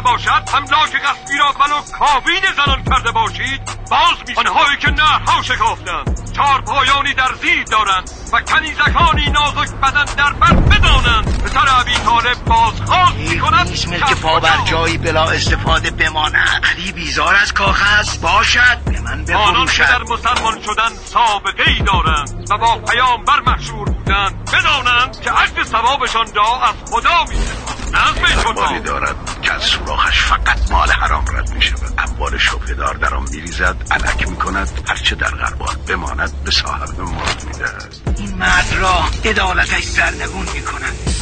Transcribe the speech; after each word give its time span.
باشد 0.00 0.42
املاک 0.54 0.96
غصبی 0.96 1.38
را 1.38 1.52
بلو 1.52 1.80
کابین 1.98 2.42
زنان 2.56 2.84
کرده 2.84 3.12
باشید 3.12 3.60
باز 3.90 4.16
می 4.28 4.34
آنهایی 4.34 4.76
که 4.76 4.90
نهرها 4.90 5.42
شکافتند 5.42 6.32
چهار 6.36 6.60
پایانی 6.60 7.14
در 7.14 7.34
زیر 7.40 7.64
دارند 7.64 8.10
و 8.32 8.40
کنیزکانی 8.40 9.30
نازک 9.30 9.74
بدن 9.82 10.04
در 10.04 10.32
بر 10.32 10.54
بدانند. 10.54 11.42
پسر 11.42 11.80
ابی 11.80 11.94
طالب 11.94 12.44
بازخواست 12.44 13.16
می‌کند 13.16 13.68
ملک 13.88 14.20
پا 14.20 14.40
بر 14.40 14.60
جایی 14.64 14.98
بلا 14.98 15.24
استفاده 15.24 15.90
بماند. 15.90 16.60
علی 16.64 16.92
بیزار 16.92 17.36
از 17.36 17.52
کاغذ 17.52 18.18
باشد. 18.20 18.78
به 18.84 19.00
من 19.00 19.34
آنان 19.34 19.66
که 19.66 19.82
در 19.82 19.98
بفروشد 19.98 20.12
مسلمان 20.12 20.62
شدن 20.62 20.88
سابقه 20.88 21.64
ای 21.66 21.78
دارند 21.78 22.46
و 22.50 22.58
با 22.58 22.78
پیامبر 22.78 23.40
مشهور 23.40 23.90
بودند 23.90 24.50
بدانند 24.52 25.20
که 25.20 25.30
عجل 25.30 25.64
ثوابشان 25.64 26.34
را 26.34 26.60
از 26.62 26.74
خدا 26.90 27.24
می 27.28 27.57
الله 27.94 28.80
دارد 28.80 29.40
که 29.42 29.52
از 29.52 29.62
سوراخش 29.62 30.22
فقط 30.22 30.70
مال 30.70 30.90
حرام 30.90 31.24
رد 31.32 31.50
می 31.54 31.62
شود 31.62 31.92
اموال 31.98 32.38
شبهدار 32.38 32.94
در 32.94 33.14
آن 33.14 33.26
میریزد 33.30 33.76
علک 33.90 34.28
می 34.28 34.36
کند 34.36 34.68
هرچه 34.88 35.14
در 35.14 35.30
غربات 35.30 35.76
بماند 35.86 36.44
به 36.44 36.50
صاحب 36.50 37.00
مرد 37.00 37.44
می 37.46 37.52
دهد 37.52 37.94
این 38.18 38.34
مرد 38.34 38.74
را 38.80 39.04
عدالتش 39.24 39.84
سرنگون 39.84 40.46
می 40.54 40.62
کند 40.62 41.18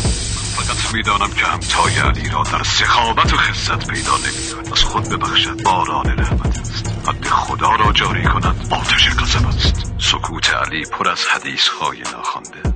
فقط 0.56 0.94
می‌دانم 0.94 1.30
که 1.30 1.46
همتای 1.46 1.98
علی 1.98 2.28
را 2.28 2.42
در 2.42 2.62
سخاوت 2.62 3.32
و 3.32 3.36
خصت 3.36 3.86
پیدا 3.86 4.16
نمی 4.16 4.70
از 4.72 4.82
خود 4.82 5.08
ببخشد 5.08 5.62
باران 5.62 6.18
رحمت 6.18 6.58
است. 6.58 6.86
حد 7.06 7.26
خدا 7.28 7.70
را 7.70 7.92
جاری 7.92 8.24
کند 8.24 8.68
آتش 8.70 9.08
قذب 9.08 9.46
است. 9.46 9.92
سکوت 9.98 10.54
علی 10.54 10.84
پر 10.84 11.08
از 11.08 11.26
حدیث 11.26 11.68
های 11.68 12.02
ناخوانده. 12.12 12.75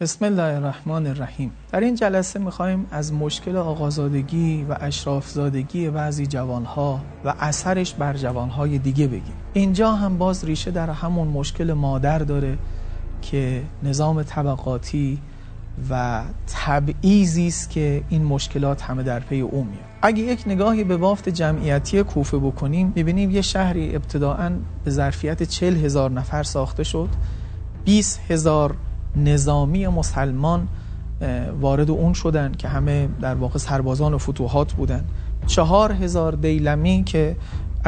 بسم 0.00 0.24
الله 0.24 0.42
الرحمن 0.42 1.06
الرحیم. 1.06 1.52
در 1.72 1.80
این 1.80 1.94
جلسه 1.94 2.38
می‌خوایم 2.38 2.86
از 2.90 3.12
مشکل 3.12 3.56
آقازادگی 3.56 4.66
و 4.68 4.76
اشرافزادگی 4.80 5.90
بعضی 5.90 6.26
جوانها 6.26 7.00
و 7.24 7.34
اثرش 7.40 7.94
بر 7.94 8.16
جوانهای 8.16 8.78
دیگه 8.78 9.06
بگیم. 9.06 9.34
اینجا 9.52 9.92
هم 9.92 10.18
باز 10.18 10.44
ریشه 10.44 10.70
در 10.70 10.90
همون 10.90 11.28
مشکل 11.28 11.72
مادر 11.72 12.18
داره 12.18 12.58
که 13.22 13.62
نظام 13.82 14.22
طبقاتی 14.22 15.18
و 15.90 16.22
تبعیضی 16.46 17.46
است 17.46 17.70
که 17.70 18.02
این 18.08 18.24
مشکلات 18.24 18.82
همه 18.82 19.02
در 19.02 19.20
پی 19.20 19.40
او 19.40 19.64
میاد. 19.64 19.84
اگه 20.02 20.22
یک 20.22 20.42
نگاهی 20.46 20.84
به 20.84 20.96
بافت 20.96 21.28
جمعیتی 21.28 22.02
کوفه 22.02 22.38
بکنیم 22.38 22.92
می‌بینیم 22.96 23.30
یه 23.30 23.42
شهری 23.42 23.96
ابتداعا 23.96 24.52
به 24.84 24.90
ظرفیت 24.90 25.42
چل 25.42 25.76
هزار 25.76 26.10
نفر 26.10 26.42
ساخته 26.42 26.84
شد 26.84 27.08
20 27.84 28.20
هزار 28.28 28.74
نظامی 29.24 29.86
مسلمان 29.86 30.68
وارد 31.60 31.90
اون 31.90 32.12
شدن 32.12 32.52
که 32.52 32.68
همه 32.68 33.08
در 33.20 33.34
واقع 33.34 33.58
سربازان 33.58 34.14
و 34.14 34.18
فتوحات 34.18 34.72
بودن. 34.72 35.04
چهار 35.46 35.92
هزار 35.92 36.32
دیلمی 36.32 37.04
که 37.04 37.36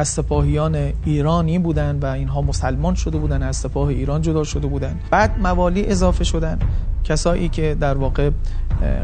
از 0.00 0.08
سپاهیان 0.08 0.92
ایرانی 1.04 1.58
بودن 1.58 1.98
و 2.02 2.06
اینها 2.06 2.42
مسلمان 2.42 2.94
شده 2.94 3.18
بودن 3.18 3.42
از 3.42 3.56
سپاه 3.56 3.88
ایران 3.88 4.22
جدا 4.22 4.44
شده 4.44 4.66
بودن. 4.66 5.00
بعد 5.10 5.38
موالی 5.38 5.86
اضافه 5.86 6.24
شدن. 6.24 6.58
کسایی 7.04 7.48
که 7.48 7.76
در 7.80 7.96
واقع 7.96 8.30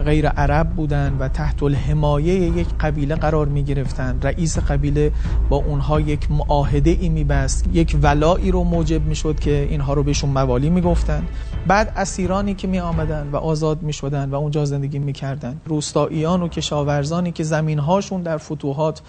غیر 0.04 0.28
عرب 0.28 0.68
بودن 0.68 1.16
و 1.18 1.28
تحت 1.28 1.62
الحمایه 1.62 2.34
یک 2.34 2.66
قبیله 2.80 3.14
قرار 3.14 3.46
می 3.46 3.64
گرفتن. 3.64 4.18
رئیس 4.22 4.58
قبیله 4.58 5.12
با 5.48 5.56
اونها 5.56 6.00
یک 6.00 6.30
معاهده 6.30 6.90
ای 7.00 7.08
می 7.08 7.24
بست. 7.24 7.66
یک 7.72 7.96
ولایی 8.02 8.50
رو 8.50 8.64
موجب 8.64 9.06
می 9.06 9.14
شد 9.14 9.40
که 9.40 9.66
اینها 9.70 9.94
رو 9.94 10.02
بهشون 10.02 10.30
موالی 10.30 10.70
می 10.70 10.80
گفتن. 10.80 11.22
بعد 11.66 11.92
اسیرانی 11.96 12.54
که 12.54 12.68
می 12.68 12.78
آمدن 12.78 13.28
و 13.32 13.36
آزاد 13.36 13.82
می 13.82 13.92
شدن 13.92 14.30
و 14.30 14.34
اونجا 14.34 14.64
زندگی 14.64 14.98
می 14.98 15.12
کردن. 15.12 15.60
روستاییان 15.66 16.42
و 16.42 16.48
کشاورزانی 16.48 17.32
که 17.32 17.44
زمین 17.44 17.78
هاشون 17.78 18.22
در 18.22 18.36
فتوحات 18.36 19.02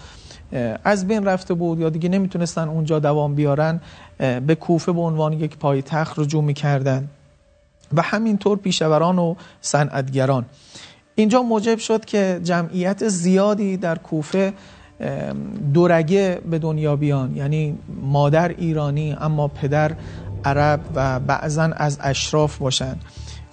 از 0.84 1.06
بین 1.06 1.24
رفته 1.24 1.54
بود 1.54 1.80
یا 1.80 1.88
دیگه 1.88 2.08
نمی‌تونستن 2.08 2.68
اونجا 2.68 2.98
دوام 2.98 3.34
بیارن 3.34 3.80
به 4.18 4.54
کوفه 4.54 4.92
به 4.92 5.00
عنوان 5.00 5.32
یک 5.32 5.56
پایتخت 5.56 6.18
رجوع 6.18 6.44
می‌کردن. 6.44 7.08
و 7.92 8.02
همینطور 8.02 8.58
پیشوران 8.58 9.18
و 9.18 9.34
صنعتگران. 9.60 10.44
اینجا 11.14 11.42
موجب 11.42 11.78
شد 11.78 12.04
که 12.04 12.40
جمعیت 12.44 13.08
زیادی 13.08 13.76
در 13.76 13.98
کوفه 13.98 14.52
دورگه 15.74 16.40
به 16.50 16.58
دنیا 16.58 16.96
بیان. 16.96 17.36
یعنی 17.36 17.78
مادر 18.02 18.48
ایرانی 18.48 19.16
اما 19.20 19.48
پدر 19.48 19.92
عرب 20.44 20.80
و 20.94 21.20
بعضا 21.20 21.62
از 21.62 21.98
اشراف 22.02 22.58
باشن 22.58 22.96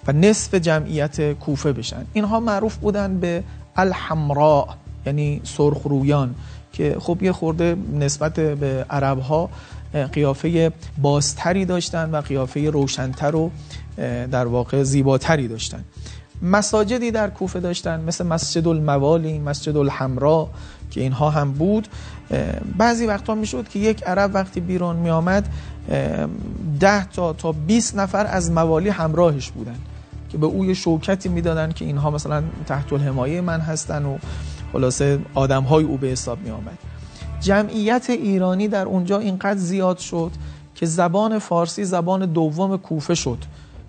و 0.06 0.12
نصف 0.12 0.54
جمعیت 0.54 1.32
کوفه 1.32 1.72
بشن. 1.72 2.04
اینها 2.12 2.40
معروف 2.40 2.76
بودن 2.76 3.18
به 3.20 3.42
الحمراء 3.76 4.66
یعنی 5.06 5.40
سرخرویان. 5.44 6.34
که 6.76 6.96
خب 7.00 7.22
یه 7.22 7.32
خورده 7.32 7.76
نسبت 7.94 8.34
به 8.34 8.86
عرب 8.90 9.18
ها 9.18 9.50
قیافه 10.12 10.72
بازتری 11.02 11.64
داشتن 11.64 12.10
و 12.10 12.20
قیافه 12.20 12.70
روشنتر 12.70 13.36
و 13.36 13.50
در 14.30 14.46
واقع 14.46 14.82
زیباتری 14.82 15.48
داشتن. 15.48 15.84
مساجدی 16.42 17.10
در 17.10 17.30
کوفه 17.30 17.60
داشتن 17.60 18.00
مثل 18.00 18.26
مسجد 18.26 18.68
الموالی 18.68 19.38
مسجد 19.38 19.76
الحمرا 19.76 20.48
که 20.90 21.00
اینها 21.00 21.30
هم 21.30 21.52
بود. 21.52 21.88
بعضی 22.78 23.06
وقتا 23.06 23.34
می‌شد 23.34 23.68
که 23.68 23.78
یک 23.78 24.02
عرب 24.02 24.30
وقتی 24.34 24.60
بیرون 24.60 24.96
می 24.96 25.10
آمد 25.10 25.48
ده 26.80 27.04
تا 27.04 27.32
تا 27.32 27.52
20 27.52 27.96
نفر 27.96 28.26
از 28.26 28.50
موالی 28.50 28.88
همراهش 28.88 29.50
بودن 29.50 29.76
که 30.28 30.38
به 30.38 30.46
او 30.46 30.64
یه 30.64 30.74
شوکتی 30.74 31.28
می‌دادن 31.28 31.72
که 31.72 31.84
اینها 31.84 32.10
مثلا 32.10 32.42
تحت 32.66 32.92
الحمایه 32.92 33.40
من 33.40 33.60
هستن 33.60 34.04
و 34.04 34.18
خلاصه 34.76 35.18
آدم 35.34 35.62
های 35.62 35.84
او 35.84 35.96
به 35.96 36.06
حساب 36.06 36.38
می 36.44 36.50
آمد 36.50 36.78
جمعیت 37.40 38.10
ایرانی 38.10 38.68
در 38.68 38.86
اونجا 38.86 39.18
اینقدر 39.18 39.58
زیاد 39.58 39.98
شد 39.98 40.30
که 40.74 40.86
زبان 40.86 41.38
فارسی 41.38 41.84
زبان 41.84 42.26
دوم 42.26 42.76
کوفه 42.76 43.14
شد 43.14 43.38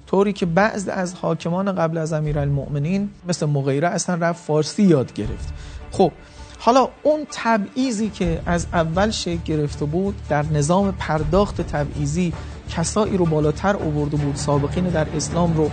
طوری 0.07 0.33
که 0.33 0.45
بعض 0.45 0.87
از 0.87 1.13
حاکمان 1.13 1.75
قبل 1.75 1.97
از 1.97 2.13
امیرالمؤمنین 2.13 3.09
مثل 3.27 3.45
مغیره 3.45 3.87
اصلا 3.87 4.15
رفت 4.15 4.43
فارسی 4.43 4.83
یاد 4.83 5.13
گرفت. 5.13 5.53
خب 5.91 6.11
حالا 6.59 6.89
اون 7.03 7.19
تبعیضی 7.31 8.09
که 8.09 8.41
از 8.45 8.67
اول 8.73 9.11
شکل 9.11 9.43
گرفته 9.45 9.85
بود 9.85 10.15
در 10.29 10.45
نظام 10.53 10.93
پرداخت 10.99 11.61
تبعیضی 11.61 12.33
کسایی 12.69 13.17
رو 13.17 13.25
بالاتر 13.25 13.75
آورده 13.75 14.17
بود 14.17 14.35
سابقین 14.35 14.85
در 14.85 15.07
اسلام 15.15 15.57
رو 15.57 15.69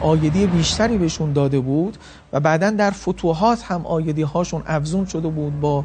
آیدی 0.00 0.46
بیشتری 0.46 0.98
بهشون 0.98 1.32
داده 1.32 1.60
بود. 1.60 1.96
و 2.32 2.40
بعدا 2.40 2.70
در 2.70 2.90
فتوحات 2.90 3.62
هم 3.62 3.86
آیدی 3.86 4.22
هاشون 4.22 4.62
افزون 4.66 5.04
شده 5.04 5.28
بود 5.28 5.60
با 5.60 5.84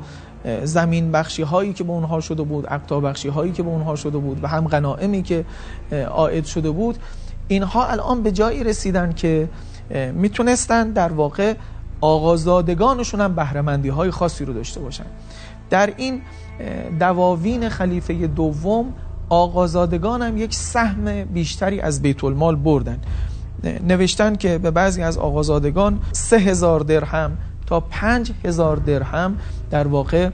زمین 0.64 1.12
بخشی 1.12 1.44
هایی 1.44 1.74
که 1.74 1.84
به 1.84 1.92
اونها 1.92 2.20
شده 2.20 2.44
بود 2.44 2.66
اقطاع 2.70 3.02
بخشی 3.02 3.30
هایی 3.30 3.52
که 3.52 3.64
به 3.64 3.70
اونها 3.70 3.96
شده 3.96 4.18
بود 4.18 4.44
و 4.44 4.48
هم 4.48 4.68
غنائمی 4.68 5.24
که 5.24 5.46
عائد 6.10 6.46
شده 6.46 6.72
بود. 6.72 6.98
اینها 7.48 7.86
الان 7.86 8.24
به 8.24 8.32
جایی 8.32 8.64
رسیدن 8.64 9.14
که 9.14 9.50
می‌تونستن 10.14 10.92
در 10.92 11.12
واقع 11.12 11.54
آغازادگانشون 12.02 13.22
هم 13.22 13.36
بهرهمندی 13.36 13.90
های 13.90 14.12
خاصی 14.12 14.46
رو 14.46 14.54
داشته 14.54 14.80
باشن. 14.80 15.06
در 15.70 15.94
این 15.98 16.22
دواوین 17.00 17.70
خلیفه 17.70 18.28
دوم 18.28 18.94
آقازادگان 19.30 20.22
هم 20.22 20.38
یک 20.38 20.54
سهم 20.54 21.24
بیشتری 21.24 21.82
از 21.82 22.02
بیت 22.02 22.24
المال 22.24 22.56
بردن. 22.56 23.00
نوشتن 23.64 24.36
که 24.36 24.58
به 24.58 24.72
بعضی 24.72 25.02
از 25.02 25.18
آقازادگان 25.18 26.00
سه 26.12 26.38
هزار 26.38 26.80
درهم 26.80 27.38
تا 27.68 27.80
پنج 27.80 28.32
هزار 28.46 28.78
درهم 28.78 29.38
در 29.70 29.88
واقع 29.88 30.30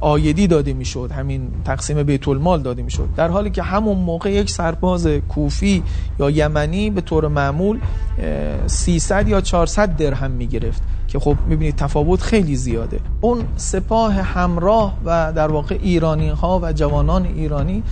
آیدی 0.00 0.46
داده 0.46 0.72
می‌شد. 0.72 1.10
همین 1.16 1.50
تقسیم 1.64 2.02
بیت 2.02 2.28
المال 2.28 2.62
داده 2.62 2.82
می‌شد. 2.82 3.08
در 3.16 3.28
حالی 3.28 3.50
که 3.50 3.62
همون 3.62 3.98
موقع 3.98 4.32
یک 4.32 4.50
سرباز 4.50 5.06
کوفی 5.06 5.82
یا 6.20 6.30
یمنی 6.30 6.90
به 6.90 7.00
طور 7.00 7.28
معمول 7.28 7.78
اه، 8.18 8.66
300 8.68 9.28
یا 9.28 9.40
400 9.40 9.96
درهم 9.96 10.30
می‌گرفت 10.30 10.82
که 11.08 11.18
خب 11.18 11.36
می‌بینید 11.46 11.76
تفاوت 11.76 12.22
خیلی 12.22 12.56
زیاده. 12.56 13.00
اون 13.20 13.44
سپاه 13.56 14.12
همراه 14.12 14.98
و 15.04 15.32
در 15.32 15.48
واقع 15.48 15.78
ایرانی 15.82 16.28
ها 16.28 16.60
و 16.62 16.72
جوانان 16.72 17.24
ایرانی 17.24 17.82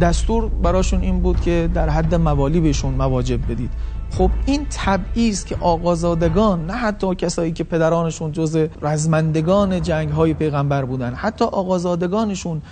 دستور 0.00 0.48
براشون 0.48 1.00
این 1.00 1.20
بود 1.20 1.40
که 1.40 1.70
در 1.74 1.88
حد 1.88 2.14
موالی 2.14 2.60
بهشون 2.60 2.94
مواجب 2.94 3.52
بدید. 3.52 3.70
خب 4.10 4.30
این 4.46 4.66
تبعیض 4.70 5.44
که 5.44 5.56
آقازادگان 5.60 6.66
نه 6.66 6.72
حتی 6.72 7.14
کسایی 7.14 7.52
که 7.52 7.64
پدرانشون 7.64 8.32
جز 8.32 8.66
رزمندگان 8.82 9.82
جنگ 9.82 10.10
های 10.10 10.34
پیغمبر 10.34 10.84
بودن 10.84 11.14
حتی 11.14 11.44
آقازادگانشون 11.44 12.62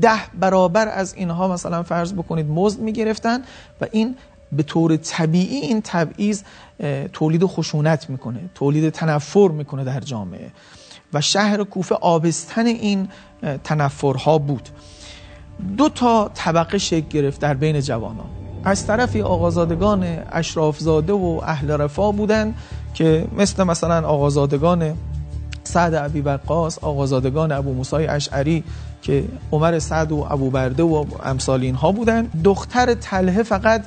ده 0.00 0.38
برابر 0.40 0.88
از 0.88 1.14
اینها 1.14 1.48
مثلا 1.48 1.82
فرض 1.82 2.12
بکنید 2.12 2.46
مزد 2.50 2.80
می‌گرفتن 2.80 3.38
و 3.80 3.86
این 3.92 4.16
به 4.52 4.62
طور 4.62 4.96
طبیعی 4.96 5.56
این 5.56 5.80
تبعیض 5.84 6.42
تولید 7.12 7.44
خشونت 7.44 8.10
می‌کنه 8.10 8.40
تولید 8.54 8.90
تنفر 8.90 9.48
می‌کنه 9.48 9.84
در 9.84 10.00
جامعه. 10.00 10.50
و 11.12 11.20
شهر 11.20 11.64
کوفه 11.64 11.94
آبستن 11.94 12.66
این 12.66 13.08
تنفرها 13.64 14.38
بود. 14.38 14.68
دو 15.78 15.88
تا 15.88 16.30
طبقه 16.34 16.78
شکل 16.78 17.08
گرفت 17.08 17.40
در 17.40 17.54
بین 17.54 17.80
جوانان. 17.80 18.26
از 18.64 18.86
طرفی 18.86 19.22
آقازادگان 19.22 20.04
اشرافزاده 20.32 21.12
و 21.12 21.40
اهل 21.44 21.70
رفا 21.70 22.12
بودن 22.12 22.54
که 22.94 23.26
مثل 23.38 23.62
مثلا 23.62 24.08
آقازادگان 24.08 24.94
سعد 25.64 25.94
عبی 25.94 26.20
وقاص 26.20 26.78
آقازادگان 26.78 27.52
ابو 27.52 27.74
موسی 27.74 27.96
اشعری 27.96 28.64
که 29.02 29.24
عمر 29.52 29.78
سعد 29.78 30.12
و 30.12 30.26
ابو 30.30 30.50
برده 30.50 30.82
و 30.82 31.04
امثال 31.24 31.60
اینها 31.60 31.92
بودن 31.92 32.22
دختر 32.44 32.94
تله 32.94 33.42
فقط 33.42 33.84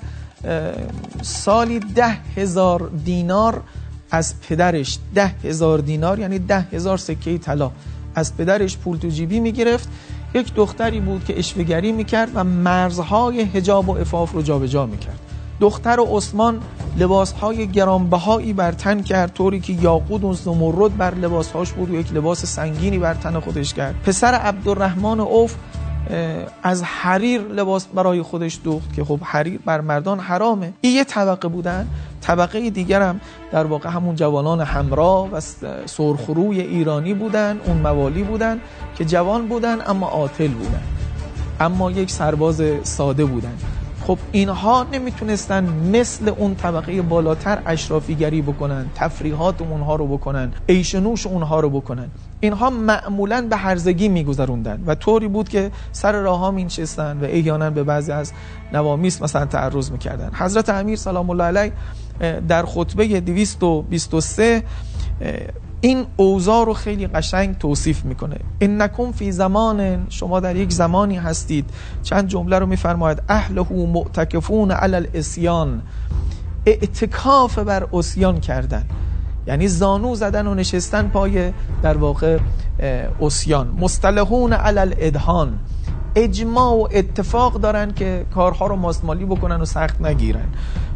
سالی 1.21 1.79
ده 1.79 2.17
هزار 2.37 2.91
دینار 3.05 3.61
از 4.11 4.33
پدرش. 4.41 4.99
ده 5.15 5.27
هزار 5.43 5.79
دینار 5.79 6.19
یعنی 6.19 6.39
ده 6.39 6.59
هزار 6.59 6.97
سکه 6.97 7.37
طلا 7.37 7.71
از 8.15 8.37
پدرش 8.37 8.77
پول 8.77 8.97
تو 8.97 9.07
جیبی 9.07 9.39
می‌گرفت. 9.39 9.89
یک 10.33 10.53
دختری 10.53 10.99
بود 10.99 11.25
که 11.25 11.39
اشوگری 11.39 11.91
می‌کرد 11.91 12.31
و 12.33 12.43
مرزهای 12.43 13.41
هجاب 13.41 13.89
و 13.89 13.97
افاف 13.97 14.31
رو 14.31 14.41
جابجا 14.41 14.85
می‌کرد. 14.85 15.19
دختر 15.59 15.99
عثمان 15.99 16.61
لباسهای 16.97 17.67
گرانبهایی 17.67 18.53
بر 18.53 18.71
تن 18.71 19.01
کرد 19.01 19.33
طوری 19.33 19.59
که 19.59 19.73
یاقود 19.73 20.23
و 20.23 20.33
زمرد 20.33 20.97
بر 20.97 21.15
لباسهاش 21.15 21.71
بود 21.71 21.89
و 21.89 21.95
یک 21.95 22.13
لباس 22.13 22.45
سنگینی 22.45 22.99
بر 22.99 23.13
تن 23.13 23.39
خودش 23.39 23.73
کرد. 23.73 23.95
پسر 24.05 24.33
عبدالرحمن 24.33 25.19
اوف 25.19 25.55
از 26.63 26.83
حریر 26.83 27.41
لباس 27.41 27.85
برای 27.85 28.21
خودش 28.21 28.59
دوخت 28.63 28.93
که 28.93 29.03
خب 29.03 29.19
حریر 29.23 29.59
بر 29.65 29.81
مردان 29.81 30.19
حرامه. 30.19 30.73
این 30.81 30.95
یه 30.95 31.03
طبقه 31.03 31.47
بودن. 31.47 31.87
طبقه 32.21 32.69
دیگر 32.69 33.01
هم 33.01 33.21
در 33.51 33.65
واقع 33.65 33.89
همون 33.89 34.15
جوانان 34.15 34.61
همراه 34.61 35.29
و 35.31 35.39
سرخروی 35.85 36.61
ایرانی 36.61 37.13
بودن 37.13 37.59
اون 37.65 37.77
موالی 37.77 38.23
بودن 38.23 38.59
که 38.97 39.05
جوان 39.05 39.47
بودن 39.47 39.77
اما 39.87 40.07
عاطل 40.07 40.47
بودن. 40.47 40.81
اما 41.59 41.91
یک 41.91 42.11
سرباز 42.11 42.61
ساده 42.83 43.25
بودن. 43.25 43.53
خب 44.07 44.17
اینها 44.31 44.85
نمی‌تونستن 44.91 45.63
مثل 45.93 46.29
اون 46.29 46.55
طبقه 46.55 47.01
بالاتر 47.01 47.61
اشرافیگری 47.65 48.41
بکنن 48.41 48.85
تفریحات 48.95 49.61
اونها 49.61 49.95
رو 49.95 50.07
بکنن 50.07 50.51
ایشنوش 50.65 51.27
اونها 51.27 51.59
رو 51.59 51.69
بکنن. 51.69 52.07
اینها 52.39 52.69
معمولا 52.69 53.47
به 53.49 53.55
هرزگی 53.55 54.09
میگذروندن 54.09 54.83
و 54.87 54.95
طوری 54.95 55.27
بود 55.27 55.49
که 55.49 55.71
سر 55.91 56.11
راه 56.11 56.39
ها 56.39 56.51
مینشستن 56.51 57.19
و 57.21 57.23
احیانا 57.23 57.69
به 57.69 57.83
بعضی 57.83 58.11
از 58.11 58.33
نوامیس 58.73 59.21
مثلا 59.21 59.45
تعرض 59.45 59.91
می‌کردن. 59.91 60.31
حضرت 60.33 60.69
امیر 60.69 60.95
سلام 60.95 61.29
الله 61.29 61.43
علیه 61.43 61.73
در 62.47 62.65
خطبه 62.65 63.19
223 63.19 64.63
این 65.81 66.05
اوضاع 66.17 66.65
رو 66.65 66.73
خیلی 66.73 67.07
قشنگ 67.07 67.57
توصیف 67.57 68.05
می‌کنه. 68.05 68.37
انکم 68.61 69.11
فی 69.11 69.31
زمان 69.31 70.05
شما 70.09 70.39
در 70.39 70.55
یک 70.55 70.71
زمانی 70.71 71.15
هستید. 71.15 71.69
چند 72.03 72.27
جمله 72.27 72.59
رو 72.59 72.65
میفرماید. 72.65 73.21
اهله 73.29 73.73
معتکفون 73.73 74.71
علی 74.71 74.95
الاسیان. 74.95 75.81
اعتکاف 76.65 77.59
بر 77.59 77.87
اسیان 77.93 78.39
کردن. 78.39 78.85
یعنی 79.47 79.67
زانو 79.67 80.15
زدن 80.15 80.47
و 80.47 80.53
نشستن 80.53 81.07
پای 81.07 81.53
در 81.81 81.97
واقع 81.97 82.37
اسیان. 83.21 83.67
مصطلحون 83.79 84.53
علی 84.53 84.79
الادهان. 84.79 85.59
اجماع 86.15 86.73
و 86.73 86.87
اتفاق 86.91 87.53
دارن 87.53 87.93
که 87.93 88.25
کارها 88.33 88.67
رو 88.67 88.75
ماستمالی 88.75 89.25
بکنن 89.25 89.61
و 89.61 89.65
سخت 89.65 90.01
نگیرن. 90.01 90.49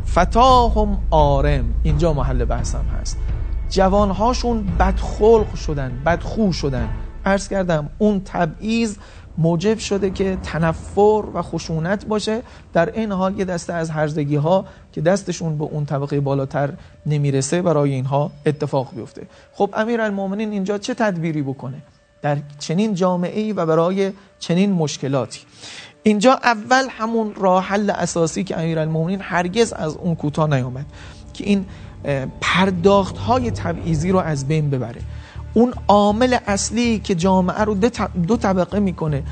فتاهم 0.07 0.97
آرم. 1.09 1.73
اینجا 1.83 2.13
محل 2.13 2.45
بحثم 2.45 2.85
هست. 3.01 3.17
جوانهاشون 3.69 4.67
بدخلق 4.79 5.55
شدن 5.55 6.01
بدخو 6.05 6.51
شدن. 6.51 6.89
عرض 7.25 7.47
کردم 7.47 7.89
اون 7.97 8.21
تبعیض 8.25 8.95
موجب 9.37 9.77
شده 9.77 10.09
که 10.09 10.37
تنفر 10.43 11.23
و 11.33 11.41
خشونت 11.41 12.05
باشه. 12.05 12.41
در 12.73 12.89
این 12.99 13.11
حال 13.11 13.39
یه 13.39 13.45
دسته 13.45 13.73
از 13.73 13.89
هرزگی 13.89 14.35
ها 14.35 14.65
که 14.91 15.01
دستشون 15.01 15.57
به 15.57 15.63
اون 15.63 15.85
طبقه 15.85 16.19
بالاتر 16.19 16.73
نمی‌رسه 17.05 17.61
برای 17.61 17.93
اینها 17.93 18.31
اتفاق 18.45 18.95
بیفته. 18.95 19.27
خب 19.53 19.69
امیر 19.73 20.01
المومنین 20.01 20.51
اینجا 20.51 20.77
چه 20.77 20.93
تدبیری 20.93 21.41
بکنه؟ 21.41 21.77
در 22.21 22.37
چنین 22.59 22.93
جامعه 22.93 23.39
ای 23.39 23.53
و 23.53 23.65
برای 23.65 24.11
چنین 24.39 24.71
مشکلاتی. 24.71 25.39
اینجا 26.03 26.33
اول 26.43 26.85
همون 26.89 27.33
راه 27.35 27.63
حل 27.63 27.89
اساسی 27.89 28.43
که 28.43 28.59
امیر 28.59 28.79
المومنین 28.79 29.19
هرگز 29.21 29.73
از 29.73 29.95
اون 29.95 30.15
کوتاه 30.15 30.49
نیامد 30.49 30.85
که 31.33 31.43
این 31.43 31.65
پرداخت 32.41 33.17
های 33.17 33.51
تبعیضی 33.51 34.11
رو 34.11 34.19
از 34.19 34.47
بین 34.47 34.69
ببره. 34.69 35.01
اون 35.53 35.73
عامل 35.87 36.37
اصلی 36.47 36.99
که 36.99 37.15
جامعه 37.15 37.61
رو 37.61 37.75
دو 38.27 38.37
طبقه 38.37 38.79
می‌کنه 38.79 39.23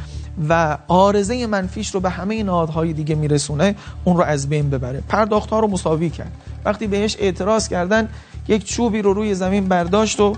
و 0.50 0.78
آرزه 0.88 1.48
منفیش 1.48 1.96
رو 1.96 2.00
به 2.00 2.10
همه 2.10 2.44
نهادهای 2.44 2.94
دیگه 2.94 3.16
میرسونه 3.16 3.76
اون 4.04 4.18
رو 4.18 4.24
از 4.24 4.50
بین 4.50 4.70
ببره. 4.70 5.04
پرداخت 5.10 5.50
ها 5.50 5.60
رو 5.60 5.68
مساوی 5.68 6.10
کرد. 6.10 6.32
وقتی 6.66 6.88
بهش 6.88 7.18
اعتراض 7.20 7.68
کردن 7.68 8.10
یک 8.48 8.66
چوبی 8.66 9.02
رو 9.02 9.14
روی 9.14 9.36
زمین 9.36 9.68
برداشت 9.68 10.20
و 10.20 10.36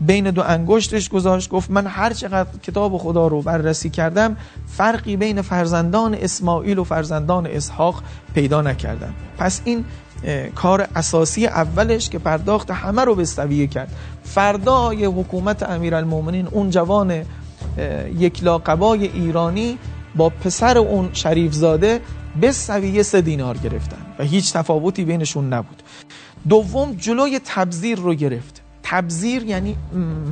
بین 0.00 0.30
دو 0.30 0.42
انگشتش 0.42 1.08
گذاشت 1.08 1.50
گفت 1.50 1.70
من 1.70 1.86
هر 1.86 2.12
چقدر 2.12 2.58
کتاب 2.62 2.98
خدا 2.98 3.26
رو 3.26 3.42
بررسی 3.42 3.90
کردم 3.90 4.36
فرقی 4.66 5.16
بین 5.16 5.42
فرزندان 5.42 6.14
اسماعیل 6.14 6.78
و 6.78 6.84
فرزندان 6.84 7.46
اسحاق 7.46 8.02
پیدا 8.34 8.62
نکردم. 8.62 9.14
پس 9.38 9.60
این 9.64 9.84
کار 10.54 10.88
اساسی 10.96 11.46
اولش 11.46 12.08
که 12.08 12.18
پرداخت 12.18 12.70
همه 12.70 13.04
رو 13.04 13.14
بستویه 13.14 13.66
کرد. 13.66 13.92
فردای 14.24 15.04
حکومت 15.04 15.62
امیرالمومنین 15.62 16.48
اون 16.50 16.70
جوان 16.70 17.22
یک 18.18 18.44
لاقبای 18.44 19.06
ایرانی 19.06 19.78
با 20.16 20.28
پسر 20.28 20.78
اون 20.78 21.10
شریف 21.12 21.52
زاده 21.52 22.00
به 22.40 22.52
سویه 22.52 23.02
سه 23.02 23.20
دینار 23.20 23.58
گرفتن 23.58 23.96
و 24.18 24.24
هیچ 24.24 24.52
تفاوتی 24.52 25.04
بینشون 25.04 25.52
نبود. 25.52 25.82
دوم 26.48 26.92
جلوی 26.92 27.40
تبذیر 27.44 27.98
رو 27.98 28.14
گرفت. 28.14 28.62
تبذیر 28.90 29.42
یعنی 29.42 29.76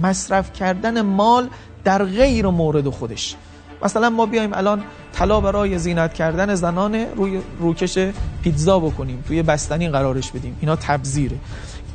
مصرف 0.02 0.52
کردن 0.52 1.00
مال 1.00 1.49
در 1.84 2.04
غیر 2.04 2.46
مورد 2.46 2.88
خودش. 2.88 3.37
مثلا 3.82 4.11
ما 4.11 4.26
بیایم 4.26 4.54
الان 4.54 4.82
طلا 5.12 5.40
برای 5.40 5.78
زینت 5.78 6.14
کردن 6.14 6.54
زنان 6.54 6.94
روی 6.94 7.40
روکش 7.61 7.99
پیتزا 8.42 8.78
بکنیم 8.78 9.25
توی 9.28 9.42
بستنی 9.42 9.88
قرارش 9.88 10.30
بدیم. 10.30 10.56
اینا 10.61 10.76
تبذیره. 10.76 11.37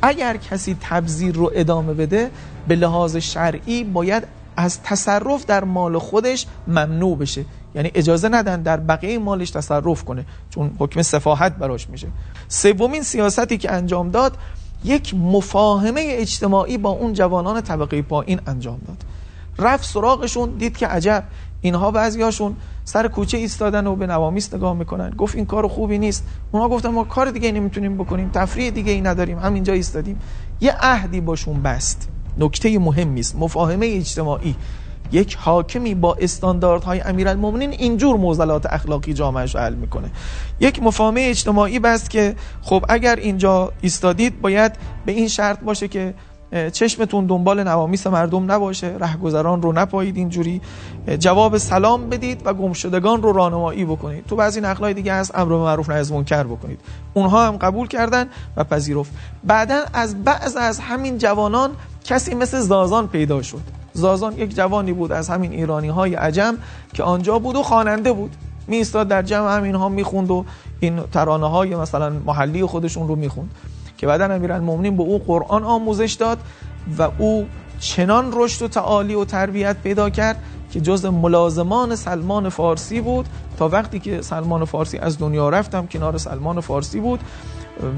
اگر 0.01 0.38
کسی 0.38 0.78
تبذیر 0.82 1.36
رو 1.36 1.51
ادامه 1.56 1.94
بده 1.94 2.32
به 2.68 2.75
لحاظ 2.75 3.18
شرعی 3.18 3.84
باید 3.84 4.24
از 4.58 4.84
تصرف 4.84 5.46
در 5.46 5.63
مال 5.63 5.98
خودش 5.98 6.46
ممنوع 6.68 7.18
بشه. 7.18 7.46
یعنی 7.75 7.92
اجازه 7.96 8.30
ندن 8.30 8.62
در 8.62 8.78
بقیه 8.78 9.20
مالش 9.20 9.51
تصرف 9.51 10.04
کنه 10.04 10.25
چون 10.50 10.72
حکم 10.80 11.01
سفاحت 11.01 11.56
براش 11.56 11.89
میشه. 11.89 12.08
سومین 12.48 13.04
سیاستی 13.04 13.58
که 13.58 13.72
انجام 13.72 14.10
داد 14.10 14.38
یک 14.83 15.15
مفاهمه 15.15 16.01
اجتماعی 16.05 16.77
با 16.77 16.89
اون 16.89 17.13
جوانان 17.13 17.62
طبقه 17.62 18.01
پایین 18.01 18.39
انجام 18.48 18.79
داد. 18.88 19.03
رفت 19.57 19.89
سراغشون 19.89 20.50
دید 20.50 20.77
که 20.77 20.88
عجب 20.88 21.24
اینها 21.62 21.91
بعضیاشون 21.91 22.55
سر 22.86 23.07
کوچه 23.07 23.38
ایستادن 23.38 23.88
و 23.88 23.95
به 23.95 24.07
نوامیس 24.07 24.53
نگاه 24.53 24.74
می‌کنن. 24.74 25.09
گفت 25.09 25.36
این 25.36 25.45
کار 25.45 25.67
خوبی 25.67 25.98
نیست. 25.98 26.24
اونها 26.51 26.69
گفتن 26.69 26.89
ما 26.89 27.03
کار 27.03 27.31
دیگه 27.31 27.51
نمی‌تونیم 27.51 27.98
بکنیم 27.98 28.29
تفریح 28.33 28.69
دیگه 28.69 28.91
ای 28.91 29.01
نداریم 29.01 29.39
همینجا 29.39 29.74
ایستادیم. 29.74 30.19
یه 30.62 30.75
عهدی 30.79 31.21
باشون 31.21 31.62
بست. 31.62 32.09
نکته 32.38 32.79
مهمی 32.79 33.19
است 33.19 33.36
مفاهمه 33.36 33.86
اجتماعی. 33.86 34.55
یک 35.12 35.36
حاکمی 35.36 35.96
با 35.96 36.16
استانداردهای 36.20 37.01
امیرالمومنین 37.01 37.72
اینجور 37.72 38.18
موزلات 38.18 38.66
اخلاقی 38.66 39.13
جامعهش 39.13 39.56
حل 39.56 39.74
می‌کنه. 39.74 40.12
یک 40.60 40.84
مفاهمه 40.84 41.22
اجتماعی 41.22 41.80
بست 41.80 42.10
که 42.10 42.36
خب 42.62 42.86
اگر 42.89 43.16
اینجا 43.16 43.72
ایستادید 43.82 44.42
باید 44.42 44.72
به 45.06 45.12
این 45.12 45.28
شرط 45.28 45.60
باشه 45.60 45.88
که 45.88 46.13
چشمتون 46.74 47.25
دنبال 47.25 47.63
نوامیس 47.63 48.08
مردم 48.08 48.51
نباشه 48.51 48.96
رهگذران 49.00 49.62
رو 49.62 49.74
نپایید 49.74 50.18
اینجوری. 50.18 50.62
جواب 51.20 51.58
سلام 51.58 52.10
بدید 52.10 52.42
و 52.46 52.54
گمشدگان 52.54 53.22
رو 53.22 53.32
راهنمایی 53.32 53.86
بکنید. 53.86 54.25
تو 54.25 54.36
بعضی 54.36 54.62
نقلای 54.62 54.94
دیگه 54.94 55.13
هست 55.13 55.38
امر 55.38 55.54
معروف 55.54 55.89
نهی 55.89 56.00
از 56.00 56.12
منکر 56.12 56.44
بکنید. 56.44 56.80
اونها 57.13 57.48
هم 57.48 57.58
قبول 57.58 57.88
کردن 57.88 58.28
و 58.58 58.63
پذیرفت. 58.63 59.12
بعدا 59.44 59.84
از 59.94 60.24
بعض 60.24 60.56
از 60.56 60.80
همین 60.80 61.18
جوانان 61.18 61.72
کسی 62.04 62.36
مثل 62.36 62.60
زازان 62.60 63.08
پیدا 63.08 63.42
شد. 63.42 63.62
زازان 64.00 64.38
یک 64.38 64.56
جوانی 64.56 64.94
بود 64.94 65.12
از 65.12 65.29
همین 65.29 65.51
ایرانی 65.51 65.88
های 65.88 66.15
عجم 66.15 66.58
که 66.94 67.03
آنجا 67.03 67.39
بود 67.39 67.56
و 67.56 67.63
خواننده 67.63 68.13
بود. 68.13 68.36
می 68.68 68.84
در 68.84 69.22
جمع 69.22 69.58
همین 69.58 69.75
ها 69.75 69.89
می‌خوند 69.89 70.32
و 70.32 70.46
این 70.79 71.00
ترانه 71.12 71.50
های 71.50 71.75
مثلا 71.75 72.10
محلی 72.25 72.65
خودشون 72.65 73.08
رو 73.08 73.15
می‌خوند 73.15 73.51
که 73.98 74.08
بعدا 74.08 74.25
امیرالمومنین 74.25 74.98
به 74.98 75.03
او 75.03 75.20
قرآن 75.20 75.63
آموزش 75.63 76.13
داد 76.13 76.38
و 76.98 77.08
او 77.18 77.48
چنان 77.79 78.32
رشد 78.34 78.62
و 78.62 78.68
تعالی 78.68 79.15
و 79.15 79.25
تربیت 79.25 79.77
پیدا 79.84 80.10
کرد 80.10 80.44
که 80.72 80.82
جز 80.82 81.06
ملازمان 81.06 81.96
سلمان 81.96 82.50
فارسی 82.50 83.01
بود. 83.01 83.25
تا 83.58 83.70
وقتی 83.70 84.00
که 84.00 84.22
سلمان 84.22 84.65
فارسی 84.65 84.98
از 84.98 85.20
دنیا 85.20 85.50
رفتم 85.50 85.88
کنار 85.88 86.18
سلمان 86.18 86.60
فارسی 86.60 87.00
بود 87.00 87.20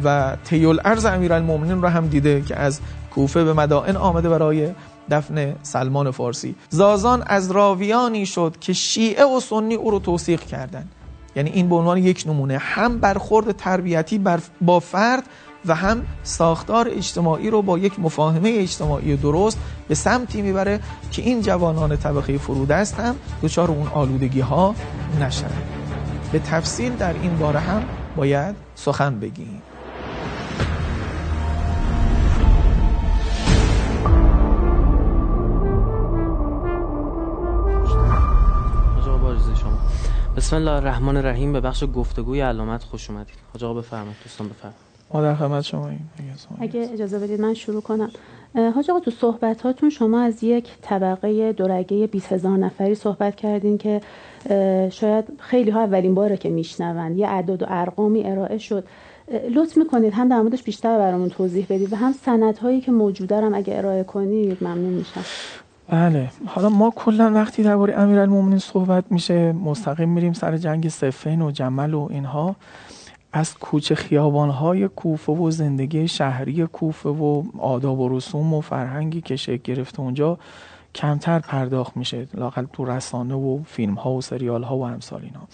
و 0.04 0.38
تیول 0.46 0.80
ارز 0.86 1.06
امیرالمومنین 1.06 1.82
رو 1.82 1.88
هم 1.88 2.08
دیده 2.08 2.42
که 2.42 2.56
از 2.56 2.80
کوفه 3.16 3.44
به 3.44 3.54
مدائن 3.54 3.96
آمده 3.96 4.30
برای 4.30 4.70
دفن 5.10 5.56
سلمان 5.64 6.12
فارسی. 6.12 6.56
زازان 6.70 7.24
از 7.28 7.52
راویانی 7.52 8.26
شد 8.26 8.56
که 8.62 8.74
شیعه 8.74 9.26
و 9.26 9.40
سنی 9.40 9.76
او 9.76 9.92
رو 9.92 10.00
توصیق 10.00 10.42
کردند 10.42 10.92
یعنی 11.36 11.50
این 11.50 11.70
به 11.70 11.76
عنوان 11.76 11.98
یک 11.98 12.24
نمونه 12.28 12.58
هم 12.58 13.00
برخورد 13.00 13.52
تربیتی 13.52 14.22
با 14.62 14.80
فرد 14.80 15.24
و 15.66 15.76
هم 15.76 16.06
ساختار 16.24 16.90
اجتماعی 16.90 17.50
رو 17.50 17.62
با 17.62 17.78
یک 17.78 18.00
مفاهمه 18.00 18.50
اجتماعی 18.58 19.18
درست 19.18 19.58
به 19.88 19.96
سمتی 19.96 20.42
می‌بره 20.42 20.80
که 21.12 21.22
این 21.22 21.42
جوانان 21.42 21.98
طبقه 21.98 22.38
فرودست 22.38 23.00
هم 23.00 23.16
دچار 23.44 23.72
اون 23.72 23.88
آلودگی 23.88 24.40
ها 24.40 24.76
نشن. 25.20 25.52
به 26.32 26.40
تفصیل 26.40 26.96
در 26.96 27.14
این 27.14 27.38
باره 27.38 27.60
هم 27.60 27.84
باید 28.16 28.56
سخن 28.76 29.20
بگیم. 29.20 29.61
بسم 40.38 40.56
الله 40.56 40.72
الرحمن 40.72 41.18
الرحیم. 41.18 41.54
به 41.54 41.62
بخش 41.62 41.84
گفتگوی 41.96 42.42
علامت 42.42 42.84
خوش 42.84 43.10
اومدید. 43.10 43.36
حاج 43.54 43.64
آقا 43.64 43.74
بفرمایید. 43.74 44.16
دوستان 44.24 44.48
بفرمایید. 44.48 44.82
ما 45.14 45.22
در 45.22 45.36
خدمت 45.36 45.62
شما 45.62 45.90
اگه 46.60 46.90
اجازه 46.94 47.20
بدید 47.20 47.42
من 47.42 47.54
شروع 47.54 47.82
کنم. 47.82 48.12
حاج 48.76 48.90
آقا 48.92 49.00
تو 49.00 49.12
صحبت 49.12 49.62
هاتون 49.62 49.90
شما 49.90 50.22
از 50.22 50.44
یک 50.44 50.70
طبقه 50.82 51.54
دورگه 51.54 52.08
20 52.08 52.34
هزار 52.34 52.58
نفری 52.58 52.96
صحبت 52.96 53.36
کردین 53.36 53.78
که 53.78 54.02
شاید 54.90 55.26
خیلی 55.40 55.72
ها 55.72 55.84
اولین 55.84 56.16
باره 56.16 56.38
که 56.38 56.50
میشنون 56.50 57.18
یه 57.18 57.28
اعداد 57.28 57.64
و 57.64 57.66
ارقامی 57.70 58.24
ارائه 58.24 58.58
شد. 58.58 58.84
لطف 59.56 59.78
می‌کنید 59.78 60.14
هم 60.14 60.30
در 60.30 60.42
موردش 60.42 60.64
بیشتر 60.64 60.98
برامون 60.98 61.30
توضیح 61.30 61.66
بدید 61.70 61.94
و 61.94 61.96
هم 61.96 62.12
سند 62.12 62.58
هایی 62.58 62.82
که 62.82 62.92
موجوده 62.92 63.42
هم 63.42 63.54
اگه 63.54 63.78
ارائه 63.78 64.04
کنید 64.04 64.64
ممنون 64.64 64.94
میشم. 64.94 65.24
بله. 65.92 66.30
حالا 66.46 66.70
ما 66.70 66.94
کلا 66.96 67.32
وقتی 67.32 67.64
درباره 67.64 68.00
امیرالمومنین 68.00 68.60
صحبت 68.60 69.04
میشه 69.10 69.52
مستقیم 69.52 70.10
میریم 70.10 70.34
سر 70.34 70.58
جنگ 70.58 70.90
سفین 70.90 71.42
و 71.42 71.52
جمل 71.52 71.94
و 71.94 72.08
اینها. 72.12 72.56
از 73.34 73.58
کوچه 73.58 73.96
خیابانهای 73.96 74.88
کوفه 74.88 75.32
و 75.32 75.52
زندگی 75.52 76.08
شهری 76.08 76.68
کوفه 76.68 77.10
و 77.10 77.44
آداب 77.60 78.00
و 78.00 78.18
رسوم 78.18 78.54
و 78.54 78.62
فرهنگی 78.62 79.22
که 79.22 79.36
شکل 79.36 79.74
گرفته 79.74 80.00
اونجا 80.00 80.38
کمتر 80.96 81.40
پرداخت 81.40 81.98
میشه. 81.98 82.28
لاقل 82.34 82.66
تو 82.74 82.86
رسانه 82.86 83.36
و 83.36 83.64
فیلم 83.64 83.94
ها 83.94 84.12
و 84.12 84.22
سریال 84.22 84.64
ها 84.64 84.78
و 84.78 84.84
امثال 84.84 85.22
اینا. 85.22 85.48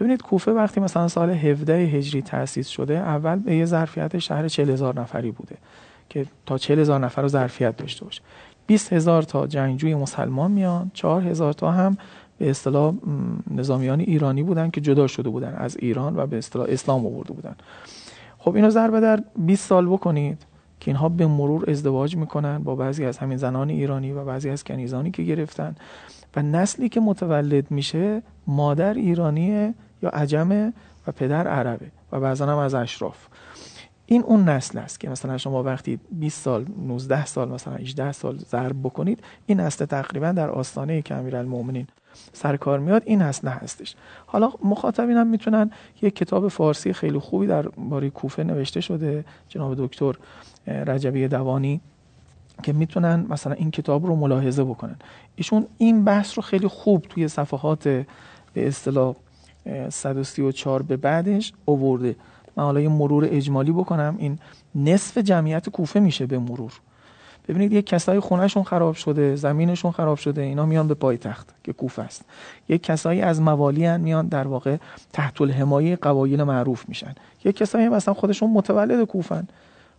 ببینید 0.00 0.22
کوفه 0.22 0.52
وقتی 0.52 0.80
مثلا 0.80 1.08
سال 1.08 1.30
17 1.30 1.74
هجری 1.74 2.22
تأسیس 2.22 2.68
شده 2.68 2.98
اول 2.98 3.38
به 3.38 3.56
یه 3.56 3.64
ظرفیت 3.64 4.18
شهر 4.18 4.48
40 4.48 4.70
هزار 4.70 5.00
نفری 5.00 5.30
بوده 5.30 5.56
که 6.08 6.26
تا 6.46 6.58
40 6.58 6.78
هزار 6.78 7.00
نفر 7.00 7.22
رو 7.22 7.28
ظرفیت 7.28 7.76
داشته 7.76 8.04
باشه. 8.04 8.22
20 8.70 8.92
هزار 8.92 9.22
تا 9.22 9.46
جنگجوی 9.46 9.94
مسلمان 9.94 10.50
میان 10.50 10.90
4 10.94 11.22
هزار 11.22 11.52
تا 11.52 11.70
هم 11.70 11.96
به 12.38 12.50
اصطلاح 12.50 12.94
نظامیان 13.50 14.00
ایرانی 14.00 14.42
بودن 14.42 14.70
که 14.70 14.80
جدا 14.80 15.06
شده 15.06 15.28
بودن 15.28 15.54
از 15.54 15.76
ایران 15.76 16.16
و 16.16 16.26
به 16.26 16.38
اصطلاح 16.38 16.66
اسلام 16.68 17.06
آورده 17.06 17.32
بودن. 17.32 17.54
خب 18.38 18.54
اینو 18.54 18.70
ضربه 18.70 19.00
در 19.00 19.22
20 19.36 19.68
سال 19.68 19.86
بکنید 19.86 20.46
که 20.80 20.90
اینها 20.90 21.08
به 21.08 21.26
مرور 21.26 21.70
ازدواج 21.70 22.16
می‌کنن 22.16 22.58
با 22.58 22.74
بعضی 22.74 23.04
از 23.04 23.18
همین 23.18 23.38
زنان 23.38 23.70
ایرانی 23.70 24.12
و 24.12 24.24
بعضی 24.24 24.50
از 24.50 24.64
کنیزانی 24.64 25.10
که 25.10 25.22
گرفتن 25.22 25.74
و 26.36 26.42
نسلی 26.42 26.88
که 26.88 27.00
متولد 27.00 27.70
میشه 27.70 28.22
مادر 28.46 28.94
ایرانیه 28.94 29.74
یا 30.02 30.10
عجمه 30.10 30.72
و 31.06 31.12
پدر 31.12 31.48
عربه 31.48 31.86
و 32.12 32.20
بعضا 32.20 32.46
هم 32.46 32.58
از 32.58 32.74
اشراف. 32.74 33.26
این 34.12 34.22
اون 34.22 34.48
نسل 34.48 34.78
است 34.78 35.00
که 35.00 35.08
مثلا 35.08 35.38
شما 35.38 35.62
وقتی 35.62 35.98
20 36.12 36.42
سال 36.42 36.66
19 36.86 37.26
سال 37.26 37.48
مثلا 37.48 37.74
18 37.74 38.12
سال 38.12 38.38
ضرب 38.38 38.80
بکنید 38.82 39.24
این 39.46 39.60
نسل 39.60 39.84
تقریبا 39.84 40.32
در 40.32 40.50
آستانه 40.50 41.02
که 41.02 41.14
امیرالمومنین 41.14 41.86
سرکار 42.32 42.78
میاد. 42.78 43.02
این 43.06 43.22
نسل 43.22 43.48
هستش. 43.48 43.94
حالا 44.26 44.52
مخاطبین 44.64 45.16
هم 45.16 45.26
می‌تونن 45.26 45.70
یک 46.02 46.16
کتاب 46.16 46.48
فارسی 46.48 46.92
خیلی 46.92 47.18
خوبی 47.18 47.46
در 47.46 47.62
باری 47.68 48.10
کوفه 48.10 48.44
نوشته 48.44 48.80
شده 48.80 49.24
جناب 49.48 49.86
دکتر 49.86 50.12
رجبی 50.66 51.28
دوانی 51.28 51.80
که 52.62 52.72
می‌تونن 52.72 53.26
مثلا 53.28 53.52
این 53.52 53.70
کتاب 53.70 54.06
رو 54.06 54.16
ملاحظه 54.16 54.64
بکنن. 54.64 54.96
ایشون 55.36 55.66
این 55.78 56.04
بحث 56.04 56.38
رو 56.38 56.42
خیلی 56.42 56.68
خوب 56.68 57.02
توی 57.02 57.28
صفحات 57.28 57.88
به 57.88 58.06
اصطلاح 58.68 59.14
134 59.88 60.82
به 60.82 60.96
بعدش 60.96 61.52
اوورده 61.64 62.16
من 62.60 62.66
حالا 62.66 62.80
یه 62.80 62.88
مرور 62.88 63.28
اجمالی 63.30 63.72
بکنم. 63.72 64.14
این 64.18 64.38
نصف 64.74 65.18
جمعیت 65.18 65.68
کوفه 65.68 66.00
میشه 66.00 66.26
به 66.26 66.38
مرور. 66.38 66.72
ببینید 67.48 67.72
یک 67.72 67.86
کسایی 67.86 68.20
خونهشون 68.20 68.62
خراب 68.62 68.94
شده 68.94 69.36
زمینشون 69.36 69.90
خراب 69.90 70.18
شده 70.18 70.42
اینا 70.42 70.66
میان 70.66 70.88
به 70.88 70.94
پایتخت 70.94 71.54
که 71.64 71.72
کوفه 71.72 72.02
است. 72.02 72.24
یک 72.68 72.82
کسایی 72.82 73.20
از 73.20 73.40
موالی 73.40 73.84
هن 73.84 74.00
میان 74.00 74.28
در 74.28 74.46
واقع 74.46 74.76
تحت 75.12 75.40
الحمایه 75.40 75.96
قبایل 75.96 76.42
معروف 76.42 76.88
میشن. 76.88 77.14
یک 77.44 77.56
کسایی 77.56 77.88
مثلا 77.88 78.14
خودشون 78.14 78.50
متولد 78.50 79.04
کوفن. 79.04 79.48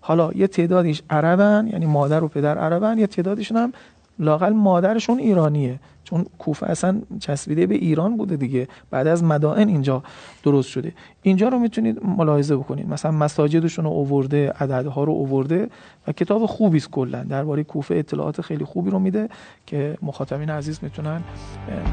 حالا 0.02 0.32
یه 0.36 0.48
تعدادیش 0.48 1.02
عربن 1.10 1.70
یعنی 1.72 1.86
مادر 1.86 2.24
و 2.24 2.28
پدر 2.28 2.58
عربن 2.58 2.98
یه 2.98 3.08
تعدادیشون 3.08 3.58
هم 3.58 3.74
لاقل 4.22 4.54
مادرشون 4.54 5.20
ایرانیه. 5.20 5.80
چون 6.04 6.26
کوفه 6.40 6.66
اصلا 6.66 7.02
چسبیده 7.20 7.68
به 7.68 7.76
ایران 7.76 8.18
بوده 8.18 8.36
دیگه. 8.36 8.68
بعد 8.92 9.08
از 9.08 9.24
مدائن 9.24 9.68
اینجا 9.68 10.04
درست 10.44 10.70
شده. 10.70 10.94
اینجا 11.22 11.48
رو 11.48 11.60
می‌تونید 11.60 12.06
ملاحظه 12.06 12.56
بکنید. 12.56 12.90
مثلا 12.90 13.12
مساجدشون 13.12 13.86
رو 13.86 13.92
اوورده 13.92 14.52
عددها 14.52 15.04
رو 15.04 15.14
اوورده 15.14 15.70
و 16.08 16.12
کتاب 16.12 16.46
خوبی 16.46 16.78
است 16.78 16.92
کلا. 16.92 17.24
درباره 17.24 17.64
کوفه 17.64 17.96
اطلاعات 17.96 18.42
خیلی 18.42 18.66
خوبی 18.66 18.92
رو 18.92 19.00
میده 19.00 19.30
که 19.66 19.98
مخاطبین 20.02 20.50
عزیز 20.50 20.80
می‌تونن 20.82 21.22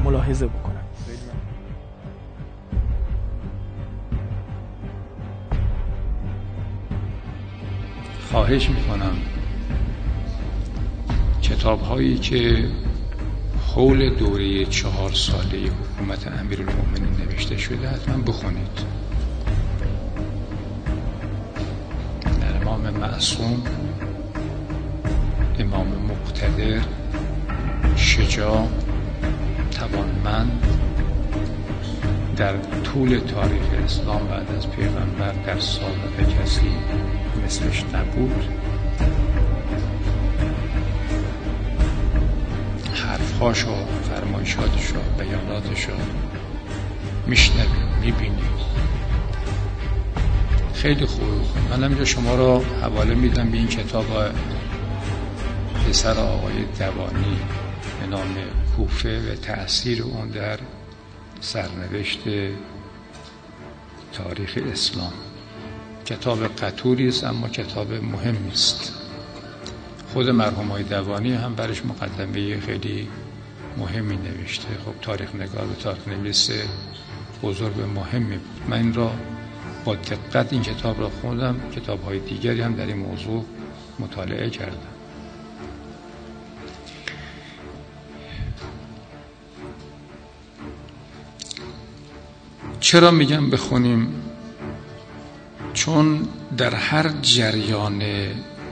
ملاحظه 0.05 0.45
بکنن. 0.45 0.83
خواهش 8.31 8.69
می‌کنم. 8.69 9.38
کتاب 11.41 11.81
هایی 11.81 12.17
که 12.17 12.65
حول 13.67 14.09
دوره 14.09 14.65
چهار 14.65 15.13
ساله 15.13 15.57
حکومت 15.57 16.27
امیر 16.27 16.65
نوشته 17.19 17.57
شده 17.57 17.89
حتما 17.89 18.17
بخونید. 18.17 18.99
در 22.41 22.61
امام 22.61 22.89
معصوم 22.89 23.63
امام 25.59 25.87
مقتدر 25.87 26.81
شجاع 27.95 28.67
توانمند 29.71 30.65
در 32.37 32.57
طول 32.83 33.19
تاریخ 33.19 33.63
اسلام 33.85 34.27
بعد 34.27 34.51
از 34.57 34.69
پیغمبر 34.69 35.31
در 35.31 35.59
سابقه 35.59 36.41
کسی 36.41 36.71
مثلش 37.45 37.83
نبود. 37.93 38.45
حرفهاش 43.09 43.65
و 43.65 43.85
فرمایشاتش 44.09 44.91
و 44.91 45.23
بیاناتش 45.23 45.85
رو 45.85 45.95
میشنویم 47.27 47.97
می‌بینیم 48.01 48.49
خیلی 50.73 51.05
خوب. 51.05 51.23
من 51.69 51.83
اینجا 51.83 52.05
شما 52.05 52.35
رو 52.35 52.63
حواله 52.81 53.15
میدم 53.15 53.49
به 53.49 53.57
این 53.57 53.67
کتاب 53.67 54.05
پسر 55.87 56.19
آقای 56.19 56.53
دوانی 56.79 57.37
به 57.99 58.07
نام 58.07 58.35
کوفه 58.77 59.31
و 59.31 59.35
تأثیر 59.35 60.03
اون 60.03 60.29
در 60.29 60.59
سرنوشت 61.41 62.19
تاریخ 64.13 64.59
اسلام. 64.71 65.13
کتاب 66.05 66.47
قطوری 66.47 67.07
است 67.07 67.23
اما 67.23 67.49
کتاب 67.49 67.93
مهمی 67.93 68.51
است. 68.51 68.98
خود 70.13 70.29
مرحوم 70.29 70.67
های 70.67 70.83
دوانی 70.83 71.33
هم 71.33 71.55
برش 71.55 71.85
مقدمه 71.85 72.59
خیلی 72.59 73.07
مهمی 73.77 74.17
نوشته. 74.17 74.67
خب 74.85 75.01
تاریخ 75.01 75.35
نگار 75.35 75.65
و 75.65 75.73
تاریخ 75.73 76.07
نویس 76.07 76.49
بزرگ 77.43 77.73
مهمی 77.95 78.37
بود. 78.37 78.69
من 78.69 78.77
این 78.77 78.93
را 78.93 79.11
با 79.85 79.95
دقت 79.95 80.53
این 80.53 80.61
کتاب 80.61 80.99
را 80.99 81.09
خوندم. 81.09 81.55
کتاب 81.75 82.03
های 82.03 82.19
دیگری 82.19 82.61
هم 82.61 82.75
در 82.75 82.85
این 82.85 82.97
موضوع 82.97 83.45
مطالعه 83.99 84.49
کردم. 84.49 84.77
چرا 92.79 93.11
میگم 93.11 93.49
بخونیم؟ 93.49 94.13
چون 95.73 96.27
در 96.57 96.75
هر 96.75 97.09
جریان 97.21 98.03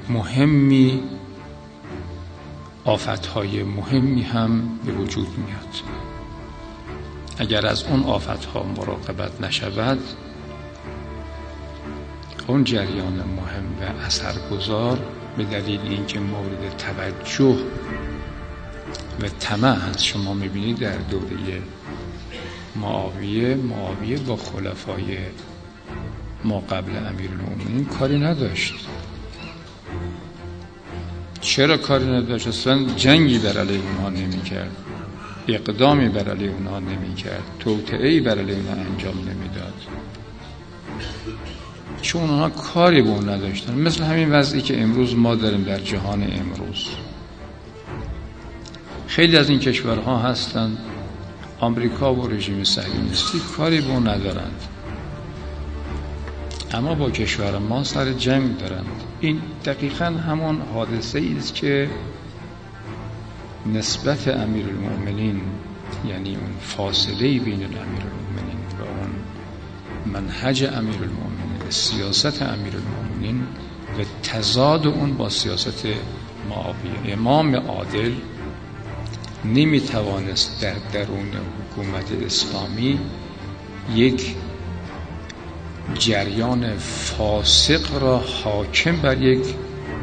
مهمی 0.09 1.03
آفتهای 2.87 3.63
مهمی 3.63 4.21
هم 4.21 4.79
به 4.85 4.91
وجود 4.91 5.27
میاد. 5.37 5.75
اگر 7.37 7.67
از 7.67 7.83
اون 7.83 8.03
آفتها 8.03 8.63
مراقبت 8.63 9.41
نشود 9.41 9.99
اون 12.47 12.63
جریان 12.63 13.13
مهم 13.13 13.65
و 13.81 14.05
اثرگذار 14.05 14.99
به 15.37 15.43
دلیل 15.43 15.81
اینکه 15.81 16.19
مورد 16.19 16.77
توجه 16.77 17.57
و 19.21 19.29
طمع 19.39 19.75
هست 19.75 20.03
شما 20.03 20.33
می‌بینید 20.33 20.79
در 20.79 20.97
دوره 20.97 21.61
معاویه 22.75 23.55
معاویه 23.55 24.17
با 24.17 24.35
خلفای 24.35 25.17
ما 26.43 26.59
قبل 26.59 26.91
امیر 27.07 27.31
کاری 27.99 28.19
نداشت. 28.19 28.73
چرا 31.41 31.77
کاری 31.77 32.05
نداشت؟ 32.05 32.47
اصلا 32.47 32.83
جنگی 32.83 33.39
بر 33.39 33.57
علیه 33.57 33.79
اونها 33.79 34.09
نمی 34.09 34.41
کرد 34.41 34.71
اقدامی 35.47 36.09
بر 36.09 36.29
علیه 36.29 36.51
اونها 36.51 36.79
نمی 36.79 37.15
کرد 37.15 37.43
توطعه 37.59 38.21
بر 38.21 38.39
علیه 38.39 38.55
اونها 38.55 38.73
انجام 38.73 39.19
نمی‌داد. 39.19 39.73
چون 42.01 42.21
اونها 42.21 42.49
کاری 42.49 43.01
به 43.01 43.09
اون 43.09 43.29
نداشتن. 43.29 43.73
مثل 43.73 44.03
همین 44.03 44.31
وضعی 44.31 44.61
که 44.61 44.81
امروز 44.81 45.15
ما 45.15 45.35
داریم 45.35 45.63
در 45.63 45.79
جهان 45.79 46.23
امروز. 46.23 46.87
خیلی 49.07 49.37
از 49.37 49.49
این 49.49 49.59
کشورها 49.59 50.19
هستند 50.19 50.77
آمریکا 51.59 52.13
و 52.15 52.27
رژیم 52.27 52.63
صهیونیستی 52.63 53.41
کاری 53.57 53.81
به 53.81 53.89
اون 53.89 54.07
ندارند. 54.07 54.61
اما 56.73 56.95
با 56.95 57.09
کشور 57.09 57.57
ما 57.57 57.83
سر 57.83 58.13
جنگ 58.13 58.57
دارند. 58.57 59.03
این 59.21 59.41
دقیقا 59.65 60.05
همون 60.05 60.61
حادثه 60.73 61.23
است 61.37 61.55
که 61.55 61.89
نسبت 63.73 64.27
امیر 64.27 64.65
المؤمنین 64.65 65.41
یعنی 66.09 66.29
اون 66.35 66.53
فاصله 66.61 67.39
بین 67.39 67.63
امیر 67.63 67.77
المؤمنین 67.77 68.59
و 68.79 68.83
اون 68.83 69.09
منهج 70.05 70.63
امیر 70.63 71.01
المؤمنین 71.01 71.69
سیاست 71.69 72.41
امیر 72.41 72.73
المؤمنین 72.75 73.41
و 73.99 74.03
تضاد 74.23 74.87
اون 74.87 75.13
با 75.13 75.29
سیاست 75.29 75.85
معاویه 76.49 77.13
امام 77.13 77.55
عادل 77.55 78.11
نمی 79.45 79.79
توانست 79.79 80.61
در 80.61 80.75
درون 80.93 81.31
حکومت 81.71 82.11
اسلامی 82.25 82.99
یک 83.95 84.35
جریان 85.93 86.77
فاسق 86.77 88.01
را 88.01 88.17
حاکم 88.17 89.01
بر 89.01 89.21
یک 89.21 89.55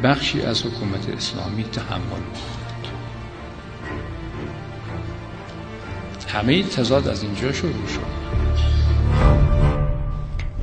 بخشی 0.03 0.41
از 0.41 0.65
حکومت 0.65 1.09
اسلامی 1.09 1.63
تحمل 1.63 2.01
کنند 2.09 2.65
همه 6.27 6.63
تضاد 6.63 7.07
از 7.07 7.23
اینجا 7.23 7.51
شروع 7.51 7.87
شد. 7.87 8.15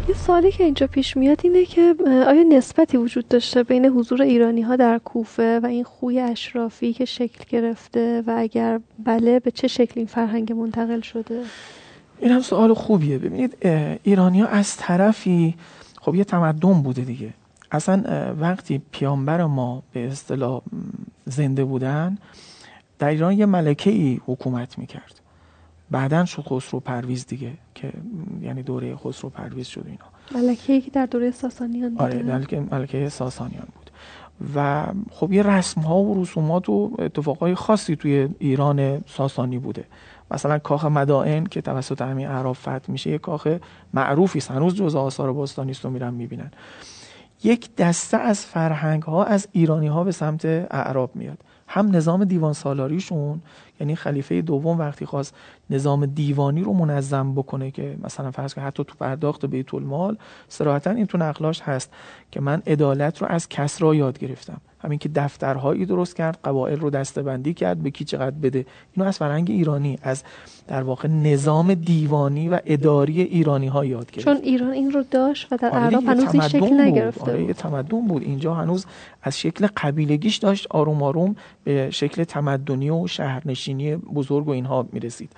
یه 0.09 0.15
سوالی 0.15 0.53
که 0.53 0.65
اینجا 0.65 0.87
پیش 0.87 1.17
میاد 1.17 1.41
اینه 1.45 1.65
که 1.65 1.95
آیا 2.27 2.43
نسبتی 2.43 2.97
وجود 2.97 3.29
داشته 3.29 3.63
بین 3.63 3.87
حضور 3.87 4.23
ایرانی 4.23 4.63
ها 4.63 4.77
در 4.77 4.99
کوفه 4.99 5.61
و 5.63 5.67
این 5.67 5.85
خوی 5.85 6.21
اشرافی 6.21 6.93
که 6.93 7.05
شکل 7.05 7.45
گرفته 7.49 8.23
و 8.27 8.35
اگر 8.39 8.81
بله 9.05 9.41
به 9.41 9.51
چه 9.51 9.69
شکل 9.69 9.93
این 9.97 10.07
فرهنگ 10.07 10.53
منتقل 10.53 11.01
شده؟ 11.01 11.43
این 12.23 12.31
هم 12.33 12.41
سوال 12.41 12.75
خوبیه. 12.75 13.19
ببینید 13.19 13.67
ایرانی 14.03 14.41
ها 14.41 14.47
از 14.47 14.77
طرفی 14.77 15.55
خب 16.01 16.15
یه 16.15 16.25
تمدن 16.25 16.83
بوده 16.83 17.03
دیگه. 17.03 17.35
اصلا 17.73 18.05
وقتی 18.41 18.83
پیامبر 18.91 19.45
ما 19.45 19.83
به 19.93 20.07
اصطلاح 20.07 20.63
زنده 21.25 21.65
بودن 21.65 22.19
در 22.99 23.09
ایران 23.09 23.39
یه 23.39 23.47
ملکه 23.47 23.91
ای 23.91 24.21
حکومت 24.27 24.79
می‌کرد. 24.79 25.21
بعدا 25.91 26.25
شد 26.25 26.43
خسرو 26.43 26.81
پرویز 26.81 27.27
دیگه 27.27 27.53
که 27.75 27.93
یعنی 28.43 28.63
دوره 28.63 28.97
خسرو 28.97 29.31
پرویز 29.31 29.67
شد 29.67 29.85
اینا. 29.87 30.45
ملکه 30.47 30.73
ای 30.73 30.81
که 30.81 30.91
در 30.91 31.07
دوره 31.07 31.31
ساسانیان 31.31 31.97
آره 31.99 32.23
ملکه, 32.23 32.61
ملکه 32.61 33.09
ساسانیان 33.09 33.67
بود. 33.75 33.91
و 34.55 34.87
خب 35.11 35.33
یه 35.33 35.43
رسم 35.43 35.81
ها 35.81 36.03
و 36.03 36.23
رسومات 36.23 36.69
و 36.69 36.91
اتفاقای 36.99 37.55
خاصی 37.55 37.97
توی 37.97 38.29
ایران 38.39 39.05
ساسانی 39.07 39.59
بوده. 39.59 39.85
مثلا 40.33 40.59
کاخ 40.59 40.85
مدائن 40.85 41.45
که 41.45 41.61
توسط 41.61 42.03
همین 42.03 42.27
اعراب 42.27 42.55
فتح 42.55 42.83
میشه 42.89 43.11
یه 43.11 43.19
کاخ 43.19 43.49
معروفی 43.95 44.39
است. 44.39 44.51
هنوز 44.51 44.75
جزء 44.75 44.99
آثار 44.99 45.33
باستانی 45.33 45.71
است 45.71 45.85
و 45.85 45.91
میرن 45.91 46.15
می‌بینن. 46.15 46.51
یک 47.45 47.77
دسته 47.77 48.17
از 48.17 48.47
فرهنگ 48.47 49.03
ها 49.03 49.25
از 49.25 49.49
ایرانی 49.53 49.87
ها 49.87 50.05
به 50.05 50.13
سمت 50.13 50.45
اعراب 50.71 51.17
میاد. 51.17 51.39
هم 51.69 51.97
نظام 51.97 52.25
دیوان 52.25 52.53
سالاریشون 52.53 53.43
یعنی 53.81 53.97
خلیفه 53.97 54.43
دوم 54.43 54.79
وقتی 54.79 55.07
خواست 55.07 55.35
نظام 55.71 56.07
دیوانی 56.07 56.63
رو 56.63 56.73
منظم 56.73 57.35
بکنه 57.35 57.71
که 57.71 57.97
مثلا 58.05 58.31
فرض 58.31 58.55
کنید 58.55 58.67
حتی 58.67 58.85
تو 58.85 58.95
پرداخت 59.01 59.47
بیت 59.47 59.75
المال 59.75 60.17
صراحتا 60.49 60.91
این 60.91 61.07
تو 61.07 61.19
نقلاش 61.19 61.61
هست 61.61 61.91
که 62.31 62.41
من 62.41 62.63
عدالت 62.67 63.23
رو 63.23 63.27
از 63.31 63.49
کسرا 63.49 63.95
یاد 63.95 64.19
گرفتم. 64.19 64.61
همین 64.85 64.99
که 64.99 65.09
دفترهایی 65.09 65.87
درست 65.87 66.17
کرد 66.17 66.39
قبایل 66.45 66.81
رو 66.81 66.91
دستبندی 66.91 67.55
کرد 67.55 67.83
به 67.83 67.91
کی 67.91 68.05
چقدر 68.05 68.37
بده. 68.37 68.67
اینو 68.93 69.09
از 69.09 69.19
فرهنگ 69.19 69.51
ایرانی 69.51 69.99
از 70.03 70.23
در 70.69 70.83
واقع 70.83 71.09
نظام 71.09 71.75
دیوانی 71.75 72.49
و 72.49 72.61
اداری 72.67 73.23
ایرانی 73.23 73.67
ها 73.67 73.85
یاد 73.85 74.11
گرفت. 74.11 74.25
چون 74.25 74.37
ایران 74.37 74.71
این 74.71 74.93
رو 74.93 75.05
داشت 75.11 75.53
و 75.53 75.57
در 75.57 75.71
آره 75.71 76.01
هنوز 76.01 76.35
این 76.35 76.49
شکل 76.49 76.81
نگرفته 76.81 77.31
آره 77.31 77.45
یه 77.45 77.53
تمدن 77.53 78.09
بود. 78.09 78.23
اینجا 78.23 78.55
هنوز 78.55 78.87
از 79.23 79.39
شکل 79.39 79.69
قبیلگیش 79.77 80.37
داشت 80.37 80.67
آروم 80.71 81.03
آروم 81.03 81.37
به 81.65 81.91
شکل 81.91 82.25
تمدنی 82.25 82.91
و 82.91 83.07
شهرنشینی 83.07 83.62
بزرگ 84.15 84.49
و 84.49 84.51
اینها 84.51 84.89
می‌رسید. 84.93 85.31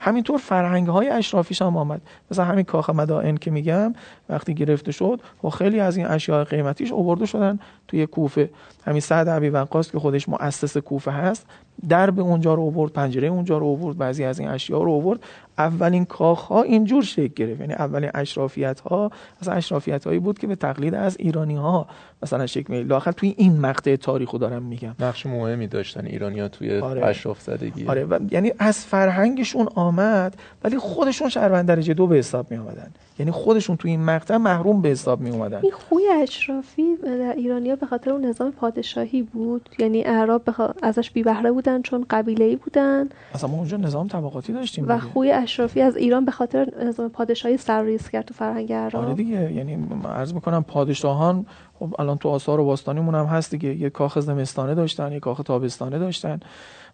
همینطور 0.00 0.38
فرهنگ 0.38 0.88
های 0.88 1.08
اشرافیش 1.08 1.62
هم 1.62 1.76
آمد. 1.76 2.00
مثلا 2.30 2.44
همین 2.44 2.64
کاخ 2.64 2.90
مدائن 2.90 3.36
که 3.36 3.50
میگم 3.50 3.94
وقتی 4.28 4.54
گرفته 4.54 4.92
شد 4.92 5.20
و 5.44 5.48
خیلی 5.48 5.80
از 5.80 5.96
این 5.96 6.06
اشیاء 6.06 6.44
قیمتیش 6.44 6.92
آورده 6.92 7.26
شدن 7.26 7.58
توی 7.88 8.06
کوفه. 8.06 8.50
همین 8.84 9.00
سعد 9.00 9.28
ابی 9.28 9.48
وقاص 9.48 9.90
که 9.90 9.98
خودش 9.98 10.28
مؤسس 10.28 10.76
کوفه 10.76 11.10
هست 11.10 11.46
درب 11.88 12.20
اونجا 12.20 12.54
رو 12.54 12.62
آورد 12.62 12.92
پنجره 12.92 13.28
اونجا 13.28 13.58
رو 13.58 13.66
آورد 13.66 13.98
بعضی 13.98 14.24
از 14.24 14.38
این 14.38 14.48
اشیاء 14.48 14.82
رو 14.82 14.92
آورد. 14.92 15.20
اولین 15.58 16.04
کاخ 16.04 16.40
ها 16.44 16.62
اینجور 16.62 17.02
شکل 17.02 17.26
گرفت. 17.26 17.60
یعنی 17.60 17.72
اولین 17.72 18.10
اشرافیت 18.14 18.80
ها 18.80 19.10
از 19.40 19.48
اشرافیت 19.48 20.04
هایی 20.04 20.18
بود 20.18 20.38
که 20.38 20.46
به 20.46 20.56
تقلید 20.56 20.94
از 20.94 21.16
ایرانی 21.18 21.56
ها 21.56 21.86
مثلا 22.22 22.46
شکل 22.46 22.74
می 22.74 22.82
لاخر 22.82 23.12
توی 23.12 23.34
این 23.38 23.60
مقطع 23.60 23.96
تاریخو 23.96 24.38
دارم 24.38 24.62
میگم. 24.62 24.94
نقش 25.00 25.26
مهمی 25.26 25.66
داشتن 25.66 26.06
ایرانی 26.06 26.40
ها 26.40 26.48
توی 26.48 26.78
آره. 26.78 27.06
اشراف 27.06 27.40
زدگی. 27.40 27.86
آره. 27.86 28.04
و 28.04 28.18
یعنی 28.30 28.52
از 28.58 28.84
فرهنگشون 28.84 29.68
آمد 29.74 30.36
ولی 30.64 30.78
خودشون 30.78 31.28
شهروند 31.28 31.68
درجه 31.68 31.94
دو 31.94 32.06
به 32.06 32.16
حساب 32.16 32.50
می 32.50 32.56
آمدن 32.56 32.90
یعنی 33.18 33.32
خودشون 33.32 33.76
توی 33.76 33.90
این 33.90 34.04
مقطع 34.04 34.36
محروم 34.36 34.82
به 34.82 34.88
حساب 34.88 35.20
می 35.20 35.30
اومدن 35.30 35.60
این 35.62 35.72
خوی 35.72 36.08
اشرافی 36.22 36.96
در 36.96 37.32
ایرانیا 37.36 37.76
به 37.76 37.86
خاطر 37.86 38.10
اون 38.10 38.26
نظام 38.26 38.52
پادشاهی 38.52 39.22
بود؟ 39.22 39.68
یعنی 39.78 40.04
اعراب 40.04 40.42
بخ... 40.46 40.60
ازش 40.82 41.10
بی 41.10 41.22
بهره 41.22 41.52
بودن 41.52 41.71
چون 41.82 42.06
قبیله 42.10 42.44
ای 42.44 42.56
بودن. 42.56 43.08
اصلا 43.34 43.50
ما 43.50 43.56
اونجا 43.56 43.76
نظام 43.76 44.08
طبقاتی 44.08 44.52
داشتیم 44.52 44.88
و 44.88 44.98
خوی 44.98 45.32
اشرافی 45.32 45.80
از 45.80 45.96
ایران 45.96 46.24
به 46.24 46.30
خاطر 46.32 46.68
نظام 46.84 47.08
پادشاهی 47.08 47.56
سرریز 47.56 48.08
کرد 48.08 48.24
تو 48.24 48.34
فرهنگ 48.34 48.72
اعراب 48.72 49.04
آره 49.04 49.14
دیگه 49.14 49.52
یعنی 49.52 49.78
عرض 50.04 50.34
می‌کنم 50.34 50.62
پادشاهان 50.62 51.46
خب 51.78 51.94
الان 51.98 52.18
تو 52.18 52.28
آثار 52.28 52.60
و 52.60 52.64
باستانیمون 52.64 53.14
هم 53.14 53.26
هست 53.26 53.50
دیگه. 53.50 53.74
یه 53.74 53.90
کاخ 53.90 54.18
زمستانه 54.20 54.74
داشتن 54.74 55.12
یه 55.12 55.20
کاخ 55.20 55.38
تابستانه 55.38 55.98
داشتن. 55.98 56.40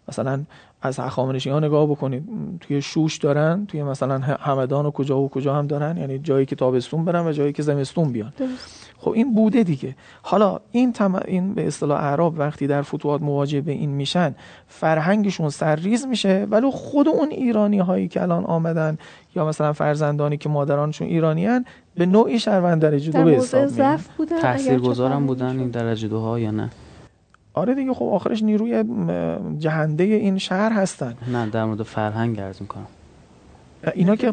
مثلا 0.09 0.43
از 0.81 0.99
هخامنشی 0.99 1.49
ها 1.49 1.59
نگاه 1.59 1.85
بکنید. 1.85 2.23
توی 2.61 2.81
شوش 2.81 3.17
دارن 3.17 3.65
توی 3.65 3.83
مثلا 3.83 4.17
همدان 4.19 4.85
و 4.85 4.91
کجا 4.91 5.19
و 5.19 5.29
کجا 5.29 5.55
هم 5.55 5.67
دارن. 5.67 5.97
یعنی 5.97 6.19
جایی 6.19 6.45
که 6.45 6.55
تابستون 6.55 7.05
برن 7.05 7.27
و 7.27 7.31
جایی 7.31 7.53
که 7.53 7.63
زمستون 7.63 8.11
بیان. 8.11 8.33
خب 8.97 9.11
این 9.11 9.35
بوده 9.35 9.63
دیگه. 9.63 9.95
حالا 10.21 10.59
این 10.71 10.93
تم... 10.93 11.15
این 11.27 11.53
به 11.53 11.67
اصطلاح 11.67 12.03
اعراب 12.03 12.39
وقتی 12.39 12.67
در 12.67 12.81
فتوحات 12.81 13.21
مواجه 13.21 13.61
به 13.61 13.71
این 13.71 13.89
میشن 13.89 14.35
فرهنگشون 14.67 15.49
سرریز 15.49 16.05
میشه 16.05 16.47
ولی 16.51 16.71
خود 16.71 17.07
اون 17.07 17.29
ایرانی 17.29 17.79
هایی 17.79 18.07
که 18.07 18.21
الان 18.21 18.45
آمدن 18.45 18.97
یا 19.35 19.45
مثلا 19.45 19.73
فرزندانی 19.73 20.37
که 20.37 20.49
مادرانشون 20.49 21.07
ایرانیان 21.07 21.65
به 21.95 22.05
نوعی 22.05 22.39
شهروند 22.39 22.81
درجه 22.81 23.11
دو 23.11 23.23
به 23.23 23.31
حساب 23.31 23.99
بودن 24.17 24.39
تاثیرگذارم 24.41 25.25
بودن 25.25 25.59
این 25.59 25.69
درجه 25.69 26.07
دوها 26.07 26.39
یا 26.39 26.51
نه؟ 26.51 26.69
آره 27.59 27.75
دیگه 27.75 27.93
خب 27.93 28.05
آخرش 28.05 28.43
نیروی 28.43 28.83
جهنده 29.57 30.03
این 30.03 30.37
شهر 30.37 30.73
هستن. 30.73 31.13
نه 31.31 31.49
در 31.49 31.65
مورد 31.65 31.83
فرهنگ 31.83 32.39
عرض 32.39 32.61
می‌کنم. 32.61 32.87
اینا 33.93 34.15
که 34.15 34.31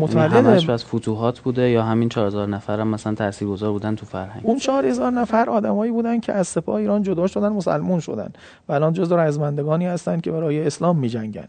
متولد 0.00 0.32
همش 0.32 0.68
از 0.68 0.84
فتوحات 0.84 1.40
بوده 1.40 1.70
یا 1.70 1.82
همین 1.82 2.08
4000 2.08 2.48
نفر 2.48 2.80
هم 2.80 2.88
مثلا 2.88 3.14
تاثیرگذار 3.14 3.72
بودن 3.72 3.94
تو 3.94 4.06
فرهنگ. 4.06 4.42
اون 4.44 4.58
4000 4.58 5.12
نفر 5.12 5.50
آدمایی 5.50 5.92
بودن 5.92 6.20
که 6.20 6.32
از 6.32 6.48
سپاه 6.48 6.76
ایران 6.76 7.02
جدا 7.02 7.26
شدن 7.26 7.48
مسلمون 7.48 8.00
شدن. 8.00 8.32
و 8.68 8.72
الان 8.72 8.92
جزو 8.92 9.16
رزمندگانی 9.16 9.86
هستن 9.86 10.20
که 10.20 10.30
برای 10.30 10.66
اسلام 10.66 10.98
میجنگن. 10.98 11.48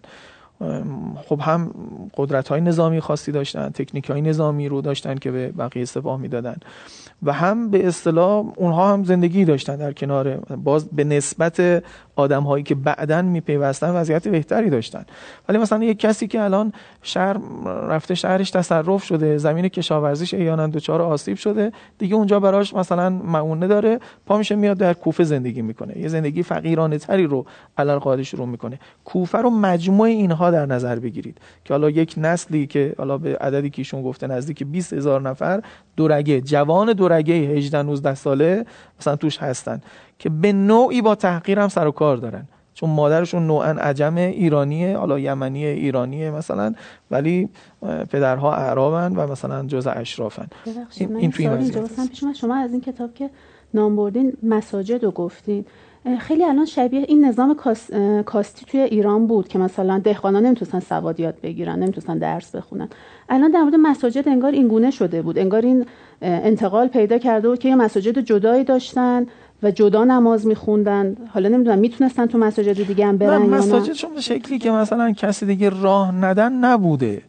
خب 1.27 1.39
هم 1.41 1.71
قدرت 2.17 2.47
های 2.47 2.61
نظامی 2.61 2.99
خاصی 2.99 3.31
داشتن 3.31 3.69
تکنیک 3.69 4.09
های 4.09 4.21
نظامی 4.21 4.69
رو 4.69 4.81
داشتن 4.81 5.15
که 5.15 5.31
به 5.31 5.51
بقیه 5.51 5.85
سپاه 5.85 6.19
می‌دادن. 6.19 6.57
و 7.23 7.33
هم 7.33 7.69
به 7.69 7.87
اصطلاح 7.87 8.45
اونها 8.55 8.93
هم 8.93 9.03
زندگی 9.03 9.45
داشتن 9.45 9.75
در 9.75 9.93
کنار 9.93 10.35
باز 10.37 10.89
به 10.89 11.03
نسبت 11.03 11.83
آدم 12.15 12.43
هایی 12.43 12.63
که 12.63 12.75
بعدا 12.75 13.21
میپیوستن 13.21 13.89
وضعیت 13.89 14.27
بهتری 14.27 14.69
داشتن. 14.69 15.05
ولی 15.49 15.57
مثلا 15.57 15.83
یک 15.83 15.99
کسی 15.99 16.27
که 16.27 16.41
الان 16.41 16.73
شهر 17.01 17.37
رفته 17.87 18.15
شهرش 18.15 18.51
تصرف 18.51 19.03
شده 19.03 19.37
زمین 19.37 19.67
کشاورزیش 19.67 20.33
ایانا 20.33 20.67
دچار 20.67 21.01
آسیب 21.01 21.37
شده 21.37 21.71
دیگه 21.97 22.15
اونجا 22.15 22.39
براش 22.39 22.73
مثلا 22.73 23.09
معونه 23.09 23.67
داره 23.67 23.99
پا 24.25 24.37
میشه 24.37 24.55
میاد 24.55 24.77
در 24.77 24.93
کوفه 24.93 25.23
زندگی 25.23 25.61
می‌کنه. 25.61 25.97
یه 25.97 26.07
زندگی 26.07 26.43
فقیرانه 26.43 26.97
تری 26.97 27.27
رو 27.27 27.45
علل 27.77 28.23
شروع 28.23 28.47
می‌کنه. 28.47 28.79
کوفه 29.05 29.37
رو 29.37 29.49
مجموع 29.49 30.07
اینها 30.07 30.51
در 30.51 30.65
نظر 30.65 30.99
بگیرید 30.99 31.37
که 31.65 31.73
حالا 31.73 31.89
یک 31.89 32.15
نسلی 32.17 32.67
که 32.67 32.95
حالا 32.97 33.17
به 33.17 33.37
عددی 33.37 33.69
که 33.69 33.79
ایشون 33.79 34.01
گفته 34.01 34.27
نزدیک 34.27 34.63
20 34.63 34.93
هزار 34.93 35.21
نفر 35.21 35.61
دورگه 35.95 36.41
جوان 36.41 36.93
دورگه 36.93 37.33
18 37.33 37.81
19 37.81 38.15
ساله 38.15 38.65
مثلا 38.99 39.15
توش 39.15 39.37
هستن. 39.37 39.81
که 40.23 40.29
به 40.29 40.53
نوعی 40.53 41.01
با 41.01 41.15
تحقیر 41.15 41.59
هم 41.59 41.67
سر 41.67 41.87
و 41.87 41.91
کار 41.91 42.17
دارن. 42.17 42.43
چون 42.73 42.89
مادرشون 42.89 43.47
نوعا 43.47 43.69
عجم 43.69 44.15
ایرانیه 44.15 44.97
حالا 44.97 45.19
یمنی 45.19 45.65
ایرانیه 45.65 46.31
مثلا 46.31 46.73
ولی 47.11 47.49
پدرها 48.11 48.55
اعرابن 48.55 49.15
و 49.15 49.31
مثلا 49.31 49.65
جز 49.65 49.87
اشرافن. 49.87 50.47
این, 50.97 51.15
این 51.15 51.31
توی 51.31 51.49
شما 52.33 52.55
از 52.55 52.71
این 52.71 52.81
کتاب 52.81 53.13
که 53.13 53.29
نام 53.73 53.95
بردین 53.95 54.33
مساجد 54.43 55.03
رو 55.03 55.11
گفتین. 55.11 55.65
خیلی 56.19 56.43
الان 56.43 56.65
شبیه 56.65 57.05
این 57.07 57.25
نظام 57.25 57.55
کاستی 58.25 58.65
توی 58.65 58.79
ایران 58.79 59.27
بود 59.27 59.47
که 59.47 59.59
مثلا 59.59 59.99
دهقانا 59.99 60.39
نمی‌تونستن 60.39 60.79
سواد 60.79 61.19
یاد 61.19 61.35
بگیرن 61.43 61.79
نمی‌تونستن 61.79 62.17
درس 62.17 62.55
بخونن. 62.55 62.87
الان 63.29 63.51
در 63.51 63.61
مورد 63.61 63.75
مساجد 63.75 64.27
انگار 64.27 64.51
این 64.51 64.67
گونه 64.67 64.91
شده 64.91 65.21
بود. 65.21 65.39
انگار 65.39 65.61
این 65.61 65.85
انتقال 66.21 66.87
پیدا 66.87 67.17
کرده 67.17 67.49
بود 67.49 67.59
که 67.59 67.69
یه 67.69 67.75
مساجد 67.75 68.19
جدایی 68.19 68.63
داشتن. 68.63 69.25
و 69.63 69.71
جدا 69.71 70.03
نماز 70.03 70.47
میخوندن. 70.47 71.15
حالا 71.33 71.49
نمی‌دونم 71.49 71.79
می‌تونستن 71.79 72.25
تو 72.25 72.37
مساجد 72.37 72.87
دیگه 72.87 73.05
هم 73.05 73.17
برن 73.17 73.41
مساجد 73.41 73.93
شما 73.93 74.19
شکلی 74.19 74.59
که 74.59 74.71
مثلا 74.71 75.11
کسی 75.11 75.45
دیگه 75.45 75.69
راه 75.69 76.11
ندن 76.11 76.53
نبوده. 76.53 77.21